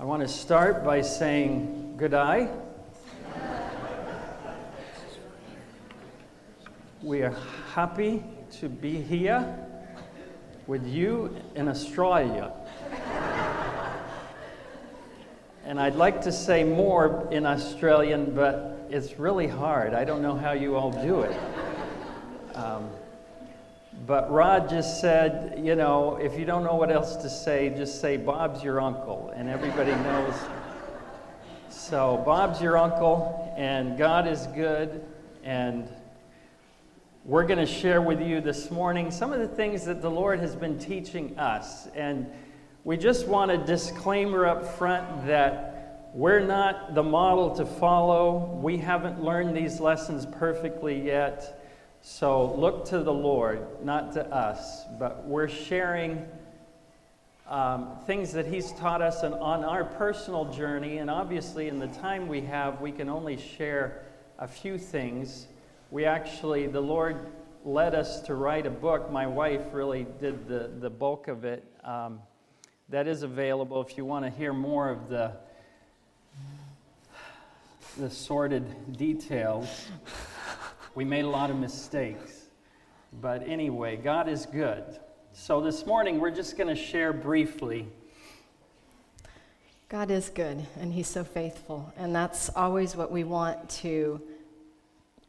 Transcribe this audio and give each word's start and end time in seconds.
I 0.00 0.04
want 0.04 0.22
to 0.22 0.28
start 0.28 0.84
by 0.84 1.00
saying 1.00 1.94
good 1.96 2.14
eye. 2.14 2.48
We 7.02 7.22
are 7.22 7.34
happy 7.72 8.22
to 8.60 8.68
be 8.68 9.02
here 9.02 9.58
with 10.68 10.86
you 10.86 11.34
in 11.56 11.66
Australia. 11.66 12.52
and 15.64 15.80
I'd 15.80 15.96
like 15.96 16.20
to 16.22 16.30
say 16.30 16.62
more 16.62 17.26
in 17.32 17.44
Australian, 17.44 18.36
but 18.36 18.86
it's 18.90 19.18
really 19.18 19.48
hard. 19.48 19.94
I 19.94 20.04
don't 20.04 20.22
know 20.22 20.36
how 20.36 20.52
you 20.52 20.76
all 20.76 20.92
do 20.92 21.22
it. 21.22 21.36
Um, 22.54 22.88
but 24.08 24.30
Rod 24.32 24.70
just 24.70 25.02
said, 25.02 25.60
you 25.62 25.76
know, 25.76 26.16
if 26.16 26.38
you 26.38 26.46
don't 26.46 26.64
know 26.64 26.76
what 26.76 26.90
else 26.90 27.14
to 27.16 27.28
say, 27.28 27.68
just 27.68 28.00
say, 28.00 28.16
Bob's 28.16 28.64
your 28.64 28.80
uncle, 28.80 29.30
and 29.36 29.50
everybody 29.50 29.90
knows. 29.90 30.34
So, 31.68 32.22
Bob's 32.24 32.62
your 32.62 32.78
uncle, 32.78 33.52
and 33.58 33.98
God 33.98 34.26
is 34.26 34.46
good, 34.46 35.04
and 35.44 35.90
we're 37.26 37.44
going 37.44 37.58
to 37.58 37.66
share 37.66 38.00
with 38.00 38.22
you 38.22 38.40
this 38.40 38.70
morning 38.70 39.10
some 39.10 39.30
of 39.34 39.40
the 39.40 39.46
things 39.46 39.84
that 39.84 40.00
the 40.00 40.10
Lord 40.10 40.40
has 40.40 40.56
been 40.56 40.78
teaching 40.78 41.38
us. 41.38 41.86
And 41.88 42.32
we 42.84 42.96
just 42.96 43.28
want 43.28 43.50
a 43.50 43.58
disclaimer 43.58 44.46
up 44.46 44.78
front 44.78 45.26
that 45.26 46.08
we're 46.14 46.40
not 46.40 46.94
the 46.94 47.02
model 47.02 47.54
to 47.56 47.66
follow. 47.66 48.58
We 48.62 48.78
haven't 48.78 49.22
learned 49.22 49.54
these 49.54 49.80
lessons 49.80 50.24
perfectly 50.24 50.98
yet. 50.98 51.57
So 52.02 52.54
look 52.54 52.86
to 52.86 53.00
the 53.00 53.12
Lord, 53.12 53.84
not 53.84 54.12
to 54.12 54.26
us, 54.26 54.84
but 54.98 55.26
we're 55.26 55.48
sharing 55.48 56.24
um, 57.48 57.96
things 58.06 58.32
that 58.32 58.46
He's 58.46 58.72
taught 58.72 59.02
us 59.02 59.22
and 59.22 59.34
on 59.34 59.64
our 59.64 59.84
personal 59.84 60.46
journey. 60.52 60.98
And 60.98 61.10
obviously, 61.10 61.68
in 61.68 61.78
the 61.78 61.88
time 61.88 62.28
we 62.28 62.40
have, 62.42 62.80
we 62.80 62.92
can 62.92 63.08
only 63.08 63.36
share 63.36 64.04
a 64.38 64.46
few 64.46 64.78
things. 64.78 65.48
We 65.90 66.04
actually, 66.04 66.66
the 66.66 66.80
Lord 66.80 67.26
led 67.64 67.94
us 67.94 68.20
to 68.22 68.34
write 68.34 68.66
a 68.66 68.70
book. 68.70 69.10
My 69.10 69.26
wife 69.26 69.62
really 69.72 70.06
did 70.20 70.46
the, 70.46 70.70
the 70.80 70.90
bulk 70.90 71.28
of 71.28 71.44
it. 71.44 71.64
Um, 71.84 72.20
that 72.90 73.06
is 73.06 73.22
available 73.22 73.82
if 73.82 73.98
you 73.98 74.04
want 74.04 74.24
to 74.24 74.30
hear 74.30 74.52
more 74.52 74.88
of 74.88 75.08
the, 75.08 75.32
the 77.98 78.08
sordid 78.08 78.96
details. 78.96 79.88
We 80.94 81.04
made 81.04 81.24
a 81.24 81.28
lot 81.28 81.50
of 81.50 81.56
mistakes. 81.56 82.46
But 83.20 83.46
anyway, 83.46 83.96
God 83.96 84.28
is 84.28 84.46
good. 84.46 84.84
So 85.32 85.60
this 85.60 85.86
morning, 85.86 86.20
we're 86.20 86.30
just 86.30 86.56
going 86.56 86.74
to 86.74 86.80
share 86.80 87.12
briefly. 87.12 87.86
God 89.88 90.10
is 90.10 90.28
good, 90.28 90.66
and 90.80 90.92
He's 90.92 91.06
so 91.06 91.24
faithful. 91.24 91.92
And 91.96 92.14
that's 92.14 92.50
always 92.50 92.96
what 92.96 93.10
we 93.10 93.24
want 93.24 93.68
to 93.70 94.20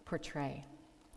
portray. 0.05 0.65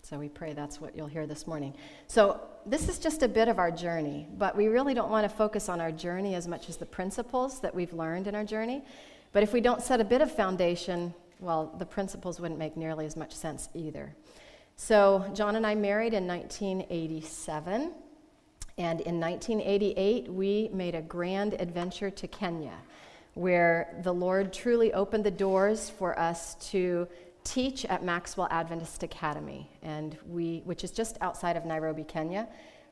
So 0.02 0.18
we 0.18 0.28
pray 0.28 0.52
that's 0.52 0.80
what 0.80 0.96
you'll 0.96 1.06
hear 1.06 1.26
this 1.26 1.46
morning. 1.46 1.74
So 2.06 2.40
this 2.66 2.88
is 2.88 2.98
just 2.98 3.22
a 3.22 3.28
bit 3.28 3.48
of 3.48 3.58
our 3.58 3.70
journey, 3.70 4.26
but 4.36 4.56
we 4.56 4.66
really 4.66 4.94
don't 4.94 5.10
want 5.10 5.28
to 5.28 5.34
focus 5.34 5.68
on 5.68 5.80
our 5.80 5.90
journey 5.90 6.34
as 6.34 6.46
much 6.46 6.68
as 6.68 6.76
the 6.76 6.86
principles 6.86 7.60
that 7.60 7.74
we've 7.74 7.92
learned 7.92 8.26
in 8.26 8.34
our 8.34 8.44
journey. 8.44 8.82
But 9.32 9.42
if 9.42 9.52
we 9.52 9.60
don't 9.60 9.82
set 9.82 10.00
a 10.00 10.04
bit 10.04 10.20
of 10.20 10.30
foundation, 10.30 11.14
well, 11.40 11.74
the 11.78 11.86
principles 11.86 12.40
wouldn't 12.40 12.58
make 12.58 12.76
nearly 12.76 13.06
as 13.06 13.16
much 13.16 13.32
sense 13.32 13.68
either. 13.74 14.14
So, 14.76 15.30
John 15.34 15.56
and 15.56 15.66
I 15.66 15.74
married 15.74 16.14
in 16.14 16.26
1987. 16.26 17.92
And 18.78 19.00
in 19.02 19.20
1988, 19.20 20.32
we 20.32 20.70
made 20.72 20.94
a 20.94 21.02
grand 21.02 21.54
adventure 21.60 22.10
to 22.10 22.26
Kenya, 22.26 22.74
where 23.34 23.94
the 24.02 24.12
Lord 24.12 24.52
truly 24.52 24.92
opened 24.94 25.24
the 25.24 25.30
doors 25.30 25.90
for 25.90 26.18
us 26.18 26.54
to 26.70 27.06
teach 27.44 27.84
at 27.86 28.02
Maxwell 28.02 28.48
Adventist 28.50 29.02
Academy, 29.02 29.70
and 29.82 30.16
we, 30.26 30.62
which 30.64 30.84
is 30.84 30.90
just 30.90 31.18
outside 31.20 31.56
of 31.56 31.66
Nairobi, 31.66 32.04
Kenya. 32.04 32.48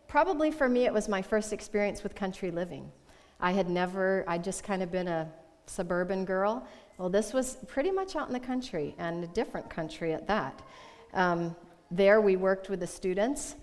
Probably 0.06 0.50
for 0.50 0.68
me, 0.68 0.84
it 0.84 0.92
was 0.92 1.08
my 1.08 1.22
first 1.22 1.52
experience 1.52 2.02
with 2.02 2.14
country 2.14 2.50
living. 2.50 2.90
I 3.40 3.52
had 3.52 3.70
never, 3.70 4.24
I'd 4.28 4.44
just 4.44 4.64
kind 4.64 4.82
of 4.82 4.90
been 4.90 5.08
a 5.08 5.28
suburban 5.66 6.24
girl. 6.24 6.66
Well, 6.98 7.08
this 7.08 7.32
was 7.32 7.56
pretty 7.68 7.90
much 7.90 8.16
out 8.16 8.26
in 8.26 8.34
the 8.34 8.40
country, 8.40 8.94
and 8.98 9.24
a 9.24 9.28
different 9.28 9.70
country 9.70 10.12
at 10.12 10.26
that. 10.26 10.60
Um, 11.14 11.56
there, 11.90 12.20
we 12.20 12.36
worked 12.36 12.68
with 12.68 12.80
the 12.80 12.86
students, 12.86 13.56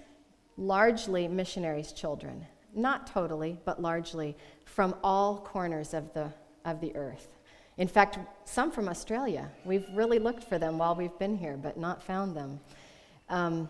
largely 0.57 1.27
missionaries' 1.27 1.91
children. 1.91 2.45
Not 2.73 3.07
totally, 3.07 3.57
but 3.65 3.81
largely 3.81 4.35
from 4.65 4.95
all 5.03 5.37
corners 5.37 5.93
of 5.93 6.13
the, 6.13 6.31
of 6.65 6.81
the 6.81 6.95
earth. 6.95 7.37
In 7.77 7.87
fact, 7.87 8.17
some 8.45 8.71
from 8.71 8.89
Australia. 8.89 9.49
We've 9.63 9.85
really 9.93 10.19
looked 10.19 10.43
for 10.43 10.57
them 10.57 10.77
while 10.77 10.95
we've 10.95 11.17
been 11.19 11.37
here, 11.37 11.57
but 11.57 11.77
not 11.77 12.01
found 12.01 12.35
them. 12.35 12.59
Um, 13.29 13.69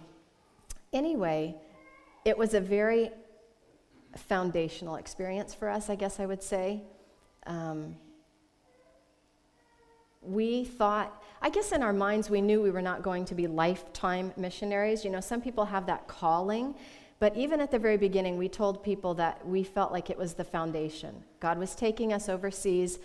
anyway, 0.94 1.56
it 2.26 2.38
was 2.38 2.54
a 2.54 2.62
very 2.62 3.12
foundational 4.16 4.96
experience 4.96 5.54
for 5.54 5.70
us, 5.70 5.90
I 5.90 5.96
guess 5.96 6.20
I 6.20 6.26
would 6.26 6.42
say. 6.42 6.82
Um, 7.46 7.96
we 10.22 10.64
thought, 10.66 11.24
I 11.42 11.50
guess 11.50 11.72
in 11.72 11.84
our 11.84 11.94
minds, 11.94 12.30
we 12.30 12.42
knew 12.42 12.62
we 12.62 12.72
were 12.72 12.82
not 12.82 13.04
going 13.04 13.26
to 13.26 13.36
be 13.36 13.48
lifetime 13.48 14.34
missionaries. 14.38 15.06
You 15.06 15.12
know, 15.12 15.22
some 15.22 15.42
people 15.42 15.66
have 15.66 15.86
that 15.86 16.08
calling. 16.08 16.76
But 17.20 17.36
even 17.36 17.60
at 17.62 17.72
the 17.72 17.80
very 17.80 17.98
beginning, 17.98 18.38
we 18.38 18.48
told 18.48 18.84
people 18.84 19.14
that 19.16 19.46
we 19.46 19.64
felt 19.64 19.92
like 19.92 20.10
it 20.10 20.18
was 20.18 20.34
the 20.34 20.44
foundation. 20.44 21.24
God 21.40 21.58
was 21.58 21.74
taking 21.74 22.14
us 22.14 22.30
overseas, 22.30 23.00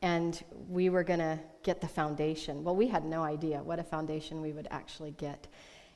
and 0.00 0.42
we 0.68 0.90
were 0.90 1.04
going 1.04 1.20
to 1.20 1.38
get 1.62 1.80
the 1.80 1.86
foundation. 1.88 2.64
Well, 2.64 2.74
we 2.74 2.88
had 2.88 3.04
no 3.04 3.22
idea 3.22 3.62
what 3.62 3.78
a 3.78 3.84
foundation 3.84 4.42
we 4.42 4.52
would 4.52 4.66
actually 4.72 5.12
get. 5.12 5.46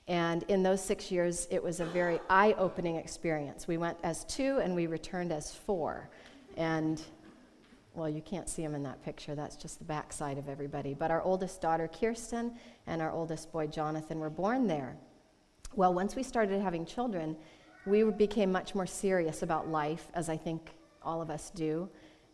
And 0.07 0.45
in 0.45 0.63
those 0.63 0.81
six 0.81 1.11
years, 1.11 1.49
it 1.51 1.61
was 1.61 1.81
a 1.81 1.85
very 1.85 2.21
eye 2.31 2.55
opening 2.57 2.95
experience. 2.95 3.67
We 3.67 3.79
went 3.79 3.99
as 4.05 4.25
two, 4.27 4.59
and 4.59 4.77
we 4.77 4.87
returned 4.87 5.33
as 5.33 5.53
four. 5.53 6.09
And 6.57 7.03
well, 7.97 8.09
you 8.09 8.21
can't 8.21 8.49
see 8.49 8.63
them 8.63 8.75
in 8.75 8.83
that 8.83 9.03
picture. 9.03 9.35
That's 9.35 9.57
just 9.57 9.79
the 9.79 9.85
backside 9.85 10.37
of 10.37 10.49
everybody. 10.49 10.93
But 10.93 11.11
our 11.11 11.23
oldest 11.23 11.63
daughter, 11.63 11.89
Kirsten, 11.89 12.53
and 12.87 13.01
our 13.01 13.11
oldest 13.11 13.51
boy, 13.51 13.69
Jonathan, 13.69 14.21
were 14.21 14.31
born 14.31 14.67
there. 14.67 14.97
Well, 15.75 15.95
once 15.95 16.15
we 16.15 16.23
started 16.23 16.61
having 16.61 16.85
children, 16.85 17.37
we 17.87 18.05
became 18.05 18.53
much 18.53 18.75
more 18.75 18.87
serious 18.87 19.43
about 19.43 19.69
life, 19.69 20.09
as 20.13 20.29
I 20.29 20.37
think 20.37 20.75
all 21.03 21.23
of 21.23 21.31
us 21.31 21.51
do. 21.51 21.89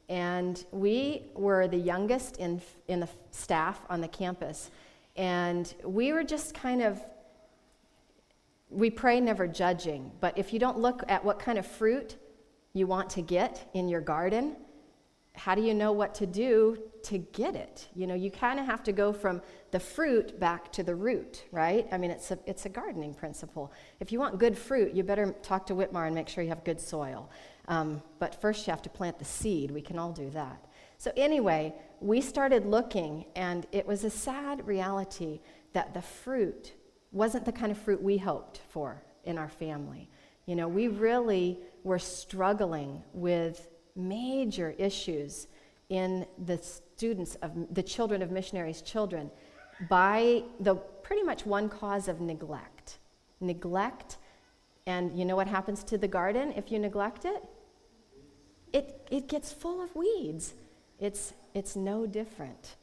And 0.08 0.64
we 0.72 1.26
were 1.34 1.68
the 1.68 1.78
youngest 1.78 2.38
in, 2.38 2.60
in 2.88 2.98
the 2.98 3.08
staff 3.30 3.80
on 3.88 4.00
the 4.00 4.08
campus. 4.08 4.70
And 5.16 5.72
we 5.84 6.12
were 6.12 6.24
just 6.24 6.54
kind 6.54 6.82
of, 6.82 7.00
we 8.68 8.90
pray 8.90 9.20
never 9.20 9.46
judging. 9.46 10.10
But 10.20 10.36
if 10.36 10.52
you 10.52 10.58
don't 10.58 10.78
look 10.78 11.04
at 11.08 11.24
what 11.24 11.38
kind 11.38 11.58
of 11.58 11.66
fruit 11.66 12.16
you 12.72 12.86
want 12.86 13.10
to 13.10 13.22
get 13.22 13.70
in 13.74 13.88
your 13.88 14.00
garden, 14.00 14.56
how 15.34 15.54
do 15.54 15.62
you 15.62 15.74
know 15.74 15.92
what 15.92 16.14
to 16.16 16.26
do 16.26 16.78
to 17.04 17.18
get 17.18 17.56
it? 17.56 17.88
You 17.94 18.06
know, 18.06 18.14
you 18.14 18.30
kind 18.30 18.60
of 18.60 18.66
have 18.66 18.82
to 18.84 18.92
go 18.92 19.12
from 19.12 19.40
the 19.70 19.80
fruit 19.80 20.38
back 20.38 20.70
to 20.72 20.82
the 20.82 20.94
root, 20.94 21.44
right? 21.50 21.86
I 21.90 21.98
mean, 21.98 22.10
it's 22.10 22.30
a, 22.30 22.38
it's 22.46 22.66
a 22.66 22.68
gardening 22.68 23.14
principle. 23.14 23.72
If 23.98 24.12
you 24.12 24.18
want 24.18 24.38
good 24.38 24.56
fruit, 24.56 24.92
you 24.92 25.02
better 25.02 25.34
talk 25.42 25.66
to 25.66 25.74
Whitmar 25.74 26.06
and 26.06 26.14
make 26.14 26.28
sure 26.28 26.44
you 26.44 26.50
have 26.50 26.64
good 26.64 26.80
soil. 26.80 27.30
Um, 27.68 28.02
but 28.18 28.40
first, 28.40 28.66
you 28.66 28.72
have 28.72 28.82
to 28.82 28.90
plant 28.90 29.18
the 29.18 29.24
seed. 29.24 29.70
We 29.70 29.80
can 29.80 29.98
all 29.98 30.12
do 30.12 30.28
that. 30.30 30.66
So, 30.98 31.10
anyway, 31.16 31.74
we 32.00 32.20
started 32.20 32.66
looking, 32.66 33.24
and 33.34 33.66
it 33.72 33.86
was 33.86 34.04
a 34.04 34.10
sad 34.10 34.66
reality 34.66 35.40
that 35.72 35.94
the 35.94 36.02
fruit 36.02 36.74
wasn't 37.10 37.44
the 37.44 37.52
kind 37.52 37.72
of 37.72 37.78
fruit 37.78 38.02
we 38.02 38.18
hoped 38.18 38.60
for 38.68 39.02
in 39.24 39.38
our 39.38 39.48
family. 39.48 40.08
You 40.46 40.56
know, 40.56 40.68
we 40.68 40.88
really 40.88 41.58
were 41.84 41.98
struggling 41.98 43.02
with 43.12 43.68
major 43.94 44.74
issues 44.78 45.46
in 45.88 46.26
the 46.46 46.56
students 46.58 47.34
of 47.36 47.52
the 47.74 47.82
children 47.82 48.22
of 48.22 48.30
missionaries' 48.30 48.82
children 48.82 49.30
by 49.88 50.42
the 50.60 50.74
pretty 50.74 51.22
much 51.22 51.44
one 51.44 51.68
cause 51.68 52.08
of 52.08 52.20
neglect. 52.20 52.98
Neglect, 53.40 54.18
and 54.86 55.16
you 55.18 55.24
know 55.24 55.36
what 55.36 55.46
happens 55.46 55.84
to 55.84 55.98
the 55.98 56.08
garden 56.08 56.52
if 56.56 56.70
you 56.72 56.78
neglect 56.78 57.24
it? 57.24 57.42
It, 58.72 59.06
it 59.10 59.28
gets 59.28 59.52
full 59.52 59.82
of 59.82 59.94
weeds. 59.94 60.54
It's, 60.98 61.34
it's 61.54 61.76
no 61.76 62.06
different 62.06 62.76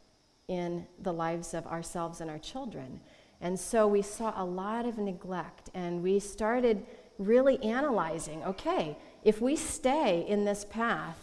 in 0.47 0.85
the 1.01 1.13
lives 1.13 1.53
of 1.53 1.65
ourselves 1.67 2.21
and 2.21 2.29
our 2.29 2.37
children. 2.37 2.99
And 3.41 3.57
so 3.59 3.87
we 3.87 4.01
saw 4.01 4.33
a 4.35 4.43
lot 4.43 4.85
of 4.85 4.97
neglect, 4.97 5.69
and 5.73 6.03
we 6.03 6.19
started 6.19 6.85
really 7.17 7.61
analyzing 7.63 8.43
okay, 8.43 8.97
if 9.29 9.39
we 9.39 9.55
stay 9.55 10.25
in 10.27 10.43
this 10.43 10.65
path, 10.65 11.19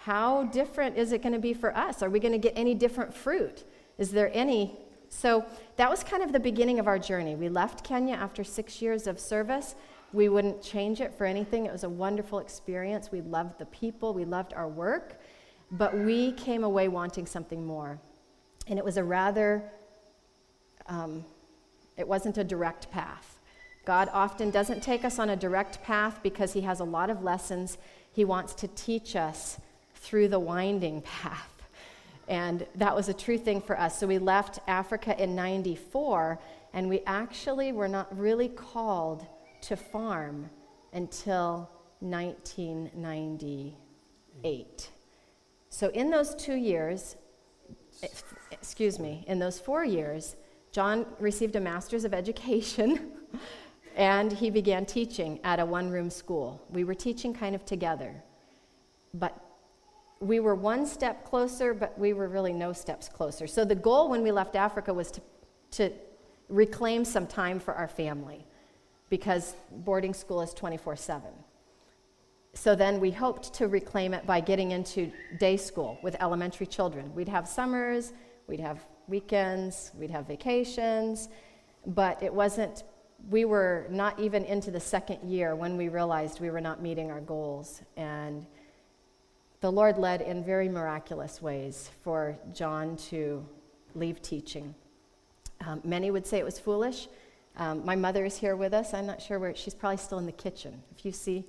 how 0.00 0.42
different 0.42 0.96
is 0.96 1.12
it 1.12 1.22
going 1.22 1.34
to 1.34 1.38
be 1.38 1.54
for 1.54 1.76
us? 1.76 2.02
Are 2.02 2.10
we 2.10 2.18
going 2.18 2.32
to 2.32 2.38
get 2.38 2.52
any 2.56 2.74
different 2.74 3.14
fruit? 3.14 3.62
Is 3.96 4.10
there 4.10 4.28
any? 4.34 4.76
So 5.08 5.46
that 5.76 5.88
was 5.88 6.02
kind 6.02 6.20
of 6.20 6.32
the 6.32 6.40
beginning 6.40 6.80
of 6.80 6.88
our 6.88 6.98
journey. 6.98 7.36
We 7.36 7.48
left 7.48 7.84
Kenya 7.84 8.16
after 8.16 8.42
six 8.42 8.82
years 8.82 9.06
of 9.06 9.20
service. 9.20 9.76
We 10.12 10.28
wouldn't 10.28 10.60
change 10.62 11.00
it 11.00 11.14
for 11.14 11.26
anything. 11.26 11.64
It 11.64 11.70
was 11.70 11.84
a 11.84 11.88
wonderful 11.88 12.40
experience. 12.40 13.12
We 13.12 13.20
loved 13.20 13.60
the 13.60 13.66
people, 13.66 14.12
we 14.12 14.24
loved 14.24 14.52
our 14.54 14.68
work. 14.68 15.20
But 15.70 15.96
we 15.96 16.32
came 16.32 16.64
away 16.64 16.88
wanting 16.88 17.26
something 17.26 17.64
more. 17.64 18.00
And 18.66 18.80
it 18.80 18.84
was 18.84 18.96
a 18.96 19.04
rather, 19.04 19.62
um, 20.86 21.24
it 21.96 22.08
wasn't 22.08 22.36
a 22.36 22.42
direct 22.42 22.90
path. 22.90 23.35
God 23.86 24.10
often 24.12 24.50
doesn't 24.50 24.82
take 24.82 25.04
us 25.04 25.20
on 25.20 25.30
a 25.30 25.36
direct 25.36 25.82
path 25.82 26.20
because 26.22 26.52
He 26.52 26.60
has 26.62 26.80
a 26.80 26.84
lot 26.84 27.08
of 27.08 27.22
lessons 27.22 27.78
He 28.12 28.24
wants 28.24 28.54
to 28.56 28.66
teach 28.68 29.16
us 29.16 29.58
through 29.94 30.28
the 30.28 30.40
winding 30.40 31.00
path. 31.02 31.52
And 32.28 32.66
that 32.74 32.96
was 32.96 33.08
a 33.08 33.14
true 33.14 33.38
thing 33.38 33.62
for 33.62 33.78
us. 33.78 33.98
So 33.98 34.06
we 34.08 34.18
left 34.18 34.58
Africa 34.66 35.22
in 35.22 35.36
94, 35.36 36.40
and 36.72 36.88
we 36.88 37.02
actually 37.06 37.70
were 37.70 37.86
not 37.86 38.18
really 38.18 38.48
called 38.48 39.24
to 39.62 39.76
farm 39.76 40.50
until 40.92 41.70
1998. 42.00 44.90
So 45.68 45.90
in 45.90 46.10
those 46.10 46.34
two 46.34 46.56
years, 46.56 47.14
excuse 48.50 48.98
me, 48.98 49.24
in 49.28 49.38
those 49.38 49.60
four 49.60 49.84
years, 49.84 50.34
John 50.72 51.06
received 51.20 51.54
a 51.54 51.60
master's 51.60 52.04
of 52.04 52.12
education 52.12 53.12
and 53.96 54.30
he 54.30 54.50
began 54.50 54.84
teaching 54.84 55.40
at 55.42 55.58
a 55.58 55.64
one 55.64 55.90
room 55.90 56.10
school. 56.10 56.62
We 56.70 56.84
were 56.84 56.94
teaching 56.94 57.34
kind 57.34 57.54
of 57.54 57.64
together, 57.64 58.14
but 59.14 59.42
we 60.20 60.38
were 60.38 60.54
one 60.54 60.86
step 60.86 61.24
closer, 61.24 61.74
but 61.74 61.98
we 61.98 62.12
were 62.12 62.28
really 62.28 62.52
no 62.52 62.72
steps 62.72 63.08
closer. 63.08 63.46
So 63.46 63.64
the 63.64 63.74
goal 63.74 64.10
when 64.10 64.22
we 64.22 64.30
left 64.30 64.54
Africa 64.54 64.92
was 64.92 65.10
to, 65.12 65.20
to 65.72 65.92
reclaim 66.48 67.04
some 67.04 67.26
time 67.26 67.58
for 67.58 67.74
our 67.74 67.88
family 67.88 68.46
because 69.08 69.54
boarding 69.70 70.14
school 70.14 70.42
is 70.42 70.52
24 70.52 70.96
7. 70.96 71.30
So 72.52 72.74
then 72.74 73.00
we 73.00 73.10
hoped 73.10 73.52
to 73.54 73.68
reclaim 73.68 74.14
it 74.14 74.26
by 74.26 74.40
getting 74.40 74.70
into 74.70 75.12
day 75.38 75.56
school 75.56 75.98
with 76.02 76.16
elementary 76.20 76.66
children. 76.66 77.14
We'd 77.14 77.28
have 77.28 77.46
summers, 77.46 78.12
we'd 78.46 78.60
have 78.60 78.84
weekends, 79.08 79.92
we'd 79.94 80.10
have 80.10 80.26
vacations, 80.26 81.28
but 81.86 82.22
it 82.22 82.32
wasn't, 82.32 82.82
we 83.28 83.44
were 83.44 83.86
not 83.90 84.18
even 84.20 84.44
into 84.44 84.70
the 84.70 84.80
second 84.80 85.28
year 85.28 85.56
when 85.56 85.76
we 85.76 85.88
realized 85.88 86.40
we 86.40 86.50
were 86.50 86.60
not 86.60 86.80
meeting 86.80 87.10
our 87.10 87.20
goals. 87.20 87.82
And 87.96 88.46
the 89.60 89.72
Lord 89.72 89.98
led 89.98 90.20
in 90.20 90.44
very 90.44 90.68
miraculous 90.68 91.42
ways 91.42 91.90
for 92.02 92.36
John 92.52 92.96
to 93.08 93.44
leave 93.94 94.22
teaching. 94.22 94.74
Um, 95.66 95.80
many 95.82 96.10
would 96.10 96.26
say 96.26 96.38
it 96.38 96.44
was 96.44 96.58
foolish. 96.58 97.08
Um, 97.56 97.84
my 97.84 97.96
mother 97.96 98.24
is 98.24 98.36
here 98.36 98.54
with 98.54 98.74
us. 98.74 98.92
I'm 98.92 99.06
not 99.06 99.20
sure 99.20 99.38
where, 99.38 99.56
she's 99.56 99.74
probably 99.74 99.96
still 99.96 100.18
in 100.18 100.26
the 100.26 100.32
kitchen. 100.32 100.82
If 100.96 101.04
you 101.04 101.12
see 101.12 101.44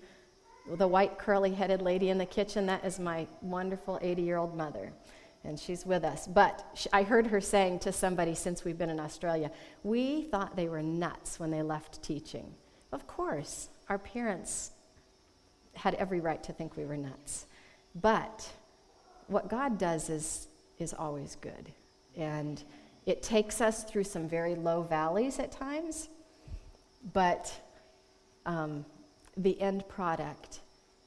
the 0.78 0.88
white 0.88 1.18
curly 1.20 1.54
headed 1.54 1.82
lady 1.82 2.10
in 2.10 2.18
the 2.18 2.26
kitchen, 2.26 2.66
that 2.68 2.86
is 2.86 2.98
my 2.98 3.28
wonderful 3.42 4.00
80 4.02 4.22
year 4.22 4.38
old 4.38 4.56
mother. 4.56 4.94
And 5.48 5.58
she's 5.58 5.86
with 5.86 6.04
us. 6.04 6.28
But 6.28 6.88
I 6.92 7.04
heard 7.04 7.28
her 7.28 7.40
saying 7.40 7.80
to 7.80 7.94
somebody 7.94 8.36
since 8.36 8.66
we've 8.66 8.78
been 8.78 8.90
in 8.90 9.00
Australia, 9.00 9.50
we 9.82 10.24
thought 10.24 10.58
they 10.58 10.68
were 10.68 10.84
nuts 10.84 11.40
when 11.40 11.52
they 11.52 11.62
left 11.62 12.04
teaching. 12.04 12.54
Of 12.92 13.08
course, 13.08 13.70
our 13.88 13.98
parents 13.98 14.72
had 15.74 15.94
every 15.96 16.20
right 16.20 16.44
to 16.44 16.52
think 16.52 16.76
we 16.76 16.86
were 16.86 16.98
nuts. 16.98 17.46
But 17.96 18.50
what 19.28 19.48
God 19.50 19.78
does 19.78 20.10
is, 20.10 20.48
is 20.80 20.94
always 20.94 21.38
good. 21.40 21.72
And 22.18 22.62
it 23.06 23.24
takes 23.24 23.62
us 23.62 23.86
through 23.86 24.04
some 24.04 24.28
very 24.28 24.56
low 24.56 24.82
valleys 24.82 25.40
at 25.40 25.52
times, 25.52 26.10
but 27.14 27.54
um, 28.46 28.86
the 29.38 29.60
end 29.62 29.88
product 29.88 30.60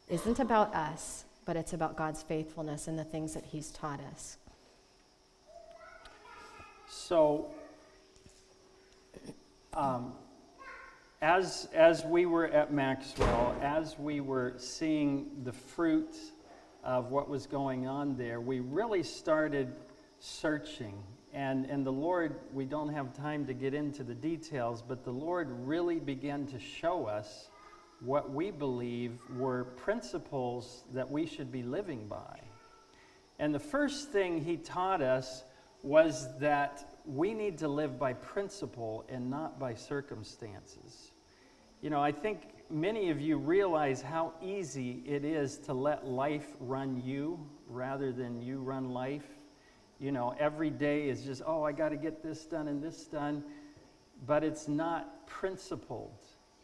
isn't 0.08 0.38
about 0.38 0.74
us, 0.74 1.24
but 1.44 1.56
it's 1.56 1.72
about 1.72 1.96
God's 1.96 2.22
faithfulness 2.22 2.88
and 2.88 2.98
the 2.98 3.04
things 3.04 3.34
that 3.34 3.44
He's 3.44 3.70
taught 3.70 4.00
us. 4.12 4.38
So, 6.88 7.46
um, 9.74 10.12
as, 11.22 11.68
as 11.74 12.04
we 12.04 12.26
were 12.26 12.46
at 12.48 12.72
Maxwell, 12.72 13.54
as 13.60 13.98
we 13.98 14.20
were 14.20 14.54
seeing 14.56 15.26
the 15.44 15.52
fruit 15.52 16.16
of 16.82 17.10
what 17.10 17.28
was 17.28 17.46
going 17.46 17.86
on 17.86 18.16
there, 18.16 18.40
we 18.40 18.60
really 18.60 19.02
started 19.02 19.72
searching. 20.18 20.94
And, 21.32 21.66
and 21.66 21.84
the 21.84 21.92
Lord, 21.92 22.36
we 22.52 22.64
don't 22.64 22.92
have 22.92 23.14
time 23.14 23.46
to 23.46 23.54
get 23.54 23.74
into 23.74 24.02
the 24.02 24.14
details, 24.14 24.82
but 24.82 25.04
the 25.04 25.12
Lord 25.12 25.48
really 25.66 26.00
began 26.00 26.46
to 26.46 26.58
show 26.58 27.06
us 27.06 27.49
what 28.00 28.32
we 28.32 28.50
believe 28.50 29.18
were 29.36 29.64
principles 29.64 30.84
that 30.94 31.10
we 31.10 31.26
should 31.26 31.52
be 31.52 31.62
living 31.62 32.06
by. 32.06 32.40
And 33.38 33.54
the 33.54 33.58
first 33.58 34.10
thing 34.10 34.42
He 34.42 34.56
taught 34.56 35.02
us 35.02 35.44
was 35.82 36.28
that 36.38 36.96
we 37.06 37.32
need 37.32 37.58
to 37.58 37.68
live 37.68 37.98
by 37.98 38.12
principle 38.12 39.04
and 39.08 39.30
not 39.30 39.58
by 39.58 39.74
circumstances. 39.74 41.12
You 41.80 41.90
know, 41.90 42.00
I 42.00 42.12
think 42.12 42.42
many 42.70 43.10
of 43.10 43.20
you 43.20 43.38
realize 43.38 44.02
how 44.02 44.34
easy 44.42 45.02
it 45.06 45.24
is 45.24 45.56
to 45.58 45.72
let 45.72 46.06
life 46.06 46.46
run 46.60 47.02
you 47.04 47.38
rather 47.68 48.12
than 48.12 48.42
you 48.42 48.60
run 48.60 48.90
life. 48.90 49.24
You 49.98 50.12
know, 50.12 50.34
every 50.38 50.70
day 50.70 51.08
is 51.08 51.22
just, 51.22 51.42
oh, 51.46 51.62
I 51.62 51.72
got 51.72 51.90
to 51.90 51.96
get 51.96 52.22
this 52.22 52.44
done 52.44 52.68
and 52.68 52.82
this 52.82 53.04
done. 53.04 53.42
But 54.26 54.44
it's 54.44 54.68
not 54.68 55.26
principled, 55.26 56.18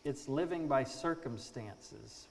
it's 0.06 0.28
living 0.28 0.68
by 0.68 0.84
circumstances. 0.84 2.28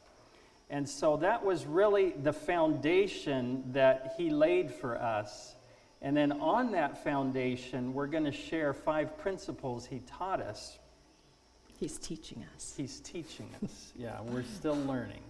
And 0.70 0.88
so 0.90 1.18
that 1.18 1.46
was 1.46 1.66
really 1.66 2.12
the 2.12 2.34
foundation 2.34 3.64
that 3.74 4.16
he 4.18 4.30
laid 4.30 4.72
for 4.72 5.00
us. 5.00 5.54
And 6.02 6.18
then 6.18 6.32
on 6.34 6.72
that 6.72 7.04
foundation, 7.04 7.94
we're 7.94 8.08
going 8.08 8.24
to 8.24 8.32
share 8.32 8.74
five 8.74 9.18
principles 9.20 9.86
he 9.86 10.00
taught 10.08 10.42
us 10.42 10.80
He's 11.80 11.98
teaching 11.98 12.46
us. 12.56 12.74
He's 12.76 13.00
teaching 13.02 13.50
us. 13.64 13.92
yeah, 13.98 14.22
we're 14.22 14.44
still 14.44 14.78
learning. 14.78 15.24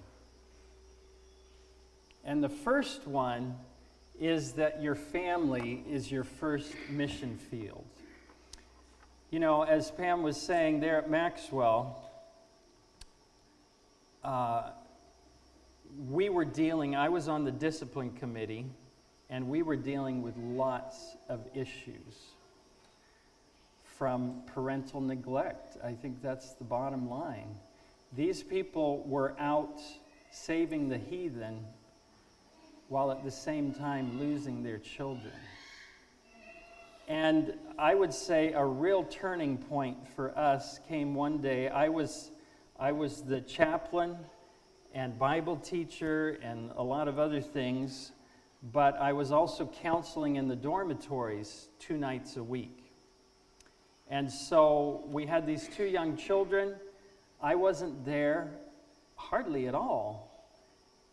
And 2.23 2.43
the 2.43 2.49
first 2.49 3.07
one 3.07 3.55
is 4.19 4.53
that 4.53 4.81
your 4.81 4.95
family 4.95 5.83
is 5.89 6.11
your 6.11 6.23
first 6.23 6.73
mission 6.89 7.37
field. 7.37 7.85
You 9.31 9.39
know, 9.39 9.63
as 9.63 9.91
Pam 9.91 10.23
was 10.23 10.39
saying 10.39 10.79
there 10.79 10.97
at 10.97 11.09
Maxwell, 11.09 12.04
uh, 14.25 14.71
we 16.09 16.29
were 16.29 16.45
dealing, 16.45 16.95
I 16.95 17.09
was 17.09 17.27
on 17.27 17.45
the 17.45 17.51
discipline 17.51 18.11
committee, 18.11 18.65
and 19.29 19.47
we 19.47 19.61
were 19.61 19.75
dealing 19.75 20.21
with 20.21 20.35
lots 20.37 21.15
of 21.29 21.41
issues 21.53 22.33
from 23.83 24.41
parental 24.47 24.99
neglect. 24.99 25.77
I 25.83 25.93
think 25.93 26.21
that's 26.21 26.53
the 26.53 26.63
bottom 26.63 27.09
line. 27.09 27.55
These 28.15 28.43
people 28.43 29.03
were 29.07 29.35
out 29.39 29.79
saving 30.31 30.89
the 30.89 30.97
heathen 30.97 31.63
while 32.89 33.11
at 33.11 33.23
the 33.23 33.31
same 33.31 33.73
time 33.73 34.19
losing 34.19 34.63
their 34.63 34.79
children. 34.79 35.33
And 37.07 37.53
I 37.77 37.93
would 37.93 38.13
say 38.13 38.53
a 38.53 38.65
real 38.65 39.03
turning 39.03 39.57
point 39.57 39.97
for 40.15 40.37
us 40.37 40.79
came 40.89 41.13
one 41.13 41.37
day. 41.37 41.69
I 41.69 41.89
was, 41.89 42.31
I 42.77 42.91
was 42.91 43.21
the 43.21 43.39
chaplain 43.39 44.17
and 44.93 45.17
Bible 45.17 45.55
teacher 45.55 46.37
and 46.41 46.71
a 46.75 46.83
lot 46.83 47.07
of 47.07 47.17
other 47.17 47.39
things, 47.39 48.11
but 48.73 48.97
I 48.97 49.13
was 49.13 49.31
also 49.31 49.65
counseling 49.81 50.35
in 50.35 50.49
the 50.49 50.57
dormitories 50.57 51.69
two 51.79 51.97
nights 51.97 52.35
a 52.35 52.43
week. 52.43 52.91
And 54.09 54.29
so 54.29 55.05
we 55.07 55.25
had 55.25 55.47
these 55.47 55.69
two 55.69 55.85
young 55.85 56.17
children. 56.17 56.75
I 57.41 57.55
wasn't 57.55 58.03
there 58.03 58.51
hardly 59.15 59.69
at 59.69 59.75
all. 59.75 60.31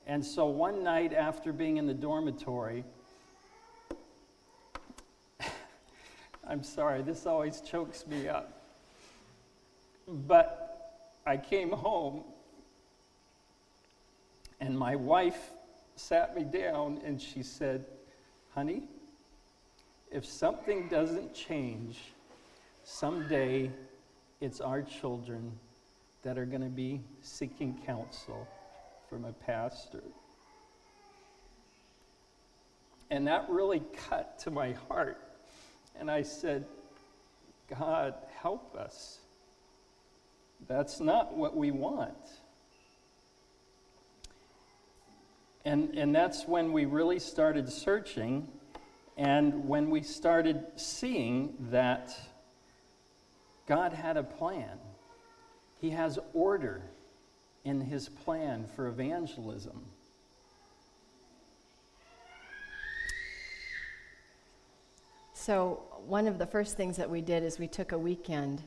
And 0.05 0.25
so 0.25 0.47
one 0.47 0.83
night 0.83 1.13
after 1.13 1.53
being 1.53 1.77
in 1.77 1.87
the 1.87 1.95
dormitory, 1.95 2.83
I'm 6.49 6.65
sorry, 6.65 7.03
this 7.03 7.25
always 7.25 7.61
chokes 7.61 8.05
me 8.09 8.27
up. 8.27 8.63
But 10.09 10.62
I 11.25 11.37
came 11.37 11.71
home 11.71 12.25
and 14.61 14.79
my 14.79 14.97
wife 14.97 15.51
sat 15.97 16.37
me 16.37 16.45
down 16.45 17.01
and 17.05 17.21
she 17.21 17.43
said, 17.43 17.85
Honey, 18.55 18.83
if 20.11 20.25
something 20.25 20.89
doesn't 20.89 21.35
change, 21.35 21.99
someday 22.85 23.71
it's 24.41 24.61
our 24.61 24.83
children 24.83 25.53
that 26.23 26.39
are 26.39 26.45
going 26.45 26.63
to 26.63 26.69
be 26.69 27.01
seeking 27.23 27.81
counsel 27.87 28.47
from 29.09 29.25
a 29.25 29.33
pastor. 29.33 30.03
And 33.11 33.27
that 33.27 33.47
really 33.49 33.83
cut 34.09 34.39
to 34.41 34.51
my 34.51 34.73
heart. 34.89 35.21
And 35.99 36.11
I 36.11 36.23
said, 36.23 36.65
God, 37.79 38.15
help 38.41 38.75
us. 38.75 39.19
That's 40.69 41.01
not 41.01 41.35
what 41.37 41.57
we 41.57 41.71
want. 41.71 42.17
And, 45.65 45.97
and 45.97 46.15
that's 46.15 46.47
when 46.47 46.73
we 46.73 46.87
really 46.87 47.19
started 47.19 47.71
searching 47.71 48.49
and 49.17 49.69
when 49.69 49.91
we 49.91 50.03
started 50.03 50.65
seeing 50.77 51.55
that 51.71 52.17
God 53.67 53.93
had 53.93 54.17
a 54.17 54.23
plan. 54.23 54.79
He 55.81 55.91
has 55.91 56.19
order 56.33 56.83
in 57.65 57.81
his 57.81 58.09
plan 58.09 58.67
for 58.75 58.89
evangelism. 58.89 59.85
So, 65.35 65.83
one 66.07 66.29
of 66.29 66.39
the 66.39 66.47
first 66.47 66.77
things 66.77 66.97
that 66.97 67.11
we 67.11 67.21
did 67.21 67.43
is 67.43 67.59
we 67.59 67.67
took 67.67 67.93
a 67.93 67.99
weekend 67.99 68.63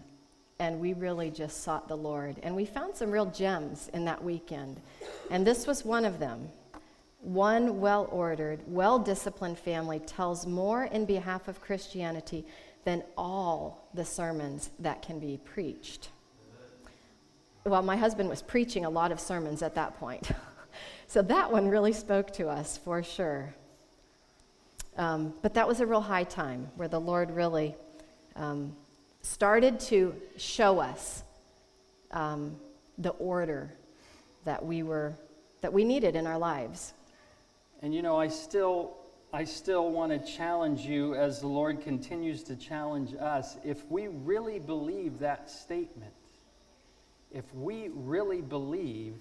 and 0.59 0.79
we 0.79 0.93
really 0.93 1.29
just 1.29 1.63
sought 1.63 1.87
the 1.87 1.97
Lord. 1.97 2.37
And 2.43 2.55
we 2.55 2.65
found 2.65 2.95
some 2.95 3.11
real 3.11 3.25
gems 3.25 3.89
in 3.93 4.05
that 4.05 4.23
weekend. 4.23 4.79
And 5.29 5.45
this 5.45 5.67
was 5.67 5.83
one 5.83 6.05
of 6.05 6.19
them. 6.19 6.49
One 7.21 7.81
well 7.81 8.07
ordered, 8.11 8.61
well 8.67 8.99
disciplined 8.99 9.57
family 9.57 9.99
tells 9.99 10.45
more 10.45 10.85
in 10.85 11.05
behalf 11.05 11.47
of 11.47 11.59
Christianity 11.59 12.45
than 12.83 13.03
all 13.17 13.89
the 13.93 14.05
sermons 14.05 14.69
that 14.79 15.01
can 15.01 15.19
be 15.19 15.39
preached. 15.43 16.09
Well, 17.65 17.81
my 17.81 17.97
husband 17.97 18.29
was 18.29 18.43
preaching 18.43 18.85
a 18.85 18.89
lot 18.89 19.11
of 19.11 19.19
sermons 19.19 19.63
at 19.63 19.73
that 19.73 19.97
point. 19.97 20.29
so 21.07 21.23
that 21.23 21.51
one 21.51 21.67
really 21.67 21.93
spoke 21.93 22.31
to 22.33 22.47
us 22.47 22.77
for 22.77 23.01
sure. 23.01 23.55
Um, 24.97 25.33
but 25.41 25.55
that 25.55 25.67
was 25.67 25.79
a 25.79 25.85
real 25.85 26.01
high 26.01 26.23
time 26.23 26.69
where 26.75 26.87
the 26.87 27.01
Lord 27.01 27.31
really 27.31 27.75
um, 28.35 28.75
started 29.25 29.79
to 29.79 30.15
show 30.37 30.79
us 30.79 31.23
um, 32.11 32.55
the 32.99 33.09
order 33.11 33.73
that 34.45 34.63
we 34.63 34.83
were 34.83 35.13
that 35.61 35.73
we 35.73 35.83
needed 35.83 36.15
in 36.15 36.27
our 36.27 36.37
lives. 36.37 36.93
And 37.81 37.93
you 37.93 38.01
know, 38.03 38.17
I 38.17 38.27
still 38.27 38.95
I 39.33 39.43
still 39.43 39.89
want 39.89 40.11
to 40.11 40.31
challenge 40.31 40.81
you 40.81 41.15
as 41.15 41.41
the 41.41 41.47
Lord 41.47 41.81
continues 41.81 42.43
to 42.43 42.55
challenge 42.55 43.15
us. 43.19 43.57
If 43.65 43.89
we 43.89 44.07
really 44.07 44.59
believe 44.59 45.19
that 45.19 45.49
statement, 45.49 46.13
if 47.33 47.45
we 47.55 47.89
really 47.93 48.41
believe 48.41 49.15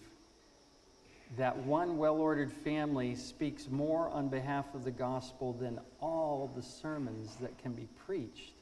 that 1.39 1.57
one 1.57 1.97
well 1.97 2.17
ordered 2.17 2.53
family 2.53 3.15
speaks 3.15 3.69
more 3.71 4.09
on 4.11 4.29
behalf 4.29 4.67
of 4.75 4.85
the 4.85 4.91
gospel 4.91 5.55
than 5.55 5.81
all 6.01 6.53
the 6.55 6.63
sermons 6.63 7.37
that 7.41 7.57
can 7.59 7.73
be 7.73 7.89
preached, 8.07 8.54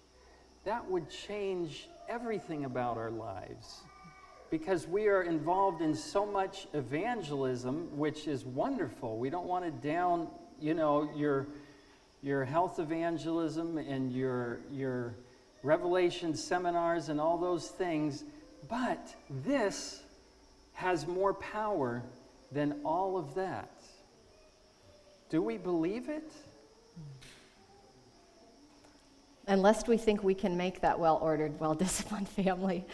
that 0.64 0.88
would 0.90 1.10
change 1.10 1.88
everything 2.08 2.64
about 2.64 2.96
our 2.96 3.10
lives 3.10 3.80
because 4.50 4.86
we 4.86 5.08
are 5.08 5.22
involved 5.22 5.80
in 5.80 5.94
so 5.94 6.26
much 6.26 6.66
evangelism, 6.74 7.88
which 7.96 8.28
is 8.28 8.44
wonderful. 8.44 9.16
We 9.16 9.30
don't 9.30 9.46
want 9.46 9.64
to 9.64 9.70
down, 9.70 10.28
you 10.60 10.74
know, 10.74 11.10
your, 11.16 11.46
your 12.22 12.44
health 12.44 12.78
evangelism 12.78 13.78
and 13.78 14.12
your, 14.12 14.60
your 14.70 15.14
revelation 15.62 16.34
seminars 16.34 17.08
and 17.08 17.18
all 17.18 17.38
those 17.38 17.68
things, 17.68 18.24
but 18.68 19.14
this 19.42 20.02
has 20.74 21.06
more 21.06 21.32
power 21.32 22.02
than 22.52 22.74
all 22.84 23.16
of 23.16 23.34
that. 23.34 23.70
Do 25.30 25.40
we 25.40 25.56
believe 25.56 26.10
it? 26.10 26.30
Unless 29.48 29.88
we 29.88 29.96
think 29.96 30.22
we 30.22 30.34
can 30.34 30.56
make 30.56 30.80
that 30.80 30.98
well 30.98 31.18
ordered, 31.20 31.58
well 31.58 31.74
disciplined 31.74 32.28
family, 32.28 32.84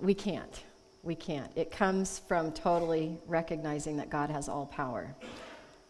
we 0.00 0.14
can't. 0.14 0.62
We 1.02 1.14
can't. 1.14 1.50
It 1.56 1.70
comes 1.70 2.20
from 2.20 2.52
totally 2.52 3.18
recognizing 3.26 3.96
that 3.96 4.08
God 4.08 4.30
has 4.30 4.48
all 4.48 4.66
power. 4.66 5.14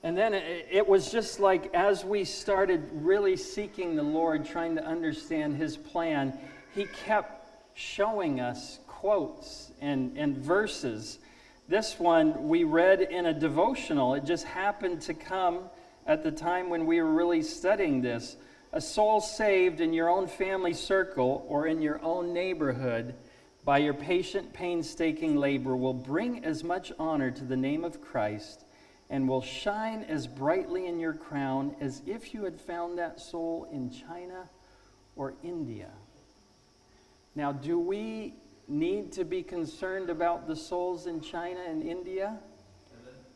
And 0.03 0.17
then 0.17 0.35
it, 0.35 0.67
it, 0.71 0.89
was 0.89 1.13
just 1.13 1.39
like 1.39 1.73
as 1.75 2.05
we 2.05 2.25
started 2.25 2.89
really 2.93 3.37
seeking 3.37 3.95
the 3.95 4.03
Lord, 4.03 4.45
trying 4.45 4.75
to 4.77 4.85
understand 4.85 5.57
His 5.57 5.77
plan, 5.77 6.37
He 6.75 6.87
kept 6.87 7.47
showing 7.75 8.41
us 8.41 8.81
quotes 8.89 9.71
and, 9.81 10.17
and 10.17 10.37
verses. 10.37 11.19
This 11.69 11.99
one 11.99 12.49
we 12.49 12.65
read 12.65 13.03
in 13.03 13.27
a 13.27 13.35
devotional. 13.35 14.15
It 14.15 14.25
just 14.25 14.45
happened 14.45 15.01
to 15.03 15.15
come 15.15 15.61
at 16.07 16.25
the 16.25 16.33
time 16.33 16.69
when 16.69 16.87
we 16.87 17.01
were 17.01 17.13
really 17.13 17.43
studying 17.43 18.01
this. 18.03 18.37
A 18.75 18.81
soul 18.81 19.21
saved 19.21 19.81
in 19.81 19.93
your 19.93 20.09
own 20.09 20.27
family 20.27 20.73
circle 20.73 21.45
or 21.47 21.67
in 21.67 21.83
your 21.83 22.03
own 22.03 22.33
neighborhood 22.33 23.15
by 23.65 23.79
your 23.79 23.95
patient, 23.95 24.53
painstaking 24.53 25.37
labor 25.37 25.77
will 25.77 25.95
bring 25.95 26.45
as 26.45 26.65
much 26.65 26.91
honor 26.99 27.31
to 27.31 27.45
the 27.45 27.57
name 27.57 27.85
of 27.85 28.01
Christ 28.01 28.65
and 29.11 29.29
will 29.29 29.43
shine 29.43 30.05
as 30.05 30.27
brightly 30.27 30.87
in 30.87 30.99
your 30.99 31.13
crown 31.13 31.77
as 31.81 32.03
if 32.07 32.33
you 32.33 32.45
had 32.45 32.59
found 32.59 32.99
that 32.99 33.21
soul 33.21 33.69
in 33.71 33.91
China 33.91 34.49
or 35.17 35.35
India. 35.45 35.91
Now, 37.35 37.53
do 37.53 37.79
we 37.79 38.35
need 38.67 39.13
to 39.13 39.25
be 39.25 39.43
concerned 39.43 40.09
about 40.09 40.47
the 40.47 40.57
souls 40.57 41.07
in 41.07 41.21
China 41.21 41.61
and 41.69 41.83
India? 41.83 42.39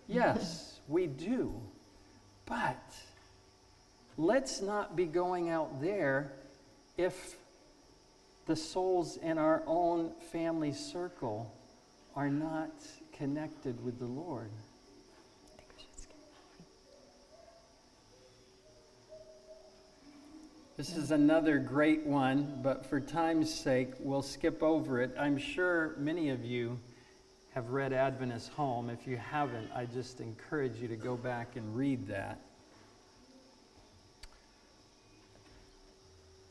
Yes, 0.08 0.80
we 0.88 1.06
do. 1.06 1.60
But 2.46 2.96
let's 4.16 4.60
not 4.60 4.96
be 4.96 5.04
going 5.04 5.50
out 5.50 5.80
there 5.80 6.32
if 6.96 7.36
the 8.46 8.56
souls 8.56 9.16
in 9.18 9.38
our 9.38 9.62
own 9.66 10.12
family 10.32 10.72
circle 10.72 11.52
are 12.14 12.30
not 12.30 12.70
connected 13.12 13.84
with 13.84 13.98
the 13.98 14.06
Lord. 14.06 14.50
This 20.76 20.94
is 20.94 21.10
another 21.10 21.58
great 21.58 22.04
one, 22.04 22.60
but 22.62 22.84
for 22.84 23.00
time's 23.00 23.52
sake, 23.52 23.94
we'll 23.98 24.20
skip 24.20 24.62
over 24.62 25.00
it. 25.00 25.14
I'm 25.18 25.38
sure 25.38 25.94
many 25.98 26.28
of 26.28 26.44
you 26.44 26.78
have 27.54 27.70
read 27.70 27.94
Adventist 27.94 28.50
Home. 28.50 28.90
If 28.90 29.06
you 29.06 29.16
haven't, 29.16 29.70
I 29.74 29.86
just 29.86 30.20
encourage 30.20 30.76
you 30.76 30.86
to 30.88 30.96
go 30.96 31.16
back 31.16 31.56
and 31.56 31.74
read 31.74 32.06
that. 32.08 32.40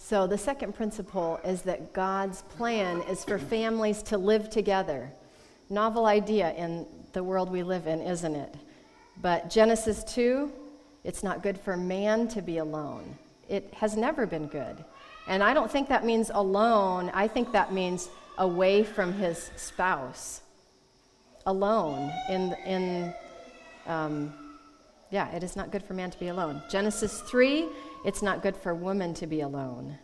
So, 0.07 0.27
the 0.27 0.37
second 0.37 0.75
principle 0.75 1.39
is 1.43 1.63
that 1.63 1.91
God's 1.91 2.43
plan 2.43 3.01
is 3.09 3.25
for 3.25 3.39
families 3.39 4.03
to 4.03 4.19
live 4.19 4.51
together. 4.51 5.09
Novel 5.71 6.05
idea 6.05 6.53
in 6.53 6.85
the 7.13 7.23
world 7.23 7.51
we 7.51 7.63
live 7.63 7.87
in, 7.87 8.01
isn't 8.01 8.35
it? 8.35 8.53
But 9.19 9.49
Genesis 9.49 10.03
2, 10.03 10.51
it's 11.03 11.23
not 11.23 11.41
good 11.41 11.59
for 11.59 11.75
man 11.75 12.27
to 12.27 12.43
be 12.43 12.59
alone. 12.59 13.17
It 13.49 13.73
has 13.77 13.97
never 13.97 14.27
been 14.27 14.45
good. 14.45 14.85
And 15.27 15.41
I 15.41 15.55
don't 15.55 15.71
think 15.71 15.89
that 15.89 16.05
means 16.05 16.29
alone, 16.31 17.09
I 17.11 17.27
think 17.27 17.51
that 17.53 17.73
means 17.73 18.07
away 18.37 18.83
from 18.83 19.11
his 19.11 19.49
spouse. 19.55 20.41
Alone 21.47 22.11
in, 22.29 22.53
in 22.67 23.13
um, 23.87 24.35
yeah, 25.09 25.31
it 25.35 25.43
is 25.43 25.55
not 25.55 25.71
good 25.71 25.81
for 25.81 25.95
man 25.95 26.11
to 26.11 26.19
be 26.19 26.27
alone. 26.27 26.61
Genesis 26.69 27.21
3, 27.21 27.67
it's 28.05 28.21
not 28.21 28.43
good 28.43 28.55
for 28.55 28.73
women 28.73 29.13
to 29.15 29.27
be 29.27 29.41
alone. 29.41 29.97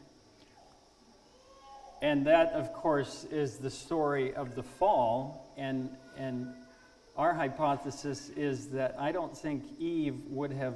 And 2.01 2.25
that, 2.25 2.51
of 2.53 2.73
course, 2.73 3.25
is 3.25 3.57
the 3.57 3.69
story 3.69 4.33
of 4.33 4.55
the 4.55 4.63
fall. 4.63 5.53
And, 5.55 5.89
and 6.17 6.47
our 7.15 7.31
hypothesis 7.31 8.29
is 8.29 8.69
that 8.69 8.95
I 8.97 9.11
don't 9.11 9.37
think 9.37 9.63
Eve 9.79 10.15
would 10.29 10.51
have 10.51 10.75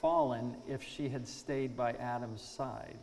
fallen 0.00 0.54
if 0.68 0.80
she 0.80 1.08
had 1.08 1.26
stayed 1.26 1.76
by 1.76 1.92
Adam's 1.94 2.40
side. 2.40 2.98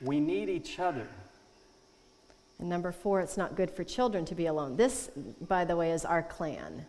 We 0.00 0.20
need 0.20 0.48
each 0.48 0.78
other. 0.78 1.08
And 2.60 2.68
number 2.68 2.92
four, 2.92 3.20
it's 3.20 3.36
not 3.36 3.56
good 3.56 3.70
for 3.70 3.82
children 3.82 4.24
to 4.26 4.36
be 4.36 4.46
alone. 4.46 4.76
This, 4.76 5.10
by 5.48 5.64
the 5.64 5.74
way, 5.74 5.90
is 5.90 6.04
our 6.04 6.22
clan. 6.22 6.86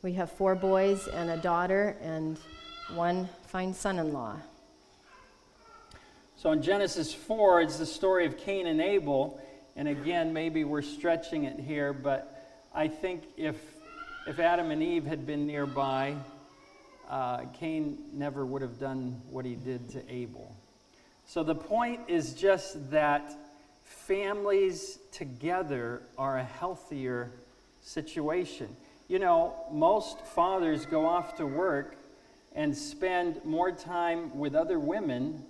We 0.00 0.14
have 0.14 0.32
four 0.32 0.54
boys 0.54 1.06
and 1.08 1.28
a 1.28 1.36
daughter 1.36 1.98
and 2.00 2.38
one 2.94 3.28
fine 3.46 3.74
son 3.74 3.98
in 3.98 4.12
law. 4.12 4.36
So 6.36 6.52
in 6.52 6.62
Genesis 6.62 7.12
4, 7.12 7.62
it's 7.62 7.78
the 7.78 7.86
story 7.86 8.26
of 8.26 8.36
Cain 8.38 8.66
and 8.66 8.80
Abel. 8.80 9.40
And 9.74 9.88
again, 9.88 10.32
maybe 10.32 10.64
we're 10.64 10.82
stretching 10.82 11.44
it 11.44 11.58
here, 11.58 11.92
but 11.92 12.64
I 12.74 12.88
think 12.88 13.24
if, 13.36 13.56
if 14.26 14.38
Adam 14.38 14.70
and 14.70 14.82
Eve 14.82 15.04
had 15.04 15.26
been 15.26 15.46
nearby, 15.46 16.16
uh, 17.10 17.46
Cain 17.54 17.98
never 18.12 18.44
would 18.46 18.62
have 18.62 18.78
done 18.78 19.20
what 19.30 19.44
he 19.44 19.54
did 19.54 19.88
to 19.90 20.12
Abel. 20.12 20.54
So 21.24 21.42
the 21.42 21.54
point 21.54 22.00
is 22.08 22.34
just 22.34 22.90
that 22.90 23.32
families 23.82 24.98
together 25.10 26.02
are 26.16 26.38
a 26.38 26.44
healthier 26.44 27.32
situation. 27.82 28.68
You 29.08 29.18
know, 29.18 29.54
most 29.72 30.20
fathers 30.20 30.86
go 30.86 31.06
off 31.06 31.36
to 31.36 31.46
work 31.46 31.95
and 32.56 32.74
spend 32.74 33.44
more 33.44 33.70
time 33.70 34.36
with 34.36 34.54
other 34.54 34.80
women 34.80 35.44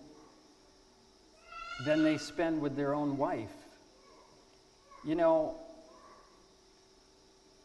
than 1.85 2.03
they 2.03 2.19
spend 2.19 2.61
with 2.61 2.77
their 2.77 2.93
own 2.95 3.17
wife. 3.17 3.55
You 5.05 5.15
know, 5.15 5.55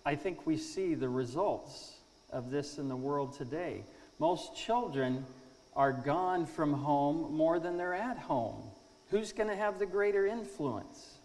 I 0.05 0.15
think 0.15 0.45
we 0.45 0.57
see 0.57 0.93
the 0.93 1.09
results 1.09 1.95
of 2.29 2.51
this 2.51 2.77
in 2.77 2.87
the 2.87 2.95
world 2.95 3.35
today. 3.35 3.83
Most 4.19 4.55
children 4.55 5.25
are 5.75 5.91
gone 5.91 6.45
from 6.45 6.73
home 6.73 7.35
more 7.35 7.59
than 7.59 7.77
they're 7.77 7.95
at 7.95 8.19
home. 8.19 8.61
Who's 9.09 9.33
going 9.33 9.49
to 9.49 9.55
have 9.55 9.79
the 9.79 9.87
greater 9.87 10.27
influence? 10.27 11.17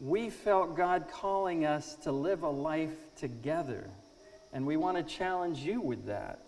We 0.00 0.30
felt 0.30 0.76
God 0.76 1.06
calling 1.12 1.66
us 1.66 1.94
to 2.04 2.10
live 2.10 2.42
a 2.42 2.48
life 2.48 3.14
together, 3.16 3.90
and 4.52 4.66
we 4.66 4.76
want 4.76 4.96
to 4.96 5.02
challenge 5.02 5.58
you 5.58 5.80
with 5.80 6.06
that. 6.06 6.46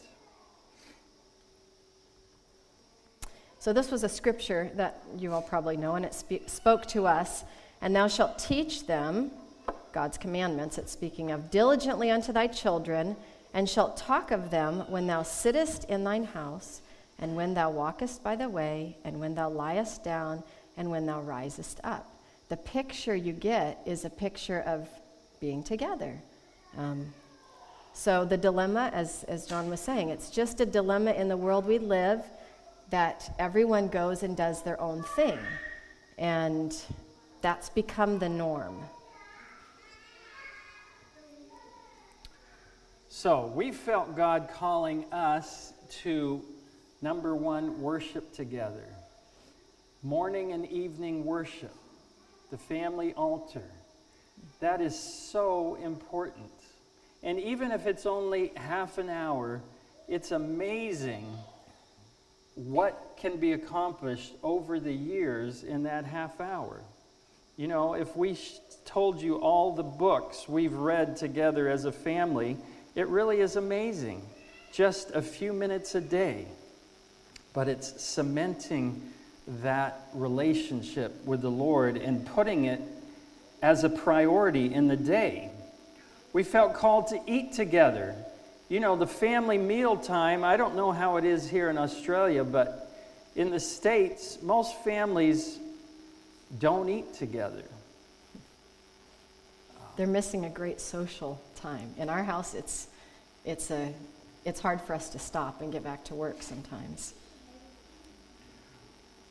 So, 3.64 3.73
this 3.73 3.90
was 3.90 4.04
a 4.04 4.11
scripture 4.11 4.71
that 4.75 5.02
you 5.16 5.33
all 5.33 5.40
probably 5.40 5.78
know, 5.78 5.94
and 5.94 6.04
it 6.04 6.12
spe- 6.12 6.47
spoke 6.49 6.85
to 6.88 7.06
us. 7.06 7.44
And 7.80 7.97
thou 7.97 8.09
shalt 8.09 8.38
teach 8.38 8.87
them, 8.87 9.30
God's 9.90 10.18
commandments, 10.18 10.76
it's 10.76 10.92
speaking 10.92 11.30
of, 11.30 11.50
diligently 11.50 12.11
unto 12.11 12.30
thy 12.30 12.47
children, 12.47 13.16
and 13.54 13.66
shalt 13.66 13.97
talk 13.97 14.33
of 14.33 14.50
them 14.50 14.80
when 14.90 15.06
thou 15.06 15.23
sittest 15.23 15.85
in 15.85 16.04
thine 16.04 16.25
house, 16.25 16.83
and 17.18 17.37
when 17.37 17.54
thou 17.54 17.71
walkest 17.71 18.23
by 18.23 18.37
the 18.37 18.50
way, 18.50 18.99
and 19.02 19.18
when 19.18 19.35
thou 19.35 19.49
liest 19.49 20.04
down, 20.04 20.42
and 20.76 20.90
when 20.90 21.06
thou 21.06 21.23
risest 21.23 21.80
up. 21.85 22.06
The 22.50 22.59
picture 22.59 23.16
you 23.16 23.33
get 23.33 23.80
is 23.87 24.04
a 24.04 24.11
picture 24.11 24.61
of 24.61 24.87
being 25.40 25.62
together. 25.62 26.21
Um, 26.76 27.14
so, 27.94 28.26
the 28.26 28.37
dilemma, 28.37 28.90
as, 28.92 29.25
as 29.25 29.47
John 29.47 29.71
was 29.71 29.80
saying, 29.80 30.11
it's 30.11 30.28
just 30.28 30.61
a 30.61 30.66
dilemma 30.66 31.12
in 31.12 31.28
the 31.28 31.37
world 31.38 31.64
we 31.64 31.78
live 31.78 32.23
that 32.94 33.34
everyone 33.40 33.88
goes 33.88 34.22
and 34.22 34.36
does 34.36 34.62
their 34.62 34.80
own 34.80 35.02
thing. 35.16 35.36
And 36.16 36.72
that's 37.42 37.68
become 37.68 38.20
the 38.20 38.28
norm. 38.28 38.78
So 43.08 43.46
we 43.52 43.72
felt 43.72 44.14
God 44.14 44.48
calling 44.54 45.12
us 45.12 45.72
to 46.02 46.40
number 47.02 47.34
one, 47.34 47.80
worship 47.80 48.32
together. 48.32 48.86
Morning 50.04 50.52
and 50.52 50.64
evening 50.70 51.24
worship, 51.24 51.74
the 52.52 52.58
family 52.58 53.12
altar. 53.14 53.72
That 54.60 54.80
is 54.80 54.96
so 54.96 55.76
important. 55.82 56.52
And 57.24 57.40
even 57.40 57.72
if 57.72 57.88
it's 57.88 58.06
only 58.06 58.52
half 58.54 58.98
an 58.98 59.08
hour, 59.08 59.62
it's 60.06 60.30
amazing 60.30 61.26
what 62.54 63.16
can 63.16 63.37
be 63.38 63.52
accomplished 63.52 64.32
over 64.42 64.78
the 64.78 64.92
years 64.92 65.64
in 65.64 65.84
that 65.84 66.04
half 66.04 66.40
hour. 66.40 66.80
You 67.56 67.68
know, 67.68 67.94
if 67.94 68.16
we 68.16 68.37
told 68.84 69.20
you 69.20 69.37
all 69.37 69.73
the 69.73 69.82
books 69.82 70.49
we've 70.49 70.73
read 70.73 71.16
together 71.16 71.68
as 71.68 71.84
a 71.84 71.92
family, 71.92 72.56
it 72.94 73.08
really 73.08 73.40
is 73.40 73.56
amazing. 73.56 74.23
Just 74.73 75.11
a 75.12 75.23
few 75.23 75.52
minutes 75.52 75.94
a 75.94 76.00
day. 76.00 76.46
But 77.52 77.68
it's 77.68 78.02
cementing 78.02 79.12
that 79.62 80.00
relationship 80.14 81.25
with 81.25 81.42
the 81.42 81.50
Lord 81.50 81.96
and 81.96 82.26
putting 82.26 82.64
it 82.64 82.80
as 83.62 83.84
a 83.84 83.88
priority 83.88 84.73
in 84.75 84.88
the 84.88 84.96
day. 84.96 85.50
We 86.32 86.42
felt 86.42 86.75
called 86.75 87.08
to 87.08 87.20
eat 87.26 87.52
together 87.52 88.16
you 88.68 88.80
know, 88.80 88.97
the 88.97 89.06
family 89.06 89.59
meal 89.59 89.97
time, 89.97 90.42
I 90.42 90.56
don't 90.56 90.75
know 90.75 90.90
how 90.92 91.16
it 91.16 91.25
is 91.25 91.49
here 91.49 91.71
in 91.71 91.78
Australia, 91.78 92.44
but 92.44 92.90
in 93.37 93.50
the 93.50 93.61
States, 93.61 94.38
most 94.42 94.75
families 94.85 95.59
don't 96.59 96.88
eat 96.88 97.14
together. 97.14 97.64
They're 99.97 100.06
missing 100.06 100.44
a 100.44 100.50
great 100.50 100.80
social 100.80 101.40
time. 101.56 101.94
In 101.99 102.09
our 102.09 102.25
house, 102.25 102.54
it's, 102.54 102.88
it's, 103.44 103.71
a, 103.71 103.92
it's 104.44 104.61
hard 104.61 104.80
for 104.80 104.94
us 104.94 105.11
to 105.11 105.18
stop 105.18 105.61
and 105.61 105.73
get 105.73 105.85
back 105.85 106.04
to 106.04 106.14
work 106.14 106.42
sometimes. 106.42 107.14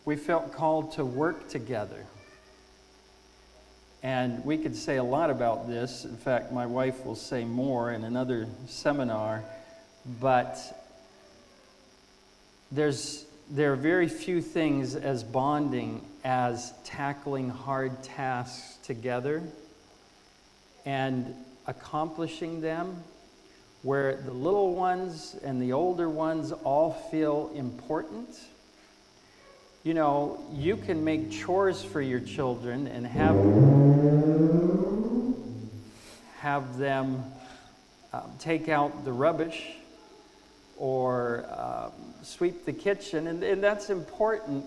We 0.06 0.16
felt 0.16 0.54
called 0.54 0.94
to 0.94 1.06
work 1.06 1.50
together. 1.50 2.06
And 4.04 4.44
we 4.44 4.58
could 4.58 4.76
say 4.76 4.98
a 4.98 5.04
lot 5.04 5.30
about 5.30 5.70
this. 5.70 6.04
In 6.04 6.18
fact, 6.18 6.52
my 6.52 6.66
wife 6.66 7.06
will 7.06 7.16
say 7.16 7.46
more 7.46 7.94
in 7.94 8.04
another 8.04 8.48
seminar. 8.68 9.46
But 10.20 10.60
there's, 12.70 13.24
there 13.50 13.72
are 13.72 13.78
very 13.78 14.10
few 14.10 14.42
things 14.42 14.96
as 14.96 15.24
bonding 15.24 16.04
as 16.26 16.74
tackling 16.84 17.50
hard 17.50 18.04
tasks 18.04 18.78
together 18.84 19.42
and 20.86 21.34
accomplishing 21.66 22.60
them 22.60 23.02
where 23.84 24.16
the 24.16 24.32
little 24.32 24.76
ones 24.76 25.38
and 25.46 25.62
the 25.62 25.72
older 25.72 26.10
ones 26.10 26.52
all 26.52 26.92
feel 27.10 27.52
important 27.56 28.38
you 29.84 29.94
know, 29.94 30.40
you 30.54 30.78
can 30.78 31.04
make 31.04 31.30
chores 31.30 31.84
for 31.84 32.02
your 32.02 32.22
children 32.22 32.88
and 32.88 33.06
have, 33.06 33.36
have 36.38 36.78
them 36.78 37.24
um, 38.14 38.32
take 38.40 38.70
out 38.70 39.04
the 39.04 39.12
rubbish 39.12 39.74
or 40.78 41.46
um, 41.52 41.92
sweep 42.24 42.66
the 42.66 42.72
kitchen, 42.72 43.28
and, 43.28 43.44
and 43.44 43.62
that's 43.62 43.90
important. 43.90 44.66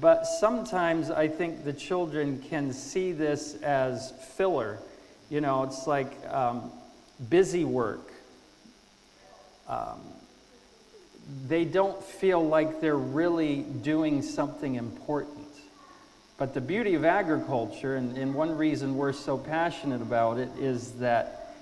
But 0.00 0.24
sometimes 0.24 1.10
I 1.10 1.28
think 1.28 1.64
the 1.64 1.72
children 1.72 2.40
can 2.48 2.72
see 2.72 3.12
this 3.12 3.54
as 3.62 4.12
filler. 4.36 4.78
You 5.30 5.40
know, 5.40 5.64
it's 5.64 5.86
like 5.86 6.12
um, 6.32 6.70
busy 7.28 7.64
work. 7.64 8.12
Um, 9.68 10.00
they 11.46 11.64
don't 11.64 12.02
feel 12.02 12.46
like 12.46 12.80
they're 12.80 12.96
really 12.96 13.62
doing 13.62 14.22
something 14.22 14.74
important. 14.74 15.48
But 16.36 16.52
the 16.52 16.60
beauty 16.60 16.94
of 16.94 17.04
agriculture, 17.04 17.96
and, 17.96 18.16
and 18.18 18.34
one 18.34 18.56
reason 18.56 18.96
we're 18.96 19.12
so 19.12 19.38
passionate 19.38 20.02
about 20.02 20.38
it, 20.38 20.50
is 20.58 20.92
that 20.92 21.56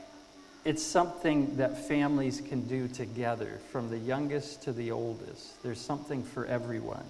it's 0.64 0.83
something 0.83 1.57
that 1.57 1.87
families 1.88 2.40
can 2.40 2.62
do 2.62 2.88
together, 2.88 3.61
from 3.70 3.90
the 3.90 3.98
youngest 3.98 4.62
to 4.62 4.72
the 4.72 4.92
oldest. 4.92 5.62
There's 5.62 5.81
something 5.81 6.22
for 6.22 6.46
everyone. 6.46 7.05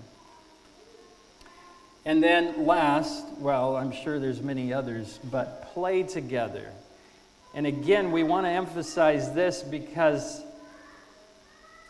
And 2.04 2.22
then 2.22 2.66
last, 2.66 3.24
well, 3.38 3.76
I'm 3.76 3.92
sure 3.92 4.18
there's 4.18 4.42
many 4.42 4.72
others, 4.72 5.20
but 5.30 5.72
play 5.72 6.02
together. 6.02 6.72
And 7.54 7.66
again, 7.66 8.10
we 8.10 8.24
want 8.24 8.46
to 8.46 8.50
emphasize 8.50 9.32
this 9.34 9.62
because 9.62 10.42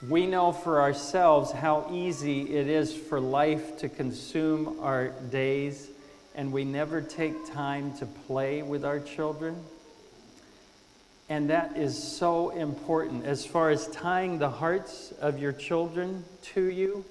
we 0.08 0.26
know 0.26 0.52
for 0.52 0.80
ourselves 0.80 1.52
how 1.52 1.88
easy 1.92 2.42
it 2.54 2.66
is 2.66 2.92
for 2.92 3.20
life 3.20 3.78
to 3.78 3.88
consume 3.88 4.78
our 4.80 5.08
days, 5.30 5.88
and 6.34 6.52
we 6.52 6.64
never 6.64 7.00
take 7.00 7.52
time 7.52 7.96
to 7.98 8.06
play 8.06 8.62
with 8.62 8.84
our 8.84 8.98
children. 8.98 9.56
And 11.28 11.50
that 11.50 11.76
is 11.76 11.96
so 11.96 12.50
important. 12.50 13.24
As 13.24 13.46
far 13.46 13.70
as 13.70 13.86
tying 13.88 14.38
the 14.38 14.50
hearts 14.50 15.12
of 15.20 15.38
your 15.38 15.52
children 15.52 16.24
to 16.54 16.64
you, 16.64 17.04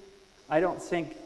I 0.50 0.60
don't 0.60 0.80
think 0.80 1.16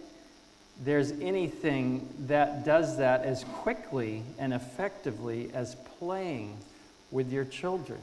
there's 0.84 1.10
anything 1.20 2.08
that 2.26 2.64
does 2.64 2.98
that 2.98 3.24
as 3.24 3.44
quickly 3.44 4.22
and 4.38 4.54
effectively 4.54 5.50
as 5.52 5.74
playing 5.98 6.56
with 7.10 7.32
your 7.32 7.44
children. 7.44 8.00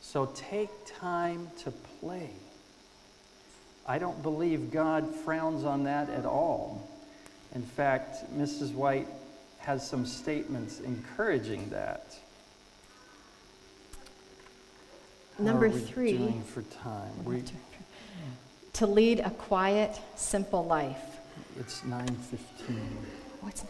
So 0.00 0.30
take 0.34 0.70
time 0.86 1.48
to 1.58 1.70
play. 1.70 2.30
I 3.86 3.98
don't 3.98 4.22
believe 4.22 4.70
God 4.70 5.14
frowns 5.14 5.64
on 5.64 5.84
that 5.84 6.08
at 6.10 6.24
all. 6.24 6.88
In 7.54 7.62
fact, 7.62 8.16
Mrs. 8.36 8.72
White 8.72 9.08
has 9.58 9.86
some 9.86 10.06
statements 10.06 10.80
encouraging 10.80 11.68
that. 11.70 12.16
Number 15.38 15.70
three. 15.70 16.18
Doing 16.18 16.42
for 16.42 16.62
time. 16.62 17.24
We, 17.24 17.42
to 18.74 18.86
lead 18.86 19.20
a 19.20 19.30
quiet, 19.30 19.98
simple 20.16 20.64
life. 20.64 21.18
It's 21.58 21.80
9:15. 21.82 22.78
What's 23.40 23.62
9:15? 23.62 23.68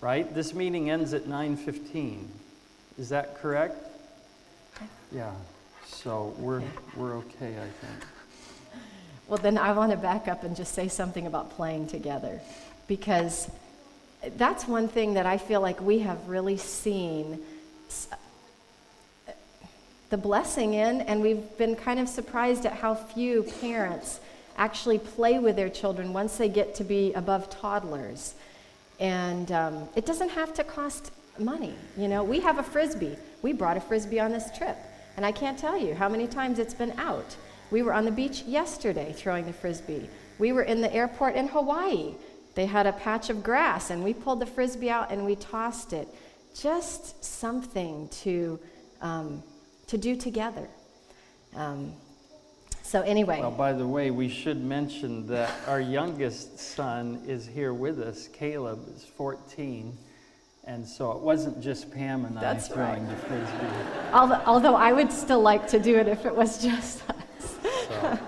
Right? 0.00 0.34
This 0.34 0.54
meeting 0.54 0.90
ends 0.90 1.14
at 1.14 1.26
9:15. 1.26 2.28
Is 2.98 3.08
that 3.08 3.40
correct? 3.40 3.87
Yeah, 5.10 5.32
so 5.86 6.34
we're, 6.38 6.62
we're 6.96 7.16
okay, 7.16 7.54
I 7.56 7.86
think. 7.86 8.04
Well, 9.26 9.38
then 9.38 9.58
I 9.58 9.72
want 9.72 9.92
to 9.92 9.96
back 9.96 10.28
up 10.28 10.44
and 10.44 10.54
just 10.54 10.74
say 10.74 10.88
something 10.88 11.26
about 11.26 11.50
playing 11.50 11.86
together 11.86 12.40
because 12.86 13.50
that's 14.36 14.66
one 14.66 14.88
thing 14.88 15.14
that 15.14 15.26
I 15.26 15.38
feel 15.38 15.60
like 15.60 15.80
we 15.80 16.00
have 16.00 16.28
really 16.28 16.56
seen 16.56 17.40
the 20.10 20.16
blessing 20.16 20.74
in, 20.74 21.02
and 21.02 21.20
we've 21.20 21.56
been 21.58 21.76
kind 21.76 22.00
of 22.00 22.08
surprised 22.08 22.64
at 22.64 22.72
how 22.72 22.94
few 22.94 23.42
parents 23.60 24.20
actually 24.56 24.98
play 24.98 25.38
with 25.38 25.56
their 25.56 25.68
children 25.68 26.12
once 26.12 26.36
they 26.36 26.48
get 26.48 26.74
to 26.76 26.84
be 26.84 27.12
above 27.14 27.48
toddlers. 27.50 28.34
And 28.98 29.52
um, 29.52 29.88
it 29.94 30.06
doesn't 30.06 30.30
have 30.30 30.52
to 30.54 30.64
cost 30.64 31.12
money. 31.38 31.74
You 31.96 32.08
know, 32.08 32.24
we 32.24 32.40
have 32.40 32.58
a 32.58 32.62
frisbee. 32.62 33.16
We 33.42 33.52
brought 33.52 33.76
a 33.76 33.80
frisbee 33.80 34.18
on 34.18 34.32
this 34.32 34.50
trip, 34.56 34.76
and 35.18 35.26
I 35.26 35.32
can't 35.32 35.58
tell 35.58 35.76
you 35.76 35.96
how 35.96 36.08
many 36.08 36.28
times 36.28 36.60
it's 36.60 36.72
been 36.72 36.92
out. 36.96 37.34
We 37.72 37.82
were 37.82 37.92
on 37.92 38.04
the 38.04 38.12
beach 38.12 38.42
yesterday 38.42 39.12
throwing 39.12 39.46
the 39.46 39.52
frisbee. 39.52 40.08
We 40.38 40.52
were 40.52 40.62
in 40.62 40.80
the 40.80 40.94
airport 40.94 41.34
in 41.34 41.48
Hawaii. 41.48 42.14
They 42.54 42.66
had 42.66 42.86
a 42.86 42.92
patch 42.92 43.28
of 43.28 43.42
grass, 43.42 43.90
and 43.90 44.04
we 44.04 44.14
pulled 44.14 44.38
the 44.38 44.46
frisbee 44.46 44.90
out 44.90 45.10
and 45.10 45.26
we 45.26 45.34
tossed 45.34 45.92
it. 45.92 46.06
Just 46.54 47.24
something 47.24 48.08
to, 48.22 48.60
um, 49.00 49.42
to 49.88 49.98
do 49.98 50.14
together. 50.14 50.68
Um, 51.56 51.94
so, 52.84 53.00
anyway. 53.02 53.40
Well, 53.40 53.50
by 53.50 53.72
the 53.72 53.88
way, 53.88 54.12
we 54.12 54.28
should 54.28 54.62
mention 54.62 55.26
that 55.26 55.50
our 55.66 55.80
youngest 55.80 56.60
son 56.60 57.24
is 57.26 57.44
here 57.44 57.74
with 57.74 57.98
us. 57.98 58.28
Caleb 58.28 58.86
is 58.94 59.02
14. 59.16 59.98
And 60.68 60.86
so 60.86 61.12
it 61.12 61.20
wasn't 61.20 61.62
just 61.62 61.90
Pam 61.90 62.26
and 62.26 62.36
That's 62.36 62.70
I 62.70 62.74
throwing 62.74 63.08
right. 63.08 63.20
the 63.20 63.26
frisbee. 63.26 63.66
Although, 64.12 64.42
although 64.44 64.74
I 64.74 64.92
would 64.92 65.10
still 65.10 65.40
like 65.40 65.66
to 65.68 65.80
do 65.80 65.96
it 65.96 66.08
if 66.08 66.26
it 66.26 66.36
was 66.36 66.62
just 66.62 67.02
us. 67.08 67.56
So, 67.88 68.18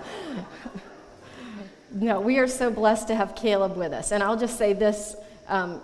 No, 1.91 2.19
we 2.19 2.39
are 2.39 2.47
so 2.47 2.71
blessed 2.71 3.09
to 3.09 3.15
have 3.15 3.35
Caleb 3.35 3.77
with 3.77 3.93
us. 3.93 4.11
And 4.11 4.23
I'll 4.23 4.37
just 4.37 4.57
say 4.57 4.73
this 4.73 5.15
um, 5.47 5.83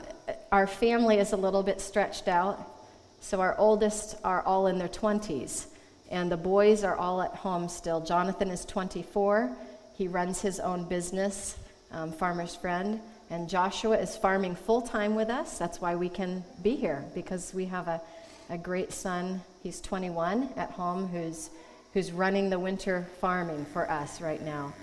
our 0.52 0.66
family 0.66 1.20
is 1.20 1.32
a 1.32 1.38
little 1.38 1.62
bit 1.62 1.80
stretched 1.80 2.28
out. 2.28 2.74
So 3.20 3.40
our 3.40 3.56
oldest 3.60 4.16
are 4.24 4.42
all 4.42 4.66
in 4.66 4.80
their 4.80 4.88
20s, 4.88 5.68
and 6.10 6.32
the 6.32 6.38
boys 6.38 6.84
are 6.84 6.96
all 6.96 7.22
at 7.22 7.36
home 7.36 7.70
still. 7.70 8.02
Jonathan 8.02 8.50
is 8.50 8.66
24, 8.66 9.56
he 9.96 10.08
runs 10.08 10.42
his 10.42 10.60
own 10.60 10.86
business, 10.86 11.56
um, 11.92 12.12
Farmer's 12.12 12.56
Friend. 12.56 13.00
And 13.30 13.50
Joshua 13.50 13.98
is 13.98 14.16
farming 14.16 14.56
full 14.56 14.82
time 14.82 15.16
with 15.16 15.30
us. 15.30 15.58
That's 15.58 15.82
why 15.82 15.96
we 15.96 16.10
can 16.10 16.44
be 16.64 16.76
here, 16.76 17.04
because 17.14 17.54
we 17.54 17.66
have 17.66 17.88
a, 17.88 18.02
a 18.50 18.58
great 18.58 18.94
son. 18.94 19.42
He's 19.64 19.82
21 19.82 20.50
at 20.56 20.72
home 20.72 21.08
who's, 21.08 21.50
who's 21.94 22.12
running 22.12 22.50
the 22.50 22.60
winter 22.60 23.06
farming 23.20 23.66
for 23.74 23.90
us 23.92 24.22
right 24.22 24.42
now. 24.42 24.74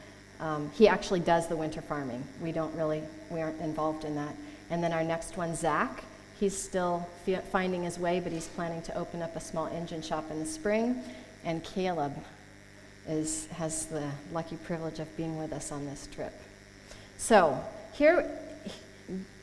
Um, 0.40 0.70
he 0.74 0.88
actually 0.88 1.20
does 1.20 1.48
the 1.48 1.56
winter 1.56 1.80
farming. 1.80 2.22
We 2.42 2.52
don't 2.52 2.74
really, 2.74 3.02
we 3.30 3.40
aren't 3.40 3.60
involved 3.60 4.04
in 4.04 4.14
that. 4.16 4.34
And 4.68 4.82
then 4.82 4.92
our 4.92 5.04
next 5.04 5.36
one, 5.36 5.54
Zach, 5.54 6.04
he's 6.38 6.56
still 6.56 7.08
fi- 7.24 7.40
finding 7.52 7.84
his 7.84 7.98
way, 7.98 8.20
but 8.20 8.32
he's 8.32 8.48
planning 8.48 8.82
to 8.82 8.94
open 8.96 9.22
up 9.22 9.36
a 9.36 9.40
small 9.40 9.68
engine 9.68 10.02
shop 10.02 10.30
in 10.30 10.40
the 10.40 10.46
spring. 10.46 11.02
And 11.44 11.64
Caleb 11.64 12.12
is, 13.08 13.46
has 13.46 13.86
the 13.86 14.10
lucky 14.32 14.56
privilege 14.56 14.98
of 14.98 15.16
being 15.16 15.38
with 15.38 15.52
us 15.52 15.72
on 15.72 15.86
this 15.86 16.08
trip. 16.12 16.32
So, 17.16 17.62
here, 17.94 18.28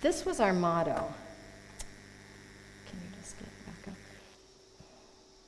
this 0.01 0.25
was 0.25 0.39
our 0.39 0.53
motto. 0.53 1.13
Can 2.89 2.99
you 2.99 3.17
just 3.21 3.37
get 3.39 3.47
back 3.65 3.87
up? 3.87 3.93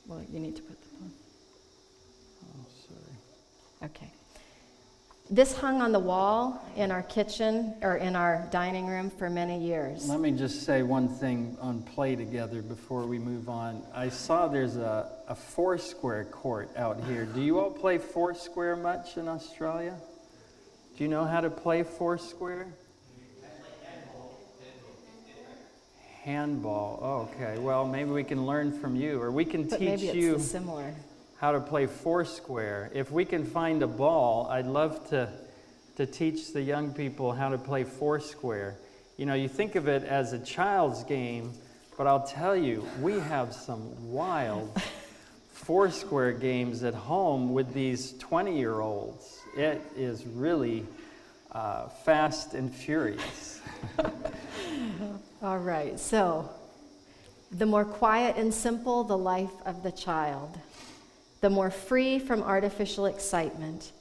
Well, 0.07 0.23
you 0.31 0.39
need 0.39 0.55
to 0.55 0.61
put 0.61 0.79
the 0.81 0.87
phone. 0.87 1.11
oh, 2.45 2.65
sorry. 2.87 3.89
Okay. 3.91 4.11
This 5.29 5.57
hung 5.57 5.81
on 5.81 5.91
the 5.91 5.99
wall 5.99 6.63
in 6.75 6.91
our 6.91 7.01
kitchen 7.03 7.73
or 7.81 7.97
in 7.97 8.15
our 8.15 8.47
dining 8.51 8.85
room 8.87 9.09
for 9.09 9.29
many 9.29 9.59
years. 9.59 10.07
Let 10.07 10.19
me 10.19 10.31
just 10.31 10.63
say 10.63 10.83
one 10.83 11.09
thing 11.09 11.57
on 11.59 11.81
play 11.81 12.15
together 12.15 12.61
before 12.61 13.05
we 13.05 13.19
move 13.19 13.49
on. 13.49 13.83
I 13.93 14.09
saw 14.09 14.47
there's 14.47 14.77
a, 14.77 15.11
a 15.27 15.35
foursquare 15.35 16.25
court 16.25 16.69
out 16.77 17.03
here. 17.05 17.25
Do 17.25 17.41
you 17.41 17.59
all 17.59 17.71
play 17.71 17.97
foursquare 17.97 18.75
much 18.75 19.17
in 19.17 19.27
Australia? 19.27 19.95
Do 20.97 21.03
you 21.03 21.09
know 21.09 21.25
how 21.25 21.41
to 21.41 21.49
play 21.49 21.83
foursquare? 21.83 22.67
Handball. 26.23 26.99
Oh, 27.01 27.29
okay. 27.33 27.59
Well, 27.59 27.85
maybe 27.85 28.09
we 28.09 28.23
can 28.23 28.45
learn 28.45 28.71
from 28.71 28.95
you, 28.95 29.21
or 29.21 29.29
we 29.29 29.43
can 29.43 29.63
But 29.67 29.79
teach 29.79 29.89
maybe 29.89 30.07
it's 30.07 30.15
you 30.15 30.39
similar. 30.39 30.93
how 31.35 31.51
to 31.51 31.59
play 31.59 31.85
foursquare. 31.85 32.89
If 32.93 33.11
we 33.11 33.25
can 33.25 33.43
find 33.43 33.83
a 33.83 33.87
ball, 33.87 34.47
I'd 34.49 34.65
love 34.65 35.09
to, 35.09 35.27
to 35.97 36.05
teach 36.05 36.53
the 36.53 36.61
young 36.61 36.93
people 36.93 37.33
how 37.33 37.49
to 37.49 37.57
play 37.57 37.83
foursquare. 37.83 38.77
You 39.17 39.25
know, 39.25 39.33
you 39.33 39.49
think 39.49 39.75
of 39.75 39.89
it 39.89 40.05
as 40.05 40.31
a 40.31 40.39
child's 40.39 41.03
game, 41.03 41.51
but 41.97 42.07
I'll 42.07 42.25
tell 42.25 42.55
you, 42.55 42.87
we 43.01 43.19
have 43.19 43.53
some 43.53 44.09
wild 44.09 44.81
foursquare 45.51 46.31
games 46.31 46.83
at 46.83 46.93
home 46.93 47.51
with 47.53 47.73
these 47.73 48.13
20 48.19 48.57
year 48.57 48.79
olds. 48.79 49.41
It 49.57 49.81
is 49.97 50.25
really 50.25 50.85
uh, 51.51 51.89
fast 51.89 52.53
and 52.53 52.73
furious. 52.73 53.59
All 55.43 55.57
right, 55.57 55.99
so 55.99 56.49
the 57.51 57.65
more 57.65 57.83
quiet 57.83 58.37
and 58.37 58.53
simple 58.53 59.03
the 59.03 59.17
life 59.17 59.51
of 59.65 59.83
the 59.83 59.91
child, 59.91 60.57
the 61.41 61.49
more 61.49 61.69
free 61.69 62.17
from 62.17 62.41
artificial 62.41 63.07
excitement, 63.07 63.91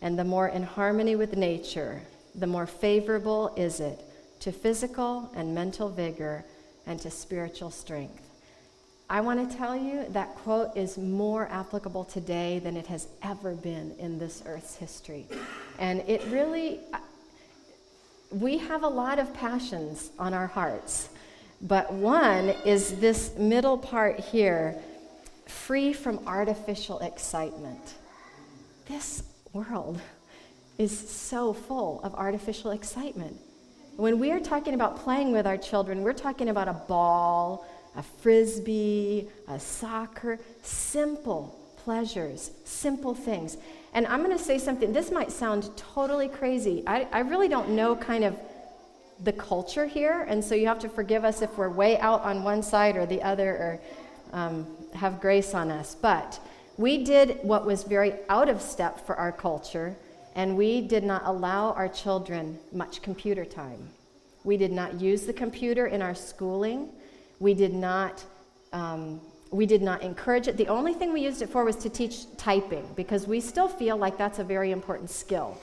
and 0.00 0.18
the 0.18 0.24
more 0.24 0.48
in 0.48 0.62
harmony 0.62 1.16
with 1.16 1.36
nature, 1.36 2.00
the 2.34 2.46
more 2.46 2.66
favorable 2.66 3.52
is 3.58 3.80
it 3.80 4.00
to 4.38 4.52
physical 4.52 5.30
and 5.36 5.54
mental 5.54 5.90
vigor 5.90 6.46
and 6.86 6.98
to 7.00 7.10
spiritual 7.10 7.70
strength. 7.70 8.22
I 9.10 9.20
want 9.20 9.50
to 9.50 9.56
tell 9.58 9.76
you 9.76 10.06
that 10.12 10.34
quote 10.36 10.74
is 10.78 10.96
more 10.96 11.46
applicable 11.48 12.04
today 12.04 12.58
than 12.58 12.78
it 12.78 12.86
has 12.86 13.06
ever 13.22 13.54
been 13.54 13.94
in 13.98 14.18
this 14.18 14.42
earth's 14.46 14.76
history. 14.76 15.26
And 15.78 16.00
it 16.06 16.24
really, 16.28 16.80
we 18.30 18.58
have 18.58 18.82
a 18.82 18.88
lot 18.88 19.18
of 19.18 19.32
passions 19.34 20.10
on 20.18 20.34
our 20.34 20.46
hearts, 20.46 21.08
but 21.62 21.92
one 21.92 22.50
is 22.64 22.98
this 23.00 23.36
middle 23.36 23.76
part 23.76 24.20
here 24.20 24.76
free 25.46 25.92
from 25.92 26.26
artificial 26.26 27.00
excitement. 27.00 27.94
This 28.86 29.24
world 29.52 30.00
is 30.78 30.96
so 30.96 31.52
full 31.52 32.00
of 32.02 32.14
artificial 32.14 32.70
excitement. 32.70 33.36
When 33.96 34.18
we 34.18 34.30
are 34.30 34.40
talking 34.40 34.74
about 34.74 35.00
playing 35.00 35.32
with 35.32 35.46
our 35.46 35.58
children, 35.58 36.02
we're 36.02 36.12
talking 36.12 36.48
about 36.48 36.68
a 36.68 36.72
ball, 36.72 37.66
a 37.96 38.02
frisbee, 38.02 39.28
a 39.48 39.58
soccer, 39.58 40.38
simple 40.62 41.58
pleasures, 41.78 42.52
simple 42.64 43.14
things. 43.14 43.56
And 43.92 44.06
I'm 44.06 44.22
going 44.22 44.36
to 44.36 44.42
say 44.42 44.58
something, 44.58 44.92
this 44.92 45.10
might 45.10 45.32
sound 45.32 45.70
totally 45.76 46.28
crazy. 46.28 46.84
I, 46.86 47.08
I 47.12 47.20
really 47.20 47.48
don't 47.48 47.70
know 47.70 47.96
kind 47.96 48.24
of 48.24 48.38
the 49.24 49.32
culture 49.32 49.86
here, 49.86 50.24
and 50.28 50.42
so 50.42 50.54
you 50.54 50.66
have 50.66 50.78
to 50.78 50.88
forgive 50.88 51.24
us 51.24 51.42
if 51.42 51.58
we're 51.58 51.68
way 51.68 51.98
out 51.98 52.22
on 52.22 52.42
one 52.42 52.62
side 52.62 52.96
or 52.96 53.04
the 53.04 53.20
other, 53.22 53.50
or 53.50 53.80
um, 54.32 54.66
have 54.94 55.20
grace 55.20 55.54
on 55.54 55.70
us. 55.70 55.94
But 55.94 56.40
we 56.78 57.04
did 57.04 57.38
what 57.42 57.66
was 57.66 57.82
very 57.82 58.14
out 58.28 58.48
of 58.48 58.62
step 58.62 59.04
for 59.04 59.16
our 59.16 59.32
culture, 59.32 59.96
and 60.36 60.56
we 60.56 60.80
did 60.80 61.04
not 61.04 61.22
allow 61.24 61.72
our 61.72 61.88
children 61.88 62.58
much 62.72 63.02
computer 63.02 63.44
time. 63.44 63.90
We 64.44 64.56
did 64.56 64.72
not 64.72 65.00
use 65.00 65.26
the 65.26 65.34
computer 65.34 65.88
in 65.88 66.00
our 66.00 66.14
schooling. 66.14 66.88
We 67.40 67.54
did 67.54 67.74
not. 67.74 68.24
Um, 68.72 69.20
we 69.50 69.66
did 69.66 69.82
not 69.82 70.02
encourage 70.02 70.48
it. 70.48 70.56
The 70.56 70.68
only 70.68 70.94
thing 70.94 71.12
we 71.12 71.22
used 71.22 71.42
it 71.42 71.48
for 71.48 71.64
was 71.64 71.76
to 71.76 71.90
teach 71.90 72.36
typing 72.36 72.86
because 72.94 73.26
we 73.26 73.40
still 73.40 73.68
feel 73.68 73.96
like 73.96 74.16
that's 74.16 74.38
a 74.38 74.44
very 74.44 74.70
important 74.70 75.10
skill. 75.10 75.58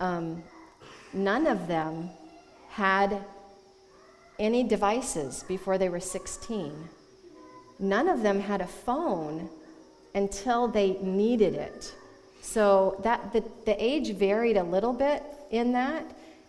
Um, 0.00 0.42
none 1.12 1.46
of 1.46 1.68
them 1.68 2.10
had 2.70 3.24
any 4.38 4.64
devices 4.64 5.44
before 5.46 5.78
they 5.78 5.88
were 5.88 6.00
16. 6.00 6.72
None 7.78 8.08
of 8.08 8.22
them 8.22 8.40
had 8.40 8.60
a 8.60 8.66
phone 8.66 9.48
until 10.14 10.66
they 10.66 10.92
needed 11.00 11.54
it. 11.54 11.94
So 12.40 13.00
that 13.04 13.32
the, 13.32 13.44
the 13.66 13.82
age 13.82 14.14
varied 14.14 14.56
a 14.56 14.62
little 14.62 14.92
bit 14.92 15.22
in 15.50 15.72
that. 15.72 16.04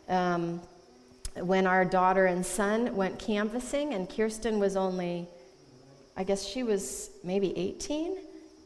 Um, 0.08 0.62
when 1.36 1.66
our 1.66 1.86
daughter 1.86 2.26
and 2.26 2.46
son 2.46 2.96
went 2.96 3.18
canvassing, 3.18 3.94
and 3.94 4.10
Kirsten 4.10 4.60
was 4.60 4.76
only, 4.76 5.28
I 6.18 6.24
guess 6.24 6.46
she 6.46 6.64
was 6.64 7.12
maybe 7.24 7.58
18, 7.58 8.18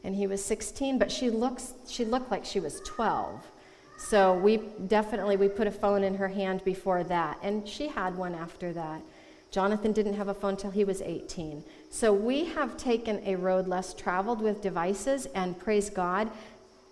and 0.04 0.14
he 0.14 0.26
was 0.26 0.44
16, 0.44 0.98
but 0.98 1.10
she 1.10 1.30
looks 1.30 1.74
she 1.88 2.04
looked 2.04 2.30
like 2.30 2.44
she 2.44 2.60
was 2.60 2.80
12. 2.80 3.44
So 3.98 4.34
we 4.34 4.58
definitely 4.88 5.36
we 5.36 5.48
put 5.48 5.66
a 5.66 5.70
phone 5.70 6.04
in 6.04 6.14
her 6.16 6.28
hand 6.28 6.64
before 6.64 7.04
that, 7.04 7.38
and 7.42 7.66
she 7.66 7.88
had 7.88 8.16
one 8.16 8.34
after 8.34 8.72
that. 8.72 9.00
Jonathan 9.50 9.92
didn't 9.92 10.14
have 10.14 10.28
a 10.28 10.34
phone 10.34 10.56
till 10.56 10.70
he 10.70 10.84
was 10.84 11.00
18. 11.00 11.64
So 11.88 12.12
we 12.12 12.44
have 12.46 12.76
taken 12.76 13.22
a 13.24 13.36
road 13.36 13.68
less 13.68 13.94
traveled 13.94 14.42
with 14.42 14.60
devices, 14.60 15.26
and 15.34 15.58
praise 15.58 15.88
God, 15.88 16.30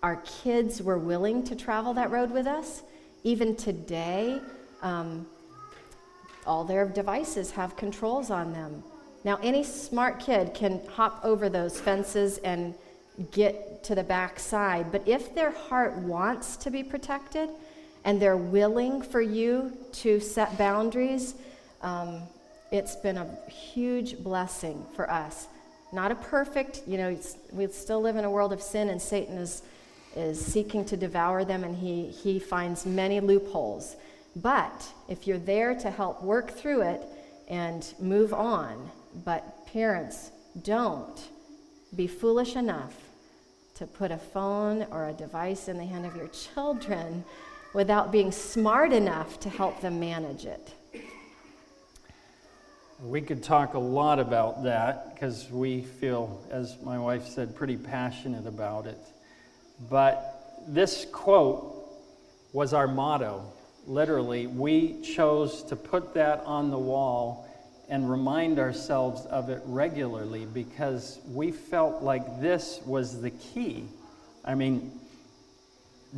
our 0.01 0.17
kids 0.43 0.81
were 0.81 0.97
willing 0.97 1.43
to 1.43 1.55
travel 1.55 1.93
that 1.93 2.11
road 2.11 2.31
with 2.31 2.47
us. 2.47 2.83
Even 3.23 3.55
today, 3.55 4.39
um, 4.81 5.27
all 6.45 6.63
their 6.63 6.87
devices 6.87 7.51
have 7.51 7.75
controls 7.75 8.29
on 8.29 8.53
them. 8.53 8.83
Now, 9.25 9.39
any 9.41 9.63
smart 9.63 10.19
kid 10.19 10.53
can 10.53 10.79
hop 10.87 11.19
over 11.23 11.49
those 11.49 11.79
fences 11.81 12.37
and 12.37 12.75
get 13.31 13.83
to 13.85 13.95
the 13.95 14.03
back 14.03 14.39
side, 14.39 14.91
but 14.91 15.07
if 15.07 15.33
their 15.33 15.49
heart 15.49 15.95
wants 15.95 16.55
to 16.57 16.69
be 16.69 16.83
protected 16.83 17.49
and 18.03 18.21
they're 18.21 18.37
willing 18.37 19.01
for 19.01 19.21
you 19.21 19.75
to 19.93 20.19
set 20.19 20.55
boundaries, 20.59 21.33
um, 21.81 22.21
it's 22.71 22.95
been 22.95 23.17
a 23.17 23.49
huge 23.49 24.19
blessing 24.19 24.85
for 24.95 25.09
us. 25.09 25.47
Not 25.91 26.11
a 26.11 26.15
perfect, 26.15 26.81
you 26.85 26.97
know, 26.97 27.17
we 27.51 27.65
still 27.67 28.01
live 28.01 28.17
in 28.17 28.25
a 28.25 28.29
world 28.29 28.53
of 28.53 28.61
sin, 28.61 28.89
and 28.89 29.01
Satan 29.01 29.39
is, 29.39 29.63
is 30.15 30.43
seeking 30.43 30.85
to 30.85 30.97
devour 30.97 31.43
them, 31.43 31.63
and 31.63 31.75
he, 31.75 32.09
he 32.09 32.37
finds 32.37 32.85
many 32.85 33.19
loopholes. 33.21 33.95
But 34.35 34.87
if 35.09 35.25
you're 35.25 35.39
there 35.39 35.73
to 35.79 35.89
help 35.89 36.21
work 36.21 36.51
through 36.51 36.81
it 36.81 37.01
and 37.47 37.91
move 37.99 38.31
on, 38.31 38.91
but 39.23 39.65
parents, 39.67 40.31
don't 40.63 41.29
be 41.95 42.07
foolish 42.07 42.55
enough 42.55 42.93
to 43.75 43.85
put 43.85 44.11
a 44.11 44.17
phone 44.17 44.85
or 44.91 45.09
a 45.09 45.13
device 45.13 45.67
in 45.67 45.77
the 45.77 45.85
hand 45.85 46.05
of 46.05 46.15
your 46.15 46.27
children 46.29 47.23
without 47.73 48.11
being 48.11 48.31
smart 48.31 48.93
enough 48.93 49.39
to 49.41 49.49
help 49.49 49.81
them 49.81 49.99
manage 49.99 50.45
it. 50.45 50.73
We 53.01 53.21
could 53.21 53.43
talk 53.43 53.73
a 53.73 53.79
lot 53.79 54.19
about 54.19 54.63
that 54.63 55.13
because 55.13 55.51
we 55.51 55.81
feel, 55.81 56.41
as 56.49 56.81
my 56.81 56.97
wife 56.97 57.27
said, 57.27 57.53
pretty 57.53 57.75
passionate 57.75 58.47
about 58.47 58.87
it. 58.87 58.97
But 59.89 60.63
this 60.67 61.05
quote 61.11 61.73
was 62.53 62.73
our 62.73 62.87
motto. 62.87 63.51
Literally, 63.85 64.47
we 64.47 65.01
chose 65.01 65.63
to 65.63 65.75
put 65.75 66.13
that 66.13 66.41
on 66.45 66.71
the 66.71 66.79
wall 66.79 67.44
and 67.89 68.09
remind 68.09 68.59
ourselves 68.59 69.25
of 69.27 69.49
it 69.49 69.61
regularly 69.65 70.45
because 70.45 71.19
we 71.31 71.51
felt 71.51 72.01
like 72.01 72.41
this 72.41 72.79
was 72.85 73.21
the 73.21 73.31
key. 73.31 73.85
I 74.43 74.55
mean, 74.55 74.91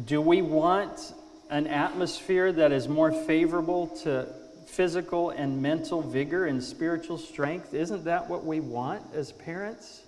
do 0.05 0.21
we 0.21 0.41
want 0.41 1.13
an 1.49 1.67
atmosphere 1.67 2.51
that 2.51 2.71
is 2.71 2.87
more 2.87 3.11
favorable 3.11 3.87
to 3.87 4.27
physical 4.67 5.29
and 5.31 5.61
mental 5.61 6.01
vigor 6.01 6.45
and 6.45 6.63
spiritual 6.63 7.17
strength. 7.17 7.73
Isn't 7.73 8.03
that 8.03 8.29
what 8.29 8.45
we 8.45 8.59
want 8.59 9.01
as 9.15 9.31
parents? 9.31 10.03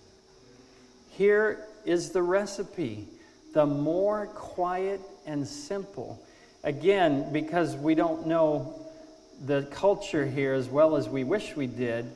Here 1.11 1.65
is 1.85 2.11
the 2.11 2.21
recipe 2.21 3.07
the 3.53 3.65
more 3.65 4.27
quiet 4.27 5.01
and 5.25 5.47
simple. 5.47 6.23
Again, 6.63 7.33
because 7.33 7.75
we 7.75 7.95
don't 7.95 8.27
know 8.27 8.75
the 9.45 9.63
culture 9.71 10.25
here 10.25 10.53
as 10.53 10.67
well 10.67 10.95
as 10.95 11.07
we 11.07 11.23
wish 11.23 11.55
we 11.55 11.67
did, 11.67 12.11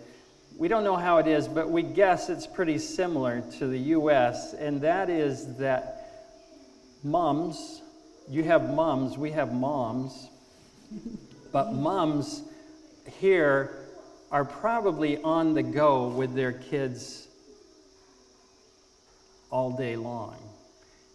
we 0.57 0.67
don't 0.67 0.83
know 0.83 0.95
how 0.95 1.17
it 1.17 1.27
is, 1.27 1.47
but 1.47 1.69
we 1.69 1.81
guess 1.81 2.29
it's 2.29 2.45
pretty 2.45 2.77
similar 2.77 3.41
to 3.57 3.67
the 3.67 3.79
U.S., 3.79 4.53
and 4.53 4.81
that 4.81 5.09
is 5.09 5.57
that 5.57 6.03
moms, 7.03 7.81
you 8.29 8.43
have 8.43 8.73
moms, 8.73 9.17
we 9.17 9.31
have 9.31 9.53
moms, 9.53 10.29
but 11.51 11.71
moms 11.73 12.43
here 13.19 13.71
are 14.31 14.45
probably 14.45 15.21
on 15.21 15.53
the 15.53 15.63
go 15.63 16.07
with 16.07 16.33
their 16.33 16.51
kids 16.51 17.27
all 19.49 19.71
day 19.75 19.95
long. 19.95 20.35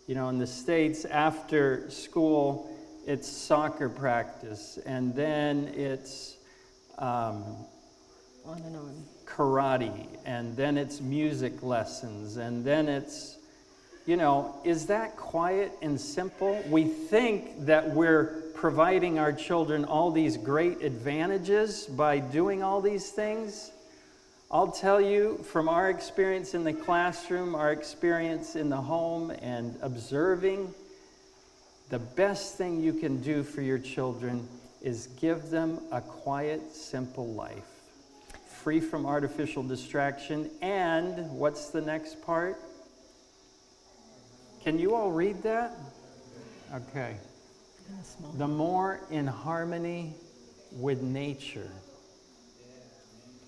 You 0.07 0.15
know, 0.15 0.29
in 0.29 0.39
the 0.39 0.47
States, 0.47 1.05
after 1.05 1.91
school, 1.91 2.75
it's 3.09 3.27
soccer 3.27 3.89
practice, 3.89 4.79
and 4.85 5.15
then 5.15 5.73
it's 5.75 6.37
um, 6.99 7.43
on 8.45 8.61
and 8.67 8.77
on. 8.77 9.03
karate, 9.25 10.07
and 10.27 10.55
then 10.59 10.77
it's 10.77 11.01
music 11.01 11.63
lessons, 11.63 12.37
and 12.37 12.63
then 12.63 12.87
it's, 12.87 13.39
you 14.05 14.19
know, 14.19 14.61
is 14.63 14.85
that 14.89 15.17
quiet 15.17 15.73
and 15.81 15.99
simple? 15.99 16.63
We 16.69 16.85
think 16.85 17.65
that 17.65 17.95
we're 17.95 18.43
providing 18.55 19.19
our 19.19 19.33
children 19.33 19.87
all 19.87 20.11
these 20.11 20.37
great 20.37 20.83
advantages 20.83 21.87
by 21.87 22.19
doing 22.19 22.63
all 22.63 22.83
these 22.83 23.09
things. 23.11 23.71
I'll 24.51 24.73
tell 24.73 25.01
you 25.01 25.39
from 25.51 25.67
our 25.71 25.89
experience 25.89 26.53
in 26.53 26.63
the 26.63 26.75
classroom, 26.75 27.55
our 27.55 27.73
experience 27.73 28.55
in 28.55 28.69
the 28.69 28.77
home, 28.77 29.31
and 29.31 29.79
observing, 29.81 30.75
the 31.89 31.99
best 31.99 32.57
thing 32.57 32.81
you 32.81 32.93
can 32.93 33.21
do 33.21 33.43
for 33.43 33.63
your 33.63 33.79
children 33.79 34.47
is 34.83 35.09
give 35.21 35.51
them 35.51 35.81
a 35.91 36.01
quiet, 36.01 36.75
simple 36.75 37.33
life, 37.35 37.69
free 38.47 38.81
from 38.81 39.07
artificial 39.07 39.63
distraction. 39.63 40.51
And 40.63 41.31
what's 41.31 41.71
the 41.71 41.81
next 41.81 42.23
part? 42.23 42.61
Can 44.63 44.79
you 44.79 44.95
all 44.95 45.11
read 45.11 45.43
that? 45.43 45.73
Okay 46.75 47.17
the 48.35 48.49
more 48.49 49.01
in 49.11 49.27
harmony 49.27 50.15
with 50.73 51.03
nature. 51.03 51.71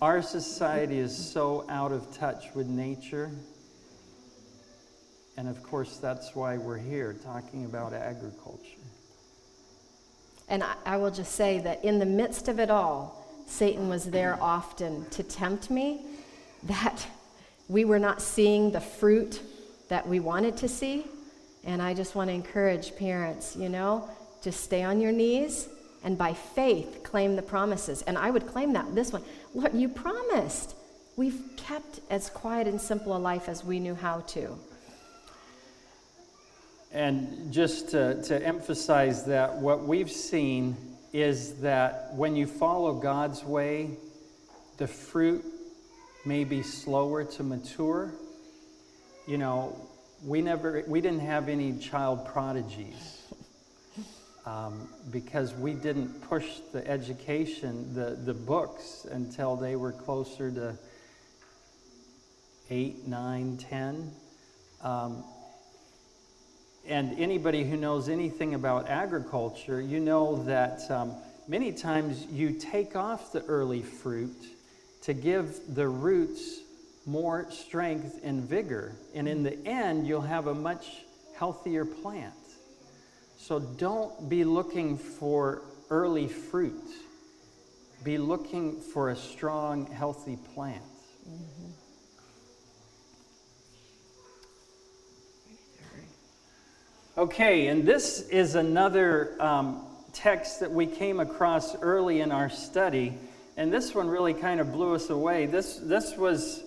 Our 0.01 0.21
society 0.21 0.97
is 0.97 1.15
so 1.15 1.65
out 1.69 1.91
of 1.91 2.11
touch 2.17 2.45
with 2.55 2.67
nature. 2.67 3.31
And 5.41 5.49
of 5.49 5.63
course, 5.63 5.97
that's 5.97 6.35
why 6.35 6.59
we're 6.59 6.77
here 6.77 7.15
talking 7.23 7.65
about 7.65 7.93
agriculture. 7.93 8.77
And 10.47 10.63
I, 10.63 10.75
I, 10.85 10.97
will 10.97 11.09
just 11.09 11.31
say 11.31 11.57
that 11.61 11.83
in 11.83 11.97
the 11.97 12.05
midst 12.05 12.47
of 12.47 12.59
it 12.59 12.69
all, 12.69 13.25
Satan 13.47 13.89
was 13.89 14.05
there 14.05 14.37
often 14.39 15.09
to 15.09 15.23
tempt 15.23 15.71
me 15.71 16.05
that 16.61 17.07
we 17.67 17.85
were 17.85 17.97
not 17.97 18.21
seeing 18.21 18.69
the 18.69 18.81
fruit 18.81 19.41
that 19.89 20.07
we 20.07 20.19
wanted 20.19 20.57
to 20.57 20.67
see. 20.67 21.07
And 21.63 21.81
I 21.81 21.95
just 21.95 22.13
want 22.13 22.29
to 22.29 22.35
encourage 22.35 22.95
parents, 22.95 23.55
you 23.55 23.67
know, 23.67 24.07
just 24.43 24.63
stay 24.63 24.83
on 24.83 25.01
your 25.01 25.11
knees 25.11 25.69
and 26.03 26.19
by 26.19 26.35
faith 26.35 27.01
claim 27.01 27.35
the 27.35 27.41
promises. 27.41 28.03
And 28.03 28.15
I 28.15 28.29
would 28.29 28.45
claim 28.45 28.73
that 28.73 28.93
this 28.93 29.11
one. 29.11 29.23
Lord, 29.55 29.73
you 29.73 29.89
promised. 29.89 30.75
We've 31.15 31.41
kept 31.57 31.99
as 32.11 32.29
quiet 32.29 32.67
and 32.67 32.79
simple 32.79 33.17
a 33.17 33.17
life 33.17 33.49
as 33.49 33.65
we 33.65 33.79
knew 33.79 33.95
how 33.95 34.19
to. 34.19 34.59
And 36.93 37.53
just 37.53 37.89
to, 37.91 38.21
to 38.23 38.45
emphasize 38.45 39.25
that, 39.25 39.55
what 39.55 39.85
we've 39.85 40.11
seen 40.11 40.75
is 41.13 41.55
that 41.61 42.13
when 42.15 42.35
you 42.35 42.45
follow 42.45 42.93
God's 42.93 43.43
way, 43.43 43.91
the 44.77 44.87
fruit 44.87 45.43
may 46.25 46.43
be 46.43 46.61
slower 46.61 47.23
to 47.23 47.43
mature. 47.43 48.13
You 49.25 49.37
know, 49.37 49.89
we 50.25 50.41
never, 50.41 50.83
we 50.85 50.99
didn't 50.99 51.21
have 51.21 51.47
any 51.47 51.77
child 51.77 52.25
prodigies 52.25 53.21
um, 54.45 54.89
because 55.11 55.53
we 55.53 55.73
didn't 55.73 56.21
push 56.29 56.59
the 56.73 56.85
education, 56.87 57.93
the, 57.93 58.17
the 58.25 58.33
books, 58.33 59.05
until 59.09 59.55
they 59.55 59.77
were 59.77 59.93
closer 59.93 60.51
to 60.51 60.77
eight, 62.69 63.07
nine, 63.07 63.57
ten. 63.57 64.11
Um, 64.81 65.23
and 66.87 67.17
anybody 67.19 67.63
who 67.63 67.77
knows 67.77 68.09
anything 68.09 68.53
about 68.53 68.89
agriculture, 68.89 69.81
you 69.81 69.99
know 69.99 70.43
that 70.43 70.89
um, 70.89 71.13
many 71.47 71.71
times 71.71 72.25
you 72.31 72.51
take 72.51 72.95
off 72.95 73.31
the 73.31 73.43
early 73.45 73.81
fruit 73.81 74.35
to 75.03 75.13
give 75.13 75.59
the 75.75 75.87
roots 75.87 76.59
more 77.05 77.49
strength 77.49 78.19
and 78.23 78.43
vigor. 78.43 78.93
And 79.13 79.27
in 79.27 79.43
the 79.43 79.57
end, 79.65 80.07
you'll 80.07 80.21
have 80.21 80.47
a 80.47 80.53
much 80.53 81.03
healthier 81.35 81.85
plant. 81.85 82.33
So 83.37 83.59
don't 83.59 84.29
be 84.29 84.43
looking 84.43 84.97
for 84.97 85.63
early 85.89 86.27
fruit. 86.27 86.83
Be 88.03 88.17
looking 88.17 88.79
for 88.79 89.09
a 89.09 89.15
strong, 89.15 89.87
healthy 89.87 90.37
plant. 90.53 90.83
Mm-hmm. 91.27 91.71
Okay, 97.17 97.67
and 97.67 97.85
this 97.85 98.21
is 98.29 98.55
another 98.55 99.35
um, 99.37 99.83
text 100.13 100.61
that 100.61 100.71
we 100.71 100.87
came 100.87 101.19
across 101.19 101.75
early 101.81 102.21
in 102.21 102.31
our 102.31 102.49
study, 102.49 103.17
and 103.57 103.71
this 103.71 103.93
one 103.93 104.07
really 104.07 104.33
kind 104.33 104.61
of 104.61 104.71
blew 104.71 104.95
us 104.95 105.09
away. 105.09 105.45
This, 105.45 105.75
this 105.75 106.15
was 106.15 106.63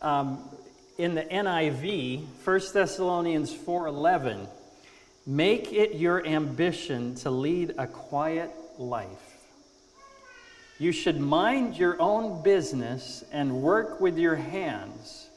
um, 0.00 0.48
in 0.96 1.14
the 1.14 1.24
NIV, 1.24 2.24
1 2.42 2.60
Thessalonians 2.72 3.52
4.11. 3.52 4.46
Make 5.26 5.74
it 5.74 5.96
your 5.96 6.26
ambition 6.26 7.14
to 7.16 7.30
lead 7.30 7.74
a 7.76 7.86
quiet 7.86 8.50
life. 8.78 9.36
You 10.78 10.90
should 10.90 11.20
mind 11.20 11.76
your 11.76 12.00
own 12.00 12.42
business 12.42 13.24
and 13.30 13.60
work 13.60 14.00
with 14.00 14.16
your 14.16 14.36
hands, 14.36 15.28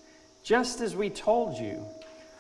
just 0.44 0.80
as 0.80 0.96
we 0.96 1.10
told 1.10 1.58
you, 1.58 1.86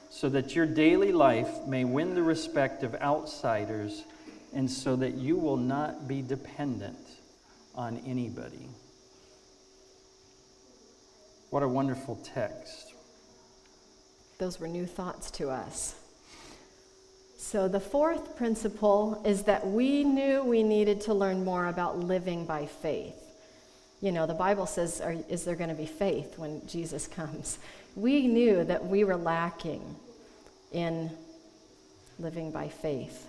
so 0.10 0.28
that 0.30 0.56
your 0.56 0.65
daily 0.65 1.12
life 1.12 1.65
may 1.67 1.86
win 1.86 2.15
the 2.15 2.24
respect 2.24 2.84
of 2.84 2.95
outsiders 2.95 4.04
and 4.54 4.69
so 4.69 4.95
that 4.95 5.13
you 5.13 5.38
will 5.38 5.58
not 5.58 6.08
be 6.08 6.22
dependent 6.22 6.98
on 7.76 8.02
anybody. 8.06 8.67
What 11.52 11.63
a 11.63 11.67
wonderful 11.67 12.15
text. 12.17 12.93
Those 14.39 14.60
were 14.60 14.67
new 14.67 14.86
thoughts 14.86 15.32
to 15.32 15.50
us. 15.50 15.95
So, 17.38 17.67
the 17.67 17.80
fourth 17.80 18.36
principle 18.36 19.22
is 19.26 19.43
that 19.43 19.65
we 19.65 20.04
knew 20.04 20.43
we 20.43 20.62
needed 20.62 21.02
to 21.02 21.13
learn 21.13 21.43
more 21.45 21.67
about 21.67 21.98
living 21.98 22.45
by 22.45 22.65
faith. 22.65 23.15
You 24.02 24.12
know, 24.12 24.28
the 24.28 24.34
Bible 24.34 24.65
says, 24.65 25.02
Is 25.30 25.45
there 25.45 25.56
going 25.56 25.69
to 25.69 25.76
be 25.76 25.86
faith 25.86 26.38
when 26.38 26.65
Jesus 26.67 27.08
comes? 27.08 27.60
We 27.95 28.28
knew 28.28 28.63
that 28.65 28.86
we 28.86 29.04
were 29.04 29.15
lacking 29.15 29.95
in 30.71 31.10
living 32.19 32.51
by 32.51 32.67
faith. 32.67 33.27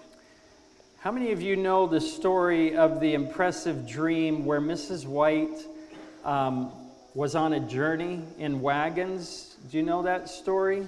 How 0.98 1.10
many 1.10 1.32
of 1.32 1.40
you 1.40 1.56
know 1.56 1.86
the 1.86 2.00
story 2.00 2.76
of 2.76 3.00
the 3.00 3.14
impressive 3.14 3.88
dream 3.88 4.44
where 4.44 4.60
Mrs. 4.60 5.06
White 5.06 5.64
um, 6.24 6.70
was 7.14 7.34
on 7.34 7.54
a 7.54 7.60
journey 7.60 8.22
in 8.38 8.60
wagons? 8.60 9.56
Do 9.70 9.78
you 9.78 9.82
know 9.82 10.02
that 10.02 10.28
story? 10.28 10.86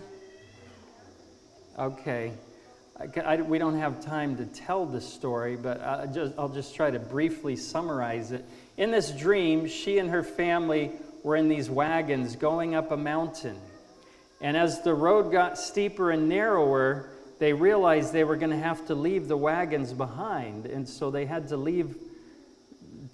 Okay. 1.78 2.32
I, 3.00 3.20
I, 3.20 3.36
we 3.40 3.58
don't 3.58 3.78
have 3.78 4.04
time 4.04 4.36
to 4.36 4.44
tell 4.44 4.84
the 4.84 5.00
story, 5.00 5.56
but 5.56 5.80
I 5.80 6.06
just, 6.06 6.34
I'll 6.38 6.50
just 6.50 6.76
try 6.76 6.90
to 6.90 6.98
briefly 6.98 7.56
summarize 7.56 8.32
it. 8.32 8.44
In 8.76 8.90
this 8.90 9.10
dream, 9.12 9.66
she 9.66 9.98
and 9.98 10.10
her 10.10 10.22
family 10.22 10.90
were 11.22 11.36
in 11.36 11.48
these 11.48 11.70
wagons 11.70 12.36
going 12.36 12.74
up 12.74 12.90
a 12.90 12.96
mountain. 12.96 13.56
And 14.42 14.57
as 14.57 14.83
the 14.83 14.92
road 14.92 15.31
got 15.31 15.57
steeper 15.57 16.11
and 16.11 16.28
narrower, 16.28 17.09
they 17.38 17.52
realized 17.52 18.12
they 18.12 18.24
were 18.24 18.37
going 18.37 18.50
to 18.50 18.57
have 18.57 18.85
to 18.88 18.94
leave 18.94 19.28
the 19.28 19.37
wagons 19.37 19.92
behind. 19.92 20.66
And 20.66 20.87
so 20.87 21.11
they 21.12 21.26
had 21.26 21.48
to 21.48 21.57
leave, 21.57 21.96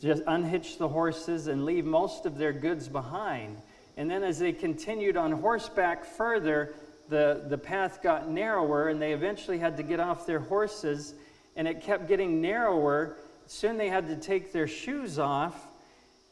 just 0.01 0.23
unhitch 0.27 0.79
the 0.79 0.89
horses 0.89 1.47
and 1.47 1.67
leave 1.67 1.85
most 1.85 2.25
of 2.25 2.39
their 2.39 2.55
goods 2.55 2.89
behind. 2.89 3.61
And 3.99 4.11
then 4.11 4.23
as 4.23 4.39
they 4.39 4.53
continued 4.53 5.19
on 5.19 5.33
horseback 5.33 6.07
further, 6.07 6.75
the, 7.11 7.45
the 7.47 7.59
path 7.59 8.03
got 8.03 8.31
narrower 8.31 8.89
and 8.89 9.01
they 9.01 9.13
eventually 9.13 9.59
had 9.59 9.77
to 9.77 9.83
get 9.83 10.01
off 10.01 10.27
their 10.27 10.41
horses 10.41 11.15
and 11.57 11.69
it 11.69 11.83
kept 11.83 12.09
getting 12.09 12.41
narrower. 12.41 13.17
Soon 13.47 13.77
they 13.77 13.89
had 13.89 14.09
to 14.09 14.17
take 14.17 14.53
their 14.53 14.69
shoes 14.69 15.19
off. 15.19 15.55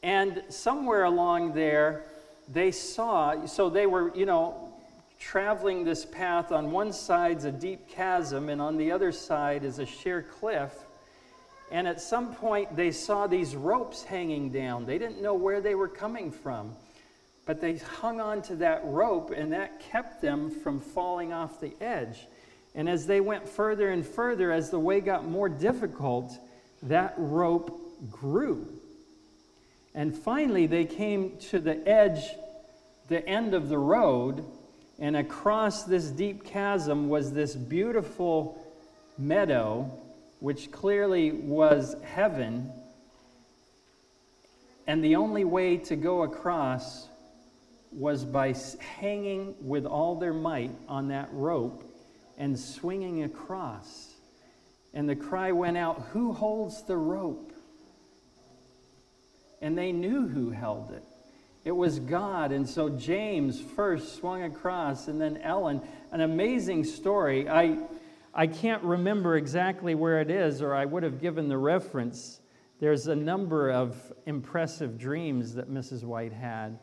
And 0.02 0.42
somewhere 0.48 1.04
along 1.04 1.54
there, 1.54 2.04
they 2.48 2.70
saw, 2.70 3.46
so 3.46 3.68
they 3.68 3.86
were, 3.86 4.14
you 4.14 4.24
know, 4.24 4.65
traveling 5.18 5.84
this 5.84 6.04
path. 6.04 6.52
On 6.52 6.70
one 6.70 6.92
side's 6.92 7.44
a 7.44 7.52
deep 7.52 7.88
chasm, 7.88 8.48
and 8.48 8.60
on 8.60 8.76
the 8.76 8.92
other 8.92 9.12
side 9.12 9.64
is 9.64 9.78
a 9.78 9.86
sheer 9.86 10.22
cliff. 10.22 10.72
And 11.70 11.88
at 11.88 12.00
some 12.00 12.34
point, 12.34 12.76
they 12.76 12.92
saw 12.92 13.26
these 13.26 13.56
ropes 13.56 14.04
hanging 14.04 14.50
down. 14.50 14.86
They 14.86 14.98
didn't 14.98 15.20
know 15.20 15.34
where 15.34 15.60
they 15.60 15.74
were 15.74 15.88
coming 15.88 16.30
from. 16.30 16.74
But 17.44 17.60
they 17.60 17.76
hung 17.76 18.20
on 18.20 18.42
to 18.42 18.56
that 18.56 18.82
rope, 18.84 19.30
and 19.30 19.52
that 19.52 19.80
kept 19.80 20.20
them 20.20 20.50
from 20.50 20.80
falling 20.80 21.32
off 21.32 21.60
the 21.60 21.72
edge. 21.80 22.26
And 22.74 22.88
as 22.88 23.06
they 23.06 23.20
went 23.20 23.48
further 23.48 23.90
and 23.90 24.06
further, 24.06 24.52
as 24.52 24.70
the 24.70 24.78
way 24.78 25.00
got 25.00 25.26
more 25.26 25.48
difficult, 25.48 26.32
that 26.82 27.14
rope 27.16 27.80
grew. 28.10 28.68
And 29.94 30.14
finally, 30.14 30.66
they 30.66 30.84
came 30.84 31.38
to 31.50 31.58
the 31.58 31.88
edge, 31.88 32.22
the 33.08 33.26
end 33.26 33.54
of 33.54 33.68
the 33.68 33.78
road, 33.78 34.44
and 34.98 35.16
across 35.16 35.84
this 35.84 36.10
deep 36.10 36.44
chasm 36.44 37.08
was 37.08 37.32
this 37.32 37.54
beautiful 37.54 38.64
meadow, 39.18 39.90
which 40.40 40.70
clearly 40.70 41.32
was 41.32 41.96
heaven. 42.02 42.72
And 44.86 45.04
the 45.04 45.16
only 45.16 45.44
way 45.44 45.76
to 45.78 45.96
go 45.96 46.22
across 46.22 47.08
was 47.92 48.24
by 48.24 48.54
hanging 48.98 49.54
with 49.60 49.84
all 49.84 50.16
their 50.16 50.34
might 50.34 50.72
on 50.88 51.08
that 51.08 51.28
rope 51.32 51.84
and 52.38 52.58
swinging 52.58 53.24
across. 53.24 54.14
And 54.94 55.08
the 55.08 55.16
cry 55.16 55.52
went 55.52 55.76
out, 55.76 56.08
Who 56.12 56.32
holds 56.32 56.82
the 56.84 56.96
rope? 56.96 57.52
And 59.60 59.76
they 59.76 59.92
knew 59.92 60.26
who 60.26 60.50
held 60.50 60.90
it. 60.90 61.04
It 61.66 61.74
was 61.74 61.98
God. 61.98 62.52
And 62.52 62.66
so 62.66 62.88
James 62.88 63.60
first 63.60 64.14
swung 64.18 64.44
across, 64.44 65.08
and 65.08 65.20
then 65.20 65.38
Ellen. 65.38 65.82
An 66.12 66.20
amazing 66.20 66.84
story. 66.84 67.48
I, 67.48 67.78
I 68.32 68.46
can't 68.46 68.84
remember 68.84 69.36
exactly 69.36 69.96
where 69.96 70.20
it 70.20 70.30
is, 70.30 70.62
or 70.62 70.76
I 70.76 70.84
would 70.84 71.02
have 71.02 71.20
given 71.20 71.48
the 71.48 71.58
reference. 71.58 72.40
There's 72.78 73.08
a 73.08 73.16
number 73.16 73.72
of 73.72 74.12
impressive 74.26 74.96
dreams 74.96 75.54
that 75.54 75.68
Mrs. 75.68 76.04
White 76.04 76.32
had. 76.32 76.78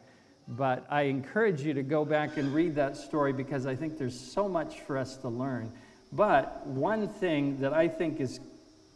But 0.49 0.85
I 0.89 1.03
encourage 1.03 1.61
you 1.61 1.73
to 1.75 1.83
go 1.83 2.03
back 2.03 2.35
and 2.35 2.53
read 2.53 2.75
that 2.75 2.97
story 2.97 3.31
because 3.31 3.65
I 3.65 3.77
think 3.77 3.97
there's 3.97 4.19
so 4.19 4.49
much 4.49 4.81
for 4.81 4.97
us 4.97 5.15
to 5.15 5.29
learn. 5.29 5.71
But 6.11 6.67
one 6.67 7.07
thing 7.07 7.61
that 7.61 7.71
I 7.71 7.87
think 7.87 8.19
is 8.19 8.41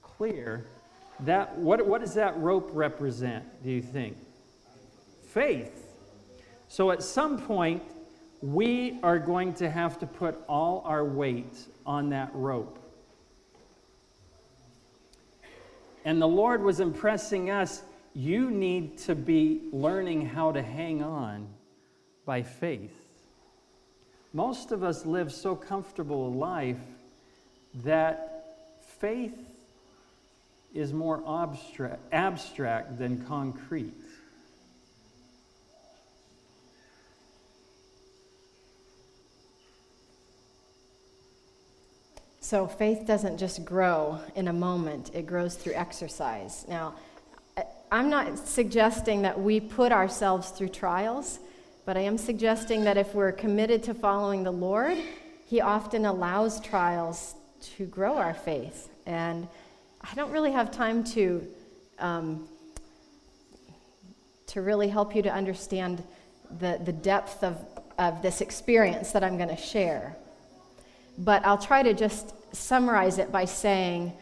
clear 0.02 0.68
that 1.22 1.58
what, 1.58 1.88
what 1.88 2.02
does 2.02 2.16
that 2.16 2.38
rope 2.40 2.72
represent, 2.74 3.46
do 3.64 3.72
you 3.72 3.82
think? 3.82 4.18
Faith. 5.28 5.96
So 6.68 6.92
at 6.92 7.04
some 7.04 7.40
point, 7.42 7.84
we 8.42 9.00
are 9.04 9.20
going 9.20 9.54
to 9.56 9.70
have 9.70 10.00
to 10.00 10.08
put 10.08 10.40
all 10.48 10.84
our 10.86 11.04
weight 11.04 11.58
on 11.86 12.10
that 12.10 12.30
rope. 12.34 12.78
And 16.06 16.22
the 16.22 16.28
Lord 16.28 16.64
was 16.64 16.80
impressing 16.80 17.50
us 17.50 17.84
you 18.14 18.50
need 18.50 18.98
to 18.98 19.14
be 19.14 19.62
learning 19.72 20.26
how 20.26 20.52
to 20.52 20.62
hang 20.62 21.04
on 21.04 21.48
by 22.26 22.42
faith. 22.42 23.06
Most 24.34 24.72
of 24.72 24.84
us 24.84 25.06
live 25.06 25.32
so 25.32 25.56
comfortable 25.56 26.28
a 26.28 26.34
life 26.36 26.80
that 27.84 28.46
faith 29.00 29.38
is 30.74 30.94
more 30.94 31.22
abstract, 31.28 32.00
abstract 32.12 32.98
than 32.98 33.24
concrete. 33.26 33.94
So 42.48 42.66
faith 42.66 43.06
doesn't 43.06 43.40
just 43.40 43.66
grow 43.66 44.22
in 44.34 44.48
a 44.48 44.54
moment, 44.54 45.12
it 45.14 45.28
grows 45.28 45.56
through 45.56 45.74
exercise. 45.74 46.64
Now, 46.70 46.96
I'm 47.92 48.10
not 48.10 48.38
suggesting 48.38 49.24
that 49.24 49.38
we 49.38 49.60
put 49.60 49.92
ourselves 49.92 50.52
through 50.52 50.70
trials, 50.70 51.40
but 51.84 51.98
I 51.98 52.00
am 52.04 52.18
suggesting 52.18 52.86
that 52.86 52.96
if 52.96 53.14
we're 53.14 53.34
committed 53.34 53.84
to 53.84 53.94
following 53.94 54.44
the 54.44 54.52
Lord, 54.52 54.98
He 55.46 55.60
often 55.60 56.06
allows 56.06 56.62
trials 56.62 57.36
to 57.76 57.86
grow 57.86 58.16
our 58.16 58.34
faith. 58.34 58.88
And 59.06 59.50
I 60.00 60.16
don't 60.16 60.32
really 60.32 60.54
have 60.54 60.72
time 60.72 61.04
to, 61.04 61.46
um, 62.00 62.48
to 64.46 64.62
really 64.62 64.88
help 64.88 65.14
you 65.18 65.22
to 65.22 65.34
understand 65.34 66.02
the, 66.62 66.80
the 66.82 66.94
depth 66.94 67.44
of, 67.44 67.58
of 68.00 68.22
this 68.22 68.40
experience 68.40 69.12
that 69.12 69.22
I'm 69.22 69.36
going 69.36 69.50
to 69.50 69.62
share. 69.62 70.16
But 71.18 71.46
I'll 71.46 71.58
try 71.58 71.84
to 71.84 71.94
just 71.94 72.34
summarize 72.56 73.18
it 73.18 73.32
by 73.32 73.46
saying 73.46 74.14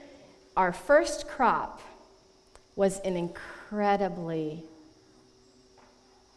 our 0.56 0.72
first 0.72 1.28
crop 1.28 1.82
was 2.76 3.00
an 3.02 3.16
incredibly 3.16 4.64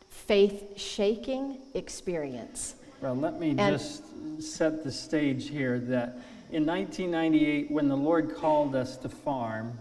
faith 0.08 0.78
shaking 0.78 1.58
experience. 1.74 2.74
Well, 3.00 3.14
let 3.14 3.38
me 3.38 3.50
and 3.50 3.58
just 3.58 4.02
set 4.42 4.84
the 4.84 4.92
stage 4.92 5.48
here 5.48 5.78
that 5.80 6.18
in 6.50 6.66
1998, 6.66 7.70
when 7.70 7.88
the 7.88 7.96
Lord 7.96 8.34
called 8.34 8.74
us 8.74 8.96
to 8.98 9.08
farm, 9.08 9.78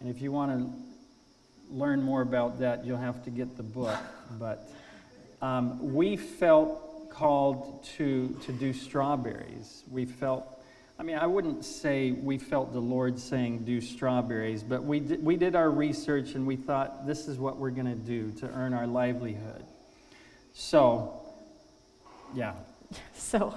and 0.00 0.08
if 0.08 0.20
you 0.20 0.30
want 0.30 0.52
to 0.52 1.74
learn 1.74 2.02
more 2.02 2.22
about 2.22 2.60
that, 2.60 2.84
you'll 2.84 2.98
have 2.98 3.24
to 3.24 3.30
get 3.30 3.56
the 3.56 3.62
book, 3.62 3.98
but 4.38 4.68
um, 5.42 5.94
we 5.94 6.16
felt 6.16 6.85
called 7.16 7.82
to, 7.96 8.36
to 8.44 8.52
do 8.52 8.72
strawberries. 8.72 9.84
We 9.90 10.04
felt 10.04 10.56
I 10.98 11.02
mean, 11.02 11.16
I 11.16 11.26
wouldn't 11.26 11.64
say 11.64 12.12
we 12.12 12.38
felt 12.38 12.72
the 12.72 12.80
Lord 12.80 13.18
saying 13.18 13.64
do 13.64 13.82
strawberries, 13.82 14.62
but 14.62 14.82
we 14.82 15.00
did, 15.00 15.22
we 15.22 15.36
did 15.36 15.54
our 15.54 15.70
research 15.70 16.34
and 16.34 16.46
we 16.46 16.56
thought 16.56 17.06
this 17.06 17.28
is 17.28 17.38
what 17.38 17.58
we're 17.58 17.70
going 17.70 17.86
to 17.86 17.94
do 17.94 18.32
to 18.40 18.48
earn 18.48 18.72
our 18.72 18.86
livelihood. 18.86 19.64
So, 20.54 21.20
yeah. 22.34 22.54
So, 23.14 23.52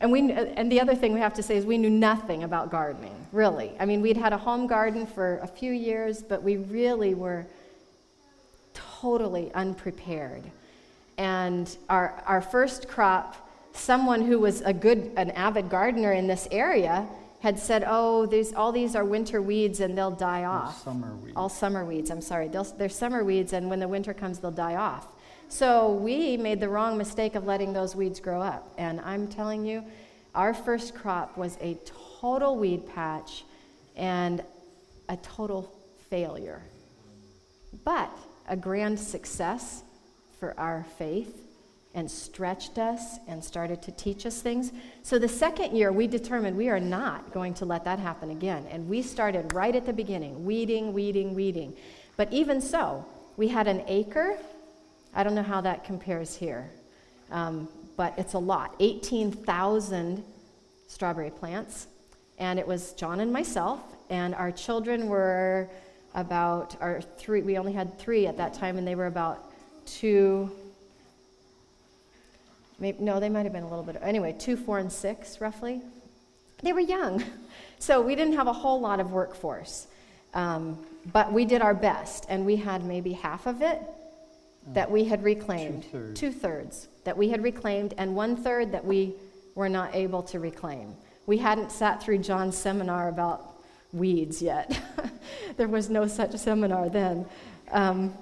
and 0.00 0.10
we 0.10 0.32
and 0.32 0.70
the 0.70 0.80
other 0.80 0.96
thing 0.96 1.14
we 1.14 1.20
have 1.20 1.34
to 1.34 1.42
say 1.42 1.56
is 1.56 1.64
we 1.64 1.78
knew 1.78 1.88
nothing 1.88 2.42
about 2.42 2.70
gardening, 2.70 3.14
really. 3.30 3.72
I 3.78 3.86
mean, 3.86 4.02
we'd 4.02 4.16
had 4.16 4.32
a 4.32 4.38
home 4.38 4.66
garden 4.66 5.06
for 5.06 5.38
a 5.38 5.46
few 5.46 5.72
years, 5.72 6.22
but 6.22 6.42
we 6.42 6.56
really 6.56 7.14
were 7.14 7.46
totally 8.74 9.52
unprepared. 9.54 10.42
And 11.16 11.76
our 11.88 12.22
our 12.26 12.40
first 12.40 12.88
crop 12.88 13.44
someone 13.74 14.22
who 14.22 14.38
was 14.38 14.60
a 14.62 14.72
good, 14.72 15.10
an 15.16 15.30
avid 15.32 15.68
gardener 15.68 16.12
in 16.12 16.26
this 16.26 16.48
area 16.50 17.06
had 17.40 17.58
said, 17.58 17.84
"Oh, 17.86 18.24
these, 18.24 18.54
all 18.54 18.72
these 18.72 18.96
are 18.96 19.04
winter 19.04 19.42
weeds 19.42 19.80
and 19.80 19.96
they'll 19.98 20.10
die 20.10 20.44
off." 20.44 20.82
summer 20.82 21.14
weeds. 21.16 21.36
All 21.36 21.48
summer 21.48 21.84
weeds. 21.84 22.10
I'm 22.10 22.22
sorry. 22.22 22.48
They'll, 22.48 22.64
they're 22.64 22.88
summer 22.88 23.22
weeds, 23.22 23.52
and 23.52 23.68
when 23.68 23.80
the 23.80 23.88
winter 23.88 24.14
comes, 24.14 24.38
they'll 24.38 24.50
die 24.50 24.76
off. 24.76 25.06
So 25.48 25.92
we 25.92 26.36
made 26.36 26.58
the 26.58 26.68
wrong 26.68 26.96
mistake 26.96 27.34
of 27.34 27.44
letting 27.44 27.74
those 27.74 27.94
weeds 27.94 28.18
grow 28.18 28.40
up. 28.40 28.72
And 28.78 29.00
I'm 29.02 29.28
telling 29.28 29.66
you, 29.66 29.84
our 30.34 30.54
first 30.54 30.94
crop 30.94 31.36
was 31.36 31.58
a 31.60 31.76
total 32.20 32.56
weed 32.56 32.88
patch 32.94 33.44
and 33.94 34.42
a 35.08 35.16
total 35.18 35.70
failure. 36.08 36.62
But 37.84 38.10
a 38.48 38.56
grand 38.56 38.98
success 38.98 39.83
for 40.44 40.54
our 40.60 40.84
faith 40.98 41.40
and 41.94 42.10
stretched 42.10 42.76
us 42.76 43.16
and 43.28 43.42
started 43.42 43.80
to 43.80 43.90
teach 43.92 44.26
us 44.26 44.42
things. 44.42 44.72
So 45.02 45.18
the 45.18 45.28
second 45.28 45.74
year, 45.74 45.90
we 45.90 46.06
determined 46.06 46.54
we 46.54 46.68
are 46.68 46.80
not 46.80 47.32
going 47.32 47.54
to 47.54 47.64
let 47.64 47.84
that 47.84 47.98
happen 47.98 48.28
again. 48.30 48.66
And 48.70 48.86
we 48.86 49.00
started 49.00 49.54
right 49.54 49.74
at 49.74 49.86
the 49.86 49.92
beginning 49.92 50.44
weeding, 50.44 50.92
weeding, 50.92 51.34
weeding. 51.34 51.74
But 52.18 52.30
even 52.30 52.60
so, 52.60 53.06
we 53.38 53.48
had 53.48 53.66
an 53.68 53.84
acre. 53.86 54.36
I 55.14 55.24
don't 55.24 55.34
know 55.34 55.42
how 55.42 55.62
that 55.62 55.82
compares 55.82 56.34
here, 56.34 56.68
um, 57.30 57.66
but 57.96 58.12
it's 58.18 58.34
a 58.34 58.38
lot 58.38 58.74
18,000 58.80 60.22
strawberry 60.88 61.30
plants. 61.30 61.86
And 62.38 62.58
it 62.58 62.68
was 62.68 62.92
John 62.92 63.20
and 63.20 63.32
myself, 63.32 63.80
and 64.10 64.34
our 64.34 64.52
children 64.52 65.08
were 65.08 65.70
about 66.14 66.76
our 66.82 67.00
three, 67.00 67.40
we 67.40 67.56
only 67.56 67.72
had 67.72 67.98
three 67.98 68.26
at 68.26 68.36
that 68.36 68.52
time, 68.52 68.76
and 68.76 68.86
they 68.86 68.94
were 68.94 69.06
about 69.06 69.53
two 69.86 70.50
Maybe, 72.78 72.98
no, 73.00 73.20
they 73.20 73.28
might 73.28 73.44
have 73.44 73.52
been 73.52 73.62
a 73.62 73.68
little 73.68 73.84
bit. 73.84 73.96
Anyway, 74.02 74.34
two, 74.38 74.56
four, 74.56 74.78
and 74.78 74.90
six, 74.90 75.40
roughly. 75.40 75.80
They 76.62 76.72
were 76.72 76.80
young. 76.80 77.22
So 77.80 78.00
we 78.00 78.14
didn't 78.14 78.34
have 78.34 78.46
a 78.46 78.52
whole 78.52 78.80
lot 78.80 78.98
of 78.98 79.12
workforce. 79.12 79.88
Um, 80.32 80.78
but 81.12 81.30
we 81.30 81.44
did 81.44 81.60
our 81.60 81.74
best, 81.74 82.24
and 82.30 82.46
we 82.46 82.56
had 82.56 82.82
maybe 82.82 83.12
half 83.12 83.46
of 83.46 83.60
it 83.60 83.82
that 84.68 84.90
we 84.90 85.04
had 85.04 85.22
reclaimed. 85.22 85.84
Two 86.14 86.32
thirds 86.32 86.88
that 87.04 87.14
we 87.14 87.28
had 87.28 87.42
reclaimed, 87.42 87.92
and 87.98 88.16
one 88.16 88.36
third 88.36 88.72
that 88.72 88.82
we 88.82 89.14
were 89.54 89.68
not 89.68 89.94
able 89.94 90.22
to 90.22 90.40
reclaim. 90.40 90.94
We 91.26 91.36
hadn't 91.36 91.70
sat 91.72 92.02
through 92.02 92.18
John's 92.18 92.56
seminar 92.56 93.08
about 93.08 93.54
weeds 93.92 94.40
yet. 94.40 94.80
there 95.58 95.68
was 95.68 95.90
no 95.90 96.06
such 96.06 96.34
seminar 96.36 96.88
then. 96.88 97.26
Um, 97.70 98.14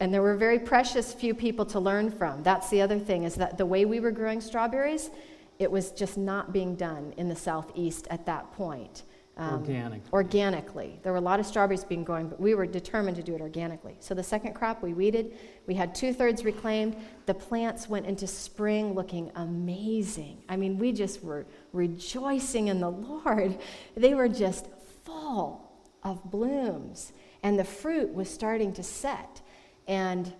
and 0.00 0.14
there 0.14 0.22
were 0.22 0.36
very 0.36 0.58
precious 0.58 1.12
few 1.12 1.34
people 1.34 1.66
to 1.66 1.80
learn 1.80 2.10
from. 2.10 2.42
That's 2.42 2.70
the 2.70 2.80
other 2.80 2.98
thing, 2.98 3.24
is 3.24 3.34
that 3.36 3.58
the 3.58 3.66
way 3.66 3.84
we 3.84 4.00
were 4.00 4.12
growing 4.12 4.40
strawberries, 4.40 5.10
it 5.58 5.70
was 5.70 5.90
just 5.90 6.16
not 6.16 6.52
being 6.52 6.76
done 6.76 7.14
in 7.16 7.28
the 7.28 7.36
southeast 7.36 8.06
at 8.10 8.24
that 8.26 8.52
point. 8.52 9.02
Um, 9.36 9.60
organically. 9.60 10.10
Organically. 10.12 11.00
There 11.02 11.12
were 11.12 11.18
a 11.18 11.22
lot 11.22 11.38
of 11.38 11.46
strawberries 11.46 11.84
being 11.84 12.02
grown, 12.02 12.28
but 12.28 12.40
we 12.40 12.54
were 12.54 12.66
determined 12.66 13.16
to 13.18 13.22
do 13.22 13.36
it 13.36 13.40
organically. 13.40 13.96
So 14.00 14.12
the 14.12 14.22
second 14.22 14.54
crop 14.54 14.82
we 14.82 14.94
weeded, 14.94 15.36
we 15.66 15.74
had 15.74 15.94
two 15.94 16.12
thirds 16.12 16.44
reclaimed. 16.44 16.96
The 17.26 17.34
plants 17.34 17.88
went 17.88 18.06
into 18.06 18.26
spring 18.26 18.94
looking 18.94 19.30
amazing. 19.36 20.42
I 20.48 20.56
mean, 20.56 20.76
we 20.76 20.92
just 20.92 21.22
were 21.22 21.46
rejoicing 21.72 22.66
in 22.66 22.80
the 22.80 22.90
Lord. 22.90 23.58
They 23.96 24.14
were 24.14 24.28
just 24.28 24.66
full 25.04 25.70
of 26.02 26.30
blooms, 26.30 27.12
and 27.42 27.58
the 27.58 27.64
fruit 27.64 28.12
was 28.12 28.28
starting 28.28 28.72
to 28.74 28.82
set. 28.82 29.40
And 29.88 30.32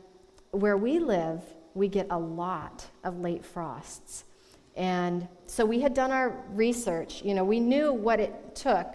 where 0.52 0.76
we 0.76 1.00
live, 1.00 1.42
we 1.74 1.88
get 1.88 2.06
a 2.10 2.18
lot 2.18 2.86
of 3.02 3.18
late 3.18 3.44
frosts. 3.44 4.24
And 4.76 5.26
so 5.46 5.64
we 5.64 5.80
had 5.80 5.94
done 5.94 6.12
our 6.12 6.44
research. 6.50 7.22
You 7.24 7.34
know, 7.34 7.44
we 7.44 7.58
knew 7.58 7.92
what 7.92 8.20
it 8.20 8.54
took 8.54 8.94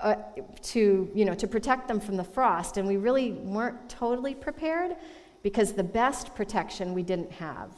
uh, 0.00 0.16
to, 0.60 1.10
you 1.14 1.24
know, 1.24 1.34
to 1.34 1.46
protect 1.46 1.88
them 1.88 2.00
from 2.00 2.16
the 2.16 2.24
frost, 2.24 2.76
and 2.76 2.86
we 2.86 2.96
really 2.96 3.32
weren't 3.32 3.88
totally 3.88 4.34
prepared 4.34 4.96
because 5.42 5.72
the 5.72 5.82
best 5.82 6.34
protection 6.34 6.94
we 6.94 7.02
didn't 7.02 7.32
have. 7.32 7.70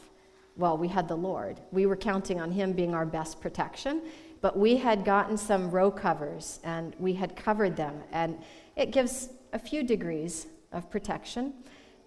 Well, 0.56 0.76
we 0.76 0.88
had 0.88 1.08
the 1.08 1.16
Lord. 1.16 1.60
We 1.72 1.86
were 1.86 1.96
counting 1.96 2.40
on 2.40 2.50
Him 2.52 2.72
being 2.72 2.94
our 2.94 3.06
best 3.06 3.40
protection, 3.40 4.02
but 4.40 4.58
we 4.58 4.76
had 4.76 5.04
gotten 5.04 5.36
some 5.36 5.70
row 5.70 5.90
covers 5.90 6.60
and 6.62 6.94
we 6.98 7.14
had 7.14 7.36
covered 7.36 7.76
them, 7.76 8.02
and 8.12 8.38
it 8.76 8.90
gives 8.90 9.30
a 9.52 9.58
few 9.58 9.82
degrees 9.82 10.46
of 10.72 10.90
protection. 10.90 11.54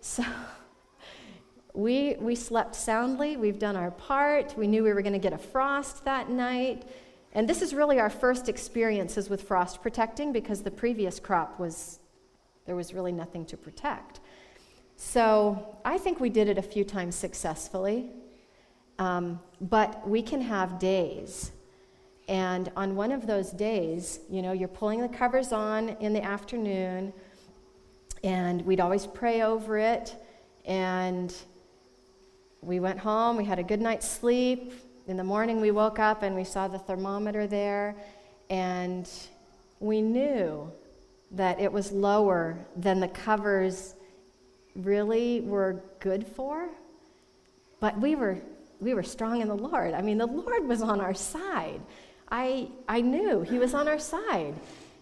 So 0.02 0.24
we, 1.74 2.16
we 2.20 2.36
slept 2.36 2.76
soundly. 2.76 3.38
We've 3.38 3.60
done 3.60 3.76
our 3.76 3.92
part. 3.92 4.58
We 4.58 4.68
knew 4.68 4.84
we 4.84 4.94
were 4.94 5.02
going 5.02 5.14
to 5.14 5.20
get 5.20 5.34
a 5.34 5.38
frost 5.38 6.06
that 6.06 6.30
night. 6.30 6.84
And 7.34 7.48
this 7.48 7.62
is 7.62 7.74
really 7.74 8.00
our 8.00 8.10
first 8.10 8.50
experiences 8.50 9.30
with 9.30 9.44
frost 9.44 9.82
protecting 9.82 10.32
because 10.32 10.64
the 10.64 10.72
previous 10.72 11.20
crop 11.20 11.60
was, 11.60 12.00
there 12.66 12.76
was 12.76 12.94
really 12.94 13.12
nothing 13.12 13.46
to 13.46 13.58
protect. 13.58 14.20
So 14.96 15.78
I 15.86 16.00
think 16.00 16.20
we 16.20 16.30
did 16.30 16.48
it 16.48 16.58
a 16.58 16.64
few 16.64 16.84
times 16.84 17.16
successfully. 17.16 18.12
Um, 19.00 19.40
but 19.62 20.08
we 20.08 20.22
can 20.22 20.42
have 20.42 20.80
days. 20.80 21.52
And 22.28 22.72
on 22.76 22.96
one 22.96 23.12
of 23.12 23.28
those 23.28 23.52
days, 23.52 24.20
you 24.30 24.42
know, 24.42 24.52
you're 24.52 24.68
pulling 24.68 25.02
the 25.02 25.08
covers 25.08 25.54
on 25.54 25.90
in 26.00 26.14
the 26.14 26.24
afternoon 26.24 27.14
and 28.24 28.66
we'd 28.66 28.80
always 28.80 29.06
pray 29.06 29.42
over 29.42 29.78
it. 29.78 30.16
And 30.66 31.34
we 32.62 32.80
went 32.80 33.00
home, 33.00 33.38
we 33.38 33.46
had 33.46 33.60
a 33.60 33.64
good 33.64 33.82
night's 33.82 34.10
sleep. 34.10 34.74
In 35.08 35.16
the 35.16 35.24
morning, 35.24 35.62
we 35.62 35.72
woke 35.72 36.00
up 36.00 36.24
and 36.24 36.36
we 36.36 36.44
saw 36.44 36.68
the 36.68 36.80
thermometer 36.80 37.48
there, 37.48 37.96
and 38.50 39.10
we 39.80 40.02
knew 40.02 40.70
that 41.32 41.60
it 41.60 41.72
was 41.72 41.92
lower 41.92 42.58
than 42.76 43.00
the 43.00 43.08
covers 43.08 43.96
really 44.76 45.42
were 45.42 45.82
good 46.00 46.26
for. 46.26 46.68
But 47.80 48.00
we 48.00 48.16
were, 48.16 48.38
we 48.80 48.94
were 48.94 49.04
strong 49.04 49.42
in 49.42 49.48
the 49.48 49.56
Lord. 49.56 49.94
I 49.94 50.02
mean, 50.02 50.18
the 50.18 50.28
Lord 50.28 50.68
was 50.68 50.82
on 50.82 51.00
our 51.00 51.14
side. 51.14 51.82
I, 52.30 52.68
I 52.88 53.02
knew 53.02 53.42
He 53.42 53.60
was 53.60 53.74
on 53.74 53.88
our 53.88 54.00
side. 54.00 54.56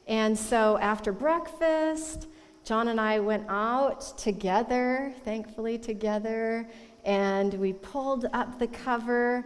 And 0.07 0.38
so 0.38 0.78
after 0.78 1.11
breakfast, 1.11 2.28
John 2.66 2.88
and 2.88 2.99
I 2.99 3.20
went 3.20 3.45
out 3.47 4.18
together, 4.18 5.13
thankfully 5.24 5.78
together, 5.78 6.68
and 7.03 7.53
we 7.53 7.74
pulled 7.74 8.26
up 8.34 8.57
the 8.57 8.66
cover, 8.66 9.45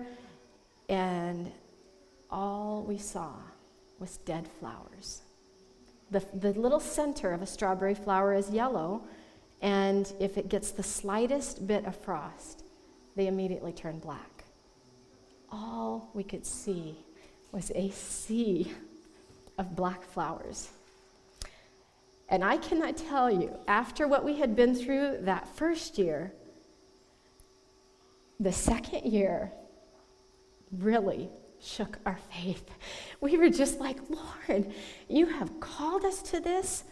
and 0.88 1.52
all 2.32 2.86
we 2.88 2.98
saw 2.98 3.34
was 4.00 4.20
dead 4.20 4.48
flowers. 4.48 5.24
The, 6.12 6.24
the 6.34 6.54
little 6.54 6.80
center 6.80 7.34
of 7.34 7.42
a 7.42 7.46
strawberry 7.46 7.94
flower 7.94 8.34
is 8.34 8.52
yellow, 8.52 9.04
and 9.62 10.10
if 10.22 10.38
it 10.38 10.48
gets 10.48 10.72
the 10.72 10.82
slightest 10.82 11.68
bit 11.68 11.84
of 11.84 11.98
frost, 11.98 12.64
they 13.18 13.28
immediately 13.28 13.74
turn 13.74 14.00
black. 14.00 14.46
All 15.52 16.10
we 16.14 16.24
could 16.24 16.46
see 16.46 16.96
was 17.52 17.70
a 17.76 17.90
sea 17.90 18.72
of 19.58 19.76
black 19.76 20.06
flowers. 20.06 20.70
And 22.30 22.44
I 22.44 22.58
cannot 22.58 22.96
tell 22.96 23.32
you, 23.32 23.58
after 23.68 24.08
what 24.08 24.24
we 24.24 24.38
had 24.38 24.56
been 24.56 24.76
through 24.76 25.18
that 25.22 25.48
first 25.56 25.98
year, 25.98 26.32
the 28.40 28.52
second 28.52 29.12
year 29.12 29.52
really 30.72 31.30
shook 31.60 31.98
our 32.06 32.20
faith. 32.32 32.64
We 33.20 33.36
were 33.38 33.50
just 33.50 33.80
like, 33.80 33.98
Lord, 34.10 34.72
you 35.10 35.26
have 35.26 35.60
called 35.60 36.06
us 36.06 36.22
to 36.32 36.40
this, 36.40 36.84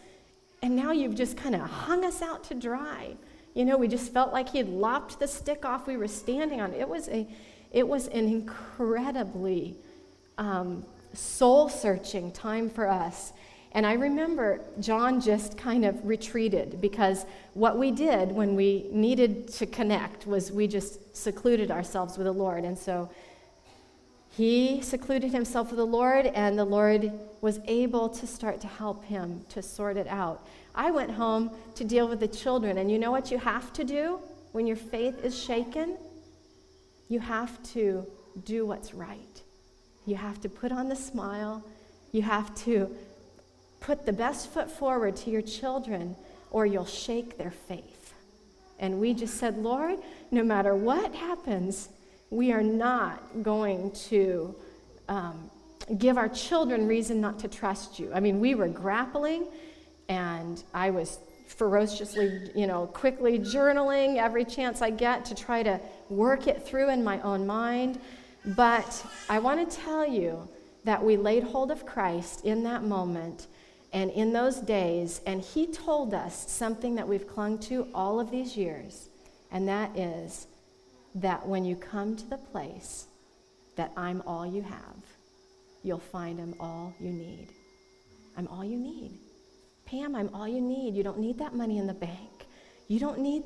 and 0.61 0.75
now 0.75 0.91
you've 0.91 1.15
just 1.15 1.38
kind 1.38 1.55
of 1.55 1.61
hung 1.61 2.03
us 2.03 2.21
out 2.21 2.43
to 2.45 2.55
dry. 2.55 3.15
You 3.53 3.65
know, 3.65 3.77
we 3.77 3.88
just 3.88 4.11
felt 4.11 4.33
like 4.33 4.49
he 4.49 4.57
had 4.57 4.69
lopped 4.69 5.19
the 5.19 5.27
stick 5.27 5.65
off 5.65 5.88
we 5.88 5.97
were 5.97 6.07
standing 6.07 6.59
on. 6.61 6.73
It 6.73 6.89
was, 6.89 7.07
a, 7.09 7.27
it 7.71 7.88
was 7.88 8.07
an 8.07 8.27
incredibly 8.27 9.77
um, 10.38 10.83
soul 11.13 11.69
searching 11.69 12.31
time 12.31 12.69
for 12.69 12.88
us. 12.88 13.33
And 13.74 13.86
I 13.86 13.93
remember 13.93 14.61
John 14.80 15.22
just 15.22 15.57
kind 15.57 15.86
of 15.86 16.03
retreated 16.05 16.82
because 16.82 17.26
what 17.53 17.78
we 17.78 17.91
did 17.91 18.32
when 18.32 18.55
we 18.55 18.88
needed 18.91 19.47
to 19.49 19.65
connect 19.65 20.26
was 20.26 20.51
we 20.51 20.68
just 20.68 21.15
secluded 21.15 21.70
ourselves 21.70 22.18
with 22.18 22.26
the 22.26 22.34
Lord. 22.34 22.63
And 22.63 22.78
so 22.78 23.09
he 24.38 24.82
secluded 24.82 25.32
himself 25.32 25.72
with 25.72 25.78
the 25.78 25.86
Lord, 25.86 26.28
and 26.28 26.59
the 26.59 26.65
Lord 26.65 27.11
was 27.41 27.59
able 27.65 28.07
to 28.09 28.28
start 28.28 28.61
to 28.61 28.68
help 28.68 29.03
him 29.03 29.43
to 29.49 29.63
sort 29.63 29.97
it 29.97 30.07
out. 30.07 30.45
I 30.76 30.91
went 30.91 31.09
home 31.09 31.49
to 31.74 31.84
deal 31.84 32.07
with 32.07 32.20
the 32.20 32.28
children, 32.28 32.78
and 32.78 32.91
you 32.91 32.99
know 32.99 33.09
what 33.09 33.32
you 33.32 33.39
have 33.39 33.74
to 33.74 33.84
do 33.84 34.20
when 34.51 34.68
your 34.68 34.76
faith 34.76 35.26
is 35.26 35.38
shaken? 35.38 35.97
You 37.09 37.20
have 37.20 37.61
to 37.74 38.05
do 38.43 38.65
what's 38.65 38.93
right. 38.93 39.41
You 40.05 40.15
have 40.18 40.39
to 40.41 40.49
put 40.49 40.72
on 40.72 40.88
the 40.88 40.95
smile. 40.95 41.63
You 42.11 42.22
have 42.22 42.53
to 42.65 42.95
put 43.80 44.05
the 44.05 44.13
best 44.13 44.51
foot 44.51 44.69
forward 44.69 45.15
to 45.17 45.30
your 45.30 45.41
children, 45.41 46.15
or 46.51 46.65
you'll 46.65 46.86
shake 46.86 47.38
their 47.38 47.51
faith. 47.51 48.13
And 48.80 48.99
we 48.99 49.13
just 49.13 49.36
said, 49.36 49.57
Lord, 49.57 49.99
no 50.32 50.43
matter 50.43 50.75
what 50.75 51.13
happens, 51.15 51.89
we 52.30 52.51
are 52.51 52.63
not 52.63 53.43
going 53.43 53.91
to 54.09 54.55
um, 55.07 55.49
give 55.97 56.17
our 56.17 56.30
children 56.30 56.88
reason 56.88 57.21
not 57.21 57.39
to 57.39 57.47
trust 57.47 57.99
you. 57.99 58.11
I 58.13 58.19
mean, 58.19 58.39
we 58.39 58.55
were 58.55 58.67
grappling, 58.67 59.47
and 60.09 60.61
I 60.73 60.89
was 60.89 61.19
ferociously, 61.47 62.51
you 62.55 62.67
know, 62.67 62.88
quickly 62.88 63.39
journaling 63.39 64.17
every 64.17 64.45
chance 64.45 64.82
I 64.82 64.89
get 64.89 65.25
to 65.25 65.36
try 65.36 65.63
to 65.63 65.80
work 66.09 66.47
it 66.47 66.65
through 66.65 66.89
in 66.89 67.03
my 67.03 67.21
own 67.21 67.47
mind. 67.47 67.99
But 68.45 69.05
I 69.30 69.39
want 69.39 69.69
to 69.69 69.78
tell 69.78 70.05
you 70.05 70.47
that 70.84 71.03
we 71.03 71.17
laid 71.17 71.43
hold 71.43 71.71
of 71.71 71.86
Christ 71.86 72.45
in 72.45 72.63
that 72.63 72.84
moment 72.84 73.47
And 73.93 74.11
in 74.11 74.33
those 74.33 74.57
days, 74.57 75.21
and 75.25 75.41
he 75.41 75.67
told 75.67 76.13
us 76.13 76.49
something 76.51 76.95
that 76.95 77.07
we've 77.07 77.27
clung 77.27 77.57
to 77.59 77.88
all 77.93 78.19
of 78.19 78.31
these 78.31 78.57
years, 78.57 79.09
and 79.51 79.67
that 79.67 79.97
is 79.97 80.47
that 81.15 81.47
when 81.47 81.65
you 81.65 81.75
come 81.75 82.15
to 82.15 82.29
the 82.29 82.38
place 82.38 83.07
that 83.75 83.91
I'm 83.95 84.21
all 84.27 84.45
you 84.45 84.61
have, 84.61 84.95
you'll 85.83 85.99
find 85.99 86.39
I'm 86.39 86.55
all 86.59 86.93
you 86.99 87.11
need. 87.11 87.47
I'm 88.38 88.47
all 88.47 88.63
you 88.63 88.77
need. 88.77 89.17
Pam, 89.85 90.15
I'm 90.15 90.29
all 90.33 90.47
you 90.47 90.61
need. 90.61 90.95
You 90.95 91.03
don't 91.03 91.19
need 91.19 91.39
that 91.39 91.55
money 91.55 91.77
in 91.77 91.88
the 91.88 91.93
bank. 91.93 92.45
You 92.88 92.99
don't 92.99 93.19
need 93.19 93.43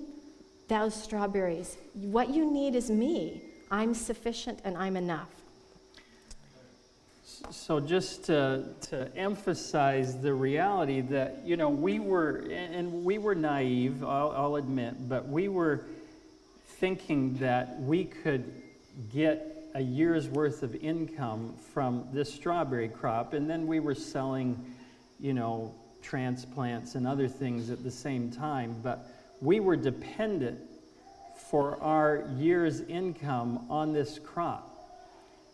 those 0.68 0.96
strawberries. 0.96 1.78
What 1.94 2.30
you 2.30 2.50
need 2.52 2.76
is 2.76 2.90
me. 2.90 3.44
I'm 3.70 3.94
sufficient 3.94 4.60
and 4.64 4.78
I'm 4.78 4.98
enough. 4.98 5.30
So, 7.50 7.80
just 7.80 8.26
to, 8.26 8.66
to 8.90 9.16
emphasize 9.16 10.22
the 10.22 10.34
reality 10.34 11.02
that, 11.02 11.42
you 11.44 11.58
know, 11.58 11.70
we 11.70 12.00
were, 12.00 12.46
and 12.50 13.04
we 13.04 13.18
were 13.18 13.36
naive, 13.36 14.04
I'll, 14.04 14.32
I'll 14.32 14.56
admit, 14.56 15.10
but 15.10 15.28
we 15.28 15.48
were 15.48 15.86
thinking 16.80 17.38
that 17.40 17.80
we 17.82 18.06
could 18.06 18.52
get 19.12 19.70
a 19.74 19.82
year's 19.82 20.28
worth 20.28 20.64
of 20.64 20.76
income 20.76 21.54
from 21.74 22.08
this 22.14 22.34
strawberry 22.34 22.90
crop, 22.90 23.34
and 23.34 23.50
then 23.50 23.68
we 23.68 23.80
were 23.80 23.96
selling, 23.96 24.74
you 25.20 25.34
know, 25.34 25.74
transplants 26.02 26.96
and 26.96 27.08
other 27.08 27.28
things 27.28 27.70
at 27.70 27.84
the 27.84 27.92
same 27.92 28.32
time. 28.32 28.76
But 28.82 29.08
we 29.42 29.60
were 29.60 29.76
dependent 29.76 30.60
for 31.50 31.82
our 31.82 32.28
year's 32.38 32.82
income 32.82 33.66
on 33.70 33.94
this 33.94 34.20
crop. 34.20 34.71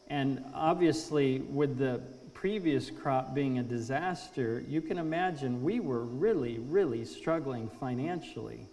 And 0.09 0.43
obviously, 0.53 1.39
with 1.39 1.77
the 1.77 2.01
previous 2.33 2.89
crop 2.89 3.33
being 3.33 3.59
a 3.59 3.63
disaster, 3.63 4.63
you 4.67 4.81
can 4.81 4.97
imagine 4.97 5.63
we 5.63 5.79
were 5.79 6.03
really, 6.03 6.59
really 6.59 7.03
struggling 7.03 7.69
financially. 7.79 8.67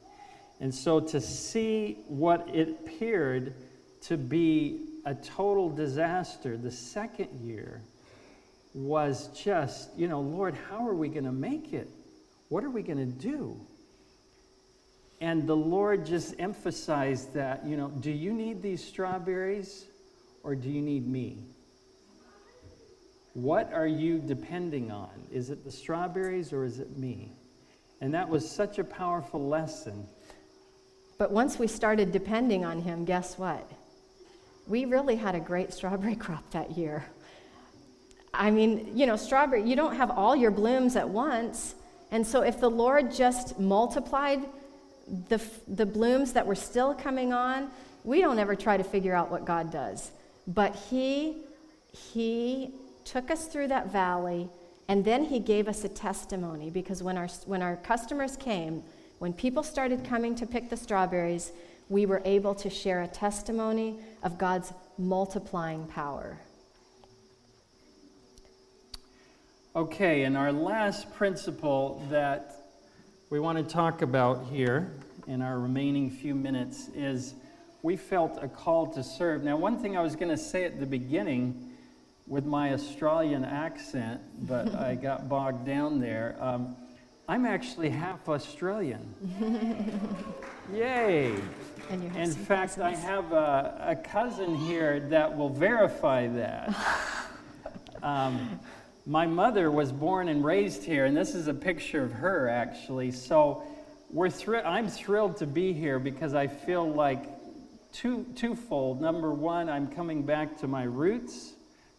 And 0.61 0.73
so 0.75 1.01
to 1.01 1.21
see 1.21 1.99
what 2.07 2.49
it 2.55 2.69
appeared 2.69 3.55
to 4.03 4.17
be 4.17 4.83
a 5.07 5.15
total 5.15 5.71
disaster 5.71 6.57
the 6.57 6.71
second 6.71 7.41
year 7.41 7.83
was 8.75 9.29
just, 9.29 9.89
you 9.97 10.09
know, 10.09 10.21
Lord, 10.21 10.55
how 10.69 10.87
are 10.87 10.95
we 10.95 11.09
going 11.09 11.25
to 11.25 11.33
make 11.33 11.73
it? 11.73 11.89
What 12.49 12.65
are 12.65 12.71
we 12.71 12.83
going 12.83 12.99
to 12.99 13.07
do? 13.07 13.59
And 15.21 15.47
the 15.47 15.57
Lord 15.57 16.05
just 16.05 16.35
emphasized 16.39 17.33
that, 17.35 17.65
you 17.65 17.77
know, 17.77 17.89
do 17.89 18.11
you 18.11 18.33
need 18.33 18.63
these 18.63 18.85
strawberries 18.85 19.87
or 20.45 20.55
do 20.55 20.71
you 20.71 20.83
need 20.83 21.09
me? 21.09 21.39
What 23.33 23.73
are 23.73 23.87
you 23.87 24.19
depending 24.19 24.93
on? 24.93 25.11
Is 25.33 25.51
it 25.51 25.65
the 25.65 25.73
strawberries 25.73 26.53
or 26.53 26.65
is 26.65 26.79
it 26.79 26.97
me? 26.97 27.33
And 28.01 28.15
that 28.15 28.29
was 28.29 28.49
such 28.49 28.79
a 28.79 28.85
powerful 28.85 29.49
lesson. 29.49 30.07
But 31.19 31.33
once 31.33 31.59
we 31.59 31.67
started 31.67 32.13
depending 32.13 32.65
on 32.65 32.83
Him, 32.83 33.05
guess 33.05 33.39
what? 33.39 33.69
We 34.69 34.85
really 34.85 35.17
had 35.17 35.35
a 35.35 35.41
great 35.41 35.73
strawberry 35.73 36.15
crop 36.17 36.49
that 36.51 36.77
year. 36.77 37.05
I 38.33 38.51
mean, 38.51 38.97
you 38.97 39.07
know, 39.07 39.17
strawberry, 39.17 39.69
you 39.69 39.77
don't 39.77 39.97
have 39.97 40.11
all 40.11 40.37
your 40.37 40.51
blooms 40.51 40.97
at 40.97 41.09
once. 41.09 41.75
And 42.11 42.27
so 42.27 42.43
if 42.43 42.61
the 42.61 42.71
Lord 42.71 43.13
just 43.13 43.59
multiplied 43.59 44.45
the, 45.29 45.43
the 45.69 45.87
blooms 45.87 46.33
that 46.33 46.47
were 46.47 46.55
still 46.55 46.95
coming 46.95 47.33
on, 47.33 47.71
we 48.05 48.21
don't 48.21 48.39
ever 48.39 48.55
try 48.55 48.77
to 48.77 48.85
figure 48.85 49.15
out 49.15 49.31
what 49.31 49.45
God 49.45 49.73
does. 49.73 50.11
But 50.47 50.77
He, 50.91 51.37
He 51.93 52.73
took 53.05 53.31
us 53.31 53.47
through 53.47 53.69
that 53.69 53.93
valley, 53.93 54.49
and 54.89 55.05
then 55.05 55.25
He 55.25 55.39
gave 55.39 55.69
us 55.69 55.85
a 55.85 55.89
testimony 55.89 56.71
because 56.71 57.03
when 57.03 57.17
our, 57.17 57.29
when 57.47 57.63
our 57.63 57.77
customers 57.77 58.37
came, 58.37 58.83
when 59.19 59.33
people 59.33 59.63
started 59.63 60.05
coming 60.05 60.35
to 60.37 60.47
pick 60.47 60.69
the 60.71 60.77
strawberries, 60.77 61.53
we 61.89 62.07
were 62.07 62.23
able 62.25 62.55
to 62.55 62.71
share 62.71 63.03
a 63.03 63.09
testimony 63.09 63.97
of 64.23 64.39
God's 64.39 64.73
multiplying 64.99 65.87
power. 65.87 66.39
Okay, 69.77 70.23
and 70.23 70.37
our 70.37 70.53
last 70.53 71.13
principle 71.15 72.07
that 72.09 72.69
we 73.29 73.41
want 73.41 73.59
to 73.59 73.65
talk 73.65 74.03
about 74.03 74.45
here 74.47 74.93
in 75.27 75.43
our 75.43 75.59
remaining 75.59 76.11
few 76.11 76.35
minutes 76.35 76.89
is 76.95 77.35
we 77.85 77.97
felt 77.97 78.43
a 78.43 78.49
call 78.49 78.87
to 78.87 79.03
serve. 79.03 79.45
Now, 79.45 79.59
one 79.59 79.77
thing 79.77 79.95
I 79.95 80.01
was 80.01 80.17
going 80.17 80.31
to 80.31 80.39
say 80.39 80.65
at 80.65 80.81
the 80.81 80.87
beginning 80.87 81.71
with 82.27 82.47
my 82.47 82.73
Australian 82.73 83.45
accent, 83.45 84.23
but 84.49 84.75
I 84.75 84.95
got 85.03 85.29
bogged 85.29 85.67
down 85.67 86.01
there. 86.01 86.35
Um, 86.41 86.77
I'm 87.29 87.45
actually 87.45 87.91
half 87.91 88.27
Australian. 88.27 89.15
Yay! 90.73 91.35
In 91.91 92.33
fact, 92.33 92.79
I 92.79 92.95
have 92.95 93.33
a, 93.33 93.89
a, 93.89 93.97
cousin 93.97 94.55
here 94.55 95.01
that 95.11 95.37
will 95.37 95.51
verify 95.51 96.27
that. 96.29 96.75
Um, 98.03 98.61
my 99.07 99.27
mother 99.27 99.71
was 99.71 99.91
born 99.91 100.29
and 100.29 100.45
raised 100.45 100.85
here, 100.85 101.07
and 101.07 101.17
this 101.17 101.35
is 101.35 101.49
a 101.49 101.55
picture 101.55 102.03
of 102.03 102.13
her 102.13 102.51
actually. 102.51 103.13
So 103.13 103.63
we're 104.11 104.29
thr- 104.29 104.57
I'm 104.57 104.89
thrilled 104.89 105.39
to 105.39 105.47
be 105.47 105.73
here 105.73 105.99
because 105.99 106.35
I 106.35 106.47
feel 106.47 106.87
like 106.87 107.25
two, 107.95 108.27
twofold. 108.35 109.01
Number 109.01 109.33
one, 109.33 109.71
I'm 109.71 109.87
coming 109.87 110.25
back 110.25 110.59
to 110.59 110.69
my 110.69 110.83
roots. 110.83 111.53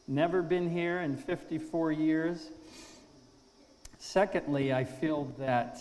Never 0.07 0.41
been 0.41 0.69
here 0.69 0.99
in 0.99 1.15
54 1.15 1.93
years. 1.93 2.49
Secondly, 3.97 4.73
I 4.73 4.83
feel 4.83 5.33
that 5.39 5.79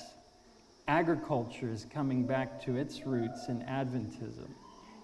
agriculture 0.87 1.69
is 1.69 1.85
coming 1.93 2.27
back 2.27 2.62
to 2.65 2.77
its 2.77 3.05
roots 3.05 3.49
in 3.49 3.61
Adventism. 3.62 4.49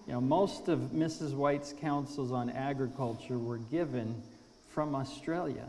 You 0.06 0.14
know, 0.14 0.20
most 0.20 0.68
of 0.68 0.78
Mrs. 0.94 1.34
White's 1.34 1.74
counsels 1.78 2.32
on 2.32 2.48
agriculture 2.48 3.38
were 3.38 3.58
given 3.58 4.22
from 4.68 4.94
Australia. 4.94 5.68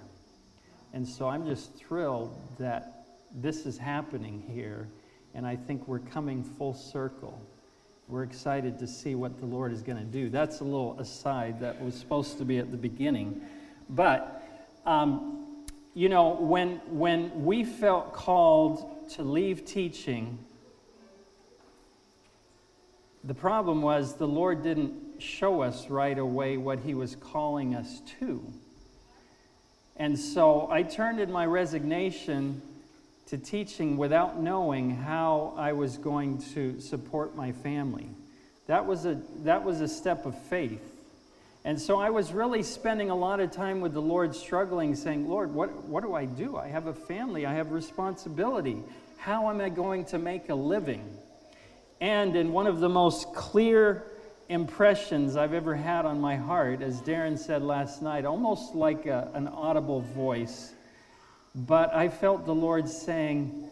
And 0.93 1.07
so 1.07 1.27
I'm 1.27 1.45
just 1.45 1.73
thrilled 1.75 2.37
that 2.59 3.07
this 3.33 3.65
is 3.65 3.77
happening 3.77 4.43
here, 4.53 4.87
and 5.33 5.47
I 5.47 5.55
think 5.55 5.87
we're 5.87 5.99
coming 5.99 6.43
full 6.43 6.73
circle. 6.73 7.41
We're 8.11 8.23
excited 8.23 8.77
to 8.79 8.87
see 8.87 9.15
what 9.15 9.39
the 9.39 9.45
Lord 9.45 9.71
is 9.71 9.81
going 9.81 9.97
to 9.97 10.03
do. 10.03 10.29
That's 10.29 10.59
a 10.59 10.65
little 10.65 10.99
aside 10.99 11.61
that 11.61 11.81
was 11.81 11.95
supposed 11.95 12.37
to 12.39 12.43
be 12.43 12.57
at 12.57 12.69
the 12.69 12.75
beginning. 12.75 13.39
But, 13.89 14.43
um, 14.85 15.63
you 15.93 16.09
know, 16.09 16.31
when, 16.31 16.81
when 16.89 17.45
we 17.45 17.63
felt 17.63 18.11
called 18.11 19.09
to 19.11 19.23
leave 19.23 19.63
teaching, 19.63 20.39
the 23.23 23.33
problem 23.33 23.81
was 23.81 24.15
the 24.15 24.27
Lord 24.27 24.61
didn't 24.61 25.21
show 25.21 25.61
us 25.61 25.89
right 25.89 26.19
away 26.19 26.57
what 26.57 26.79
He 26.79 26.93
was 26.93 27.15
calling 27.15 27.75
us 27.75 28.01
to. 28.19 28.43
And 29.95 30.19
so 30.19 30.67
I 30.69 30.83
turned 30.83 31.21
in 31.21 31.31
my 31.31 31.45
resignation 31.45 32.61
to 33.31 33.37
teaching 33.37 33.95
without 33.95 34.41
knowing 34.41 34.89
how 34.89 35.53
I 35.55 35.71
was 35.71 35.97
going 35.97 36.39
to 36.53 36.81
support 36.81 37.33
my 37.33 37.53
family. 37.53 38.09
That 38.67 38.85
was 38.85 39.05
a, 39.05 39.21
that 39.45 39.63
was 39.63 39.79
a 39.79 39.87
step 39.87 40.25
of 40.25 40.37
faith. 40.47 40.83
And 41.63 41.79
so 41.79 41.97
I 41.97 42.09
was 42.09 42.33
really 42.33 42.61
spending 42.61 43.09
a 43.09 43.15
lot 43.15 43.39
of 43.39 43.49
time 43.49 43.79
with 43.79 43.93
the 43.93 44.01
Lord 44.01 44.35
struggling, 44.35 44.95
saying, 44.95 45.29
Lord, 45.29 45.53
what, 45.53 45.85
what 45.85 46.03
do 46.03 46.13
I 46.13 46.25
do? 46.25 46.57
I 46.57 46.67
have 46.67 46.87
a 46.87 46.93
family, 46.93 47.45
I 47.45 47.53
have 47.53 47.71
responsibility. 47.71 48.83
How 49.15 49.49
am 49.49 49.61
I 49.61 49.69
going 49.69 50.03
to 50.05 50.17
make 50.17 50.49
a 50.49 50.55
living? 50.55 51.17
And 52.01 52.35
in 52.35 52.51
one 52.51 52.67
of 52.67 52.81
the 52.81 52.89
most 52.89 53.33
clear 53.33 54.03
impressions 54.49 55.37
I've 55.37 55.53
ever 55.53 55.73
had 55.73 56.05
on 56.05 56.19
my 56.19 56.35
heart, 56.35 56.81
as 56.81 57.01
Darren 57.01 57.39
said 57.39 57.63
last 57.63 58.01
night, 58.01 58.25
almost 58.25 58.75
like 58.75 59.05
a, 59.05 59.31
an 59.33 59.47
audible 59.47 60.01
voice. 60.01 60.73
But 61.53 61.93
I 61.93 62.07
felt 62.07 62.45
the 62.45 62.55
Lord 62.55 62.87
saying, 62.87 63.69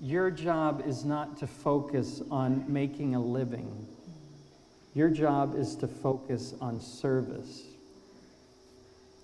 Your 0.00 0.30
job 0.30 0.82
is 0.86 1.04
not 1.04 1.38
to 1.38 1.46
focus 1.46 2.22
on 2.30 2.70
making 2.70 3.14
a 3.14 3.20
living, 3.20 3.86
your 4.94 5.08
job 5.10 5.54
is 5.56 5.76
to 5.76 5.88
focus 5.88 6.54
on 6.60 6.80
service. 6.80 7.62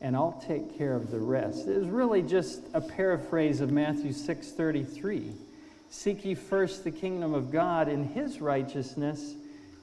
And 0.00 0.16
I'll 0.16 0.42
take 0.44 0.76
care 0.76 0.94
of 0.94 1.12
the 1.12 1.20
rest. 1.20 1.68
It 1.68 1.76
is 1.76 1.86
really 1.86 2.22
just 2.22 2.62
a 2.74 2.80
paraphrase 2.80 3.60
of 3.60 3.70
Matthew 3.70 4.12
6:33. 4.12 5.34
Seek 5.90 6.24
ye 6.24 6.34
first 6.34 6.84
the 6.84 6.90
kingdom 6.90 7.34
of 7.34 7.52
God 7.52 7.86
and 7.86 8.06
his 8.06 8.40
righteousness, 8.40 9.34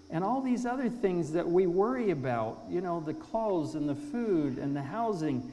and 0.10 0.24
all 0.24 0.42
these 0.42 0.66
other 0.66 0.90
things 0.90 1.32
that 1.34 1.48
we 1.48 1.68
worry 1.68 2.10
about, 2.10 2.64
you 2.68 2.82
know, 2.82 3.00
the 3.00 3.14
clothes 3.14 3.76
and 3.76 3.88
the 3.88 3.96
food 3.96 4.58
and 4.58 4.76
the 4.76 4.82
housing, 4.82 5.52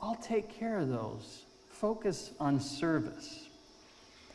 I'll 0.00 0.16
take 0.16 0.48
care 0.48 0.78
of 0.78 0.88
those. 0.88 1.44
Focus 1.80 2.32
on 2.40 2.58
service. 2.58 3.46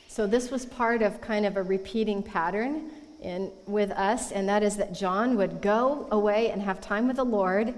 So, 0.08 0.26
this 0.26 0.50
was 0.50 0.66
part 0.66 1.02
of 1.02 1.20
kind 1.20 1.46
of 1.46 1.58
a 1.58 1.64
repeating 1.64 2.24
pattern 2.24 2.90
in, 3.22 3.52
with 3.68 3.92
us, 3.92 4.32
and 4.32 4.48
that 4.48 4.64
is 4.64 4.78
that 4.78 4.94
John 4.94 5.36
would 5.36 5.62
go 5.62 6.08
away 6.10 6.52
and 6.52 6.62
have 6.62 6.80
time 6.80 7.06
with 7.06 7.18
the 7.18 7.26
Lord, 7.26 7.74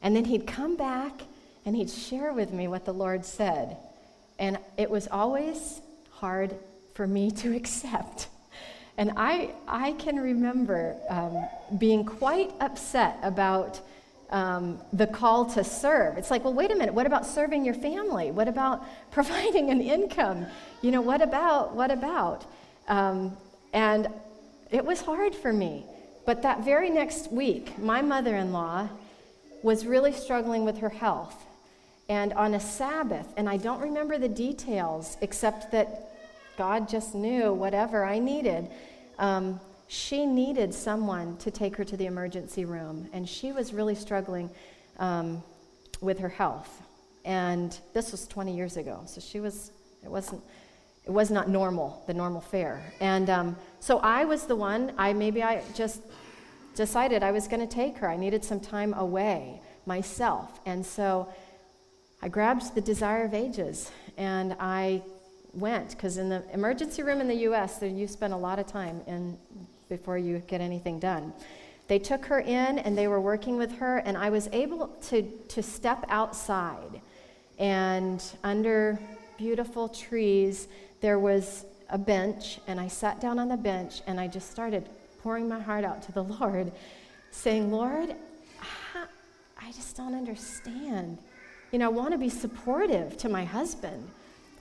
and 0.00 0.16
then 0.16 0.24
he'd 0.24 0.46
come 0.46 0.74
back 0.74 1.20
and 1.66 1.76
he'd 1.76 1.90
share 1.90 2.32
with 2.32 2.50
me 2.54 2.66
what 2.66 2.86
the 2.86 2.94
Lord 2.94 3.26
said. 3.26 3.76
And 4.38 4.58
it 4.78 4.90
was 4.90 5.06
always 5.08 5.82
hard 6.12 6.54
for 6.94 7.06
me 7.06 7.30
to 7.32 7.54
accept. 7.56 8.28
And 8.96 9.12
I, 9.18 9.50
I 9.68 9.92
can 9.92 10.18
remember 10.18 10.96
um, 11.10 11.46
being 11.78 12.06
quite 12.06 12.52
upset 12.58 13.18
about 13.22 13.80
um, 14.30 14.80
the 14.92 15.06
call 15.06 15.44
to 15.46 15.64
serve. 15.64 16.16
It's 16.16 16.30
like, 16.30 16.44
well, 16.44 16.54
wait 16.54 16.70
a 16.70 16.74
minute, 16.74 16.94
what 16.94 17.06
about 17.06 17.26
serving 17.26 17.64
your 17.64 17.74
family? 17.74 18.30
What 18.30 18.48
about 18.48 18.84
providing 19.10 19.70
an 19.70 19.80
income? 19.80 20.46
You 20.82 20.92
know, 20.92 21.00
what 21.00 21.20
about, 21.20 21.74
what 21.74 21.90
about? 21.90 22.44
Um, 22.88 23.36
and 23.72 24.08
it 24.70 24.84
was 24.84 25.00
hard 25.00 25.34
for 25.34 25.52
me. 25.52 25.84
But 26.26 26.42
that 26.42 26.64
very 26.64 26.90
next 26.90 27.32
week, 27.32 27.78
my 27.78 28.02
mother 28.02 28.36
in 28.36 28.52
law 28.52 28.88
was 29.62 29.84
really 29.84 30.12
struggling 30.12 30.64
with 30.64 30.78
her 30.78 30.88
health. 30.88 31.34
And 32.08 32.32
on 32.32 32.54
a 32.54 32.60
Sabbath, 32.60 33.26
and 33.36 33.48
I 33.48 33.56
don't 33.56 33.80
remember 33.80 34.18
the 34.18 34.28
details 34.28 35.16
except 35.20 35.70
that 35.72 36.10
God 36.56 36.88
just 36.88 37.14
knew 37.14 37.52
whatever 37.52 38.04
I 38.04 38.18
needed. 38.18 38.68
Um, 39.18 39.60
she 39.92 40.24
needed 40.24 40.72
someone 40.72 41.36
to 41.38 41.50
take 41.50 41.74
her 41.74 41.82
to 41.82 41.96
the 41.96 42.06
emergency 42.06 42.64
room, 42.64 43.08
and 43.12 43.28
she 43.28 43.50
was 43.50 43.72
really 43.72 43.96
struggling 43.96 44.48
um, 45.00 45.42
with 46.00 46.20
her 46.20 46.28
health. 46.28 46.80
And 47.24 47.76
this 47.92 48.12
was 48.12 48.28
20 48.28 48.54
years 48.54 48.76
ago, 48.76 49.00
so 49.06 49.20
she 49.20 49.40
was, 49.40 49.72
it 50.04 50.08
wasn't, 50.08 50.44
it 51.04 51.10
was 51.10 51.32
not 51.32 51.48
normal, 51.48 52.04
the 52.06 52.14
normal 52.14 52.40
fare. 52.40 52.80
And 53.00 53.28
um, 53.28 53.56
so 53.80 53.98
I 53.98 54.24
was 54.24 54.44
the 54.44 54.54
one, 54.54 54.92
I 54.96 55.12
maybe 55.12 55.42
I 55.42 55.60
just 55.74 56.02
decided 56.76 57.24
I 57.24 57.32
was 57.32 57.48
going 57.48 57.66
to 57.66 57.74
take 57.74 57.98
her. 57.98 58.08
I 58.08 58.16
needed 58.16 58.44
some 58.44 58.60
time 58.60 58.94
away 58.94 59.60
myself. 59.86 60.60
And 60.66 60.86
so 60.86 61.28
I 62.22 62.28
grabbed 62.28 62.76
the 62.76 62.80
Desire 62.80 63.24
of 63.24 63.34
Ages 63.34 63.90
and 64.16 64.54
I 64.60 65.02
went 65.52 65.90
because 65.90 66.16
in 66.16 66.28
the 66.28 66.44
emergency 66.52 67.02
room 67.02 67.20
in 67.20 67.26
the 67.26 67.48
US, 67.48 67.82
you 67.82 68.06
spend 68.06 68.32
a 68.32 68.36
lot 68.36 68.60
of 68.60 68.68
time 68.68 69.00
in, 69.08 69.36
before 69.90 70.16
you 70.16 70.38
get 70.46 70.62
anything 70.62 70.98
done. 70.98 71.34
They 71.88 71.98
took 71.98 72.24
her 72.26 72.38
in 72.38 72.78
and 72.78 72.96
they 72.96 73.08
were 73.08 73.20
working 73.20 73.58
with 73.58 73.72
her, 73.72 73.98
and 73.98 74.16
I 74.16 74.30
was 74.30 74.48
able 74.52 74.88
to, 75.08 75.22
to 75.48 75.62
step 75.62 76.06
outside. 76.08 77.02
And 77.58 78.24
under 78.42 78.98
beautiful 79.36 79.88
trees, 79.88 80.68
there 81.00 81.18
was 81.18 81.66
a 81.90 81.98
bench, 81.98 82.60
and 82.66 82.80
I 82.80 82.88
sat 82.88 83.20
down 83.20 83.38
on 83.38 83.48
the 83.48 83.56
bench 83.56 84.02
and 84.06 84.20
I 84.20 84.28
just 84.28 84.50
started 84.50 84.88
pouring 85.22 85.48
my 85.48 85.60
heart 85.60 85.84
out 85.84 86.02
to 86.04 86.12
the 86.12 86.22
Lord, 86.40 86.72
saying, 87.32 87.70
Lord, 87.70 88.14
I 89.60 89.72
just 89.72 89.96
don't 89.96 90.14
understand. 90.14 91.18
You 91.72 91.78
know, 91.78 91.86
I 91.86 91.88
want 91.88 92.12
to 92.12 92.18
be 92.18 92.28
supportive 92.28 93.16
to 93.18 93.28
my 93.28 93.44
husband. 93.44 94.08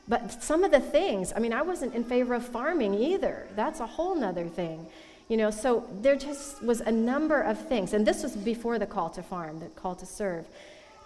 But 0.08 0.44
some 0.44 0.64
of 0.64 0.72
the 0.72 0.80
things, 0.80 1.32
I 1.36 1.40
mean, 1.40 1.54
I 1.54 1.62
wasn't 1.62 1.94
in 1.94 2.04
favor 2.04 2.34
of 2.34 2.46
farming 2.46 2.96
either. 2.96 3.48
That's 3.56 3.80
a 3.80 3.86
whole 3.86 4.16
nother 4.16 4.48
thing. 4.48 4.88
You 5.30 5.38
know, 5.38 5.52
so 5.52 5.88
there 6.02 6.16
just 6.16 6.62
was 6.64 6.82
a 6.82 6.92
number 6.92 7.40
of 7.42 7.68
things. 7.68 7.94
And 7.94 8.06
this 8.06 8.24
was 8.24 8.36
before 8.36 8.80
the 8.80 8.88
call 8.88 9.10
to 9.12 9.22
farm, 9.22 9.60
the 9.60 9.68
call 9.68 9.96
to 9.96 10.06
serve. 10.06 10.46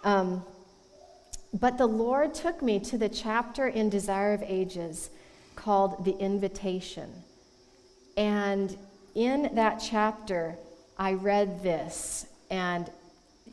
Um, 0.04 0.44
but 1.54 1.78
the 1.78 1.86
Lord 1.86 2.34
took 2.34 2.62
me 2.62 2.80
to 2.80 2.98
the 2.98 3.10
chapter 3.10 3.68
in 3.68 3.90
Desire 3.90 4.34
of 4.34 4.42
Ages 4.42 5.10
called 5.56 6.06
The 6.06 6.18
Invitation. 6.18 7.12
And 8.18 8.76
in 9.14 9.54
that 9.56 9.78
chapter, 9.78 10.56
I 10.98 11.14
read 11.14 11.62
this. 11.62 12.26
And, 12.50 12.90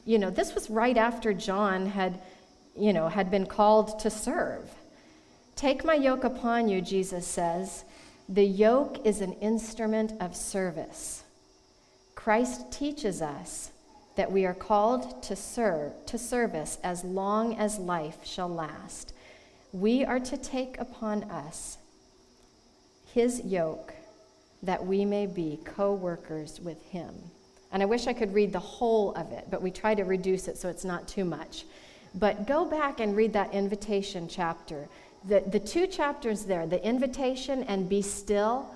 you 0.05 0.19
know, 0.19 0.31
this 0.31 0.55
was 0.55 0.71
right 0.71 0.97
after 0.97 1.35
John 1.35 1.87
had, 1.87 2.21
you 2.77 2.93
know, 2.93 3.09
had 3.09 3.31
been 3.31 3.47
called 3.47 3.99
to 4.01 4.11
serve. 4.11 4.71
Take 5.57 5.85
my 5.85 5.95
yoke 5.95 6.25
upon 6.25 6.69
you, 6.69 6.81
Jesus 6.81 7.27
says. 7.27 7.85
The 8.33 8.47
yoke 8.47 9.05
is 9.05 9.21
an 9.21 9.33
instrument 9.41 10.13
of 10.21 10.37
service. 10.37 11.25
Christ 12.15 12.71
teaches 12.71 13.21
us 13.21 13.73
that 14.15 14.31
we 14.31 14.47
are 14.47 14.55
called 14.55 15.21
to 15.25 15.35
serve 15.35 16.07
to 16.07 16.17
service 16.17 16.79
as 16.85 17.03
long 17.03 17.57
as 17.57 17.81
life 17.81 18.19
shall 18.25 18.49
last. 18.49 19.13
We 19.73 20.05
are 20.05 20.21
to 20.21 20.37
take 20.37 20.79
upon 20.79 21.25
us 21.25 21.79
his 23.13 23.41
yoke 23.45 23.95
that 24.63 24.87
we 24.87 25.05
may 25.05 25.27
be 25.27 25.59
co-workers 25.65 26.61
with 26.61 26.81
him. 26.85 27.13
And 27.73 27.83
I 27.83 27.87
wish 27.87 28.07
I 28.07 28.13
could 28.13 28.33
read 28.33 28.53
the 28.53 28.61
whole 28.61 29.13
of 29.15 29.33
it, 29.33 29.49
but 29.51 29.61
we 29.61 29.73
try 29.73 29.97
to 29.97 30.05
reduce 30.05 30.47
it 30.47 30.57
so 30.57 30.69
it's 30.69 30.85
not 30.85 31.09
too 31.09 31.25
much. 31.25 31.65
But 32.15 32.47
go 32.47 32.65
back 32.65 33.01
and 33.01 33.17
read 33.17 33.33
that 33.33 33.53
invitation 33.53 34.29
chapter. 34.29 34.89
The, 35.29 35.41
the 35.41 35.61
two 35.61 35.87
chapters 35.87 36.45
there, 36.45 36.67
the 36.67 36.83
invitation 36.85 37.63
and 37.65 37.89
be 37.89 38.03
still, 38.03 38.75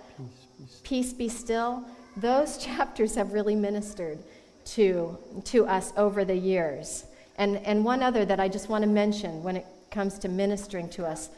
peace 0.83 1.13
be 1.13 1.29
still, 1.29 1.85
those 2.17 2.59
chapters 2.65 3.15
have 3.15 3.33
really 3.33 3.55
ministered 3.55 4.19
to, 4.65 5.19
to 5.45 5.67
us 5.67 5.93
over 5.97 6.25
the 6.25 6.37
years. 6.37 7.05
And, 7.37 7.57
and 7.59 7.85
one 7.85 8.03
other 8.03 8.25
that 8.25 8.41
I 8.41 8.49
just 8.49 8.69
want 8.69 8.83
to 8.83 8.89
mention 8.89 9.43
when 9.43 9.57
it 9.57 9.67
comes 9.91 10.19
to 10.21 10.29
ministering 10.29 10.89
to 10.91 11.07
us 11.07 11.31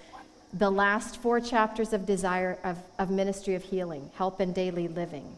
the 0.52 0.70
last 0.70 1.20
four 1.20 1.40
chapters 1.40 1.92
of 1.92 2.06
desire 2.06 2.58
of, 2.64 2.78
of 2.98 3.10
ministry 3.10 3.54
of 3.54 3.62
healing, 3.62 4.10
help 4.14 4.40
and 4.40 4.54
daily 4.54 4.88
living. 4.88 5.36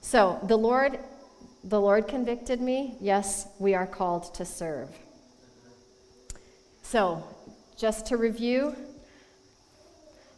So 0.00 0.38
the 0.44 0.56
Lord, 0.56 0.98
the 1.64 1.80
Lord 1.80 2.08
convicted 2.08 2.60
me. 2.60 2.96
Yes, 3.00 3.48
we 3.58 3.74
are 3.74 3.86
called 3.86 4.34
to 4.34 4.44
serve. 4.44 4.90
So, 6.82 7.24
just 7.76 8.06
to 8.06 8.16
review, 8.16 8.76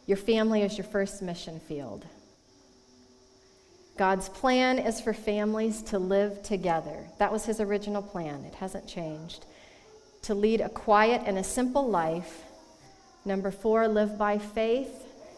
your 0.05 0.17
family 0.17 0.61
is 0.61 0.77
your 0.77 0.85
first 0.85 1.21
mission 1.21 1.59
field. 1.59 2.05
God's 3.97 4.27
plan 4.27 4.77
is 4.77 4.99
for 4.99 5.13
families 5.13 5.81
to 5.83 5.99
live 5.99 6.43
together. 6.43 7.07
That 7.17 7.31
was 7.31 7.45
his 7.45 7.61
original 7.61 8.01
plan. 8.01 8.43
It 8.43 8.55
hasn't 8.55 8.87
changed. 8.87 9.45
To 10.23 10.35
lead 10.35 10.59
a 10.59 10.69
quiet 10.69 11.21
and 11.25 11.37
a 11.37 11.43
simple 11.43 11.87
life. 11.87 12.43
Number 13.23 13.51
four, 13.51 13.87
live 13.87 14.17
by 14.17 14.37
faith. 14.37 14.91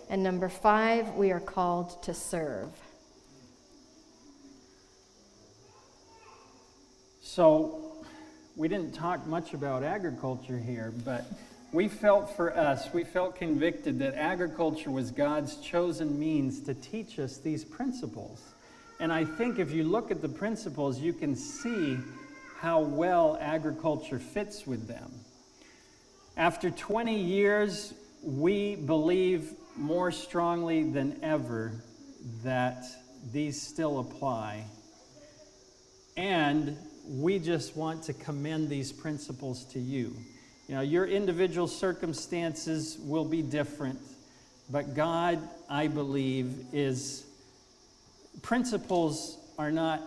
And 0.09 0.23
number 0.23 0.49
five, 0.49 1.13
we 1.13 1.31
are 1.31 1.39
called 1.39 2.01
to 2.03 2.13
serve. 2.13 2.69
So, 7.21 8.05
we 8.55 8.67
didn't 8.67 8.93
talk 8.93 9.27
much 9.27 9.53
about 9.53 9.83
agriculture 9.83 10.57
here, 10.57 10.91
but 11.05 11.25
we 11.73 11.87
felt 11.87 12.35
for 12.35 12.55
us, 12.55 12.93
we 12.93 13.03
felt 13.03 13.35
convicted 13.35 13.99
that 13.99 14.15
agriculture 14.15 14.89
was 14.89 15.11
God's 15.11 15.57
chosen 15.57 16.17
means 16.17 16.61
to 16.61 16.73
teach 16.73 17.19
us 17.19 17.37
these 17.37 17.65
principles. 17.65 18.41
And 18.99 19.11
I 19.11 19.25
think 19.25 19.59
if 19.59 19.71
you 19.71 19.83
look 19.83 20.09
at 20.09 20.21
the 20.21 20.29
principles, 20.29 20.99
you 20.99 21.13
can 21.13 21.35
see 21.35 21.97
how 22.57 22.81
well 22.81 23.37
agriculture 23.39 24.17
fits 24.17 24.65
with 24.65 24.87
them. 24.87 25.11
After 26.37 26.69
20 26.69 27.19
years, 27.19 27.93
we 28.23 28.75
believe 28.75 29.53
more 29.75 30.11
strongly 30.11 30.89
than 30.89 31.19
ever 31.21 31.83
that 32.43 32.83
these 33.31 33.61
still 33.61 33.99
apply. 33.99 34.65
And 36.15 36.77
we 37.07 37.39
just 37.39 37.75
want 37.75 38.03
to 38.03 38.13
commend 38.13 38.69
these 38.69 38.91
principles 38.91 39.65
to 39.65 39.79
you. 39.79 40.15
You 40.67 40.75
know, 40.75 40.81
your 40.81 41.05
individual 41.05 41.67
circumstances 41.67 42.97
will 43.01 43.23
be 43.23 43.41
different, 43.41 43.99
but 44.69 44.95
God, 44.95 45.39
I 45.69 45.87
believe, 45.87 46.53
is 46.73 47.25
principles 48.41 49.37
are 49.57 49.71
not 49.71 50.01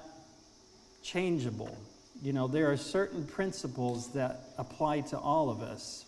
changeable. 1.03 1.77
You 2.23 2.35
know, 2.35 2.47
there 2.47 2.71
are 2.71 2.77
certain 2.77 3.25
principles 3.25 4.13
that 4.13 4.41
apply 4.59 5.01
to 5.01 5.19
all 5.19 5.49
of 5.49 5.63
us. 5.63 6.05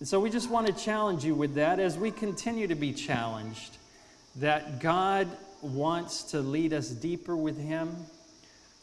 And 0.00 0.08
so 0.08 0.18
we 0.18 0.28
just 0.28 0.50
want 0.50 0.66
to 0.66 0.72
challenge 0.72 1.24
you 1.24 1.36
with 1.36 1.54
that 1.54 1.78
as 1.78 1.96
we 1.96 2.10
continue 2.10 2.66
to 2.66 2.74
be 2.74 2.92
challenged 2.92 3.76
that 4.36 4.80
God 4.80 5.28
wants 5.62 6.24
to 6.32 6.40
lead 6.40 6.72
us 6.72 6.88
deeper 6.88 7.36
with 7.36 7.56
Him. 7.56 7.94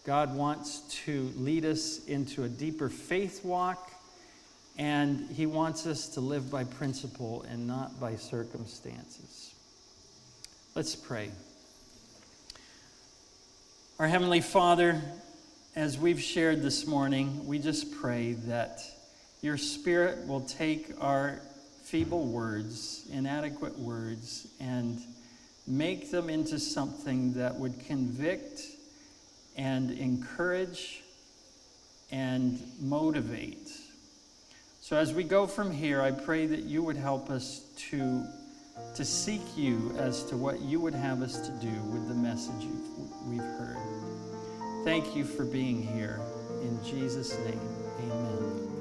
God 0.06 0.34
wants 0.36 0.80
to 1.06 1.32
lead 1.36 1.66
us 1.66 2.06
into 2.06 2.44
a 2.44 2.50
deeper 2.50 2.88
faith 2.88 3.44
walk. 3.44 3.92
And 4.78 5.30
He 5.32 5.46
wants 5.46 5.86
us 5.86 6.10
to 6.10 6.22
live 6.22 6.50
by 6.50 6.64
principle 6.64 7.46
and 7.50 7.68
not 7.68 8.00
by 8.00 8.16
circumstances. 8.16 9.54
Let's 10.76 10.96
pray. 10.96 11.32
Our 14.00 14.08
Heavenly 14.08 14.42
Father, 14.42 15.02
as 15.76 15.98
we've 15.98 16.22
shared 16.22 16.62
this 16.62 16.88
morning, 16.88 17.46
we 17.46 17.60
just 17.60 17.92
pray 17.92 18.34
that 18.48 18.82
your 19.42 19.58
Spirit 19.58 20.28
will 20.28 20.42
take 20.42 20.92
our 21.00 21.42
feeble 21.84 22.26
words, 22.26 23.08
inadequate 23.12 23.78
words, 23.78 24.48
and 24.60 25.00
make 25.68 26.10
them 26.10 26.30
into 26.30 26.58
something 26.58 27.34
that 27.34 27.56
would 27.56 27.80
convict 27.86 28.62
and 29.58 29.92
encourage 29.92 31.04
and 32.12 32.60
motivate 32.80 33.70
So 34.84 34.98
as 34.98 35.14
we 35.14 35.24
go 35.24 35.46
from 35.46 35.70
here, 35.70 36.02
I 36.02 36.10
pray 36.10 36.48
that 36.48 36.62
you 36.62 36.82
would 36.82 36.98
help 36.98 37.30
us 37.30 37.68
to, 37.92 38.26
to 38.96 39.06
seek 39.06 39.44
you 39.56 39.94
as 40.00 40.24
to 40.24 40.36
what 40.36 40.60
you 40.60 40.82
would 40.82 40.96
have 40.96 41.22
us 41.22 41.38
to 41.48 41.52
do 41.64 41.72
with 41.94 42.08
the 42.08 42.16
message 42.16 42.68
we've 43.28 43.38
heard. 43.38 43.78
Thank 44.84 45.16
you 45.16 45.24
for 45.24 45.46
being 45.46 45.84
here. 45.84 46.20
In 46.64 46.84
Jesus' 46.84 47.38
name, 47.46 47.62
amen. 48.00 48.72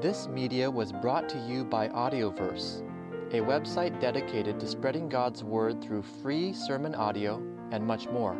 This 0.00 0.26
media 0.26 0.68
was 0.68 0.90
brought 0.90 1.28
to 1.28 1.38
you 1.46 1.64
by 1.64 1.86
Audioverse, 1.90 2.82
a 3.30 3.38
website 3.38 4.00
dedicated 4.00 4.58
to 4.58 4.66
spreading 4.66 5.08
God's 5.08 5.44
Word 5.44 5.80
through 5.80 6.02
free 6.02 6.52
sermon 6.52 6.96
audio 6.96 7.36
and 7.70 7.86
much 7.86 8.08
more. 8.08 8.36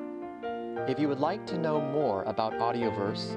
If 0.88 0.98
you 0.98 1.06
would 1.06 1.20
like 1.20 1.46
to 1.46 1.56
know 1.56 1.80
more 1.80 2.24
about 2.24 2.54
Audioverse, 2.54 3.36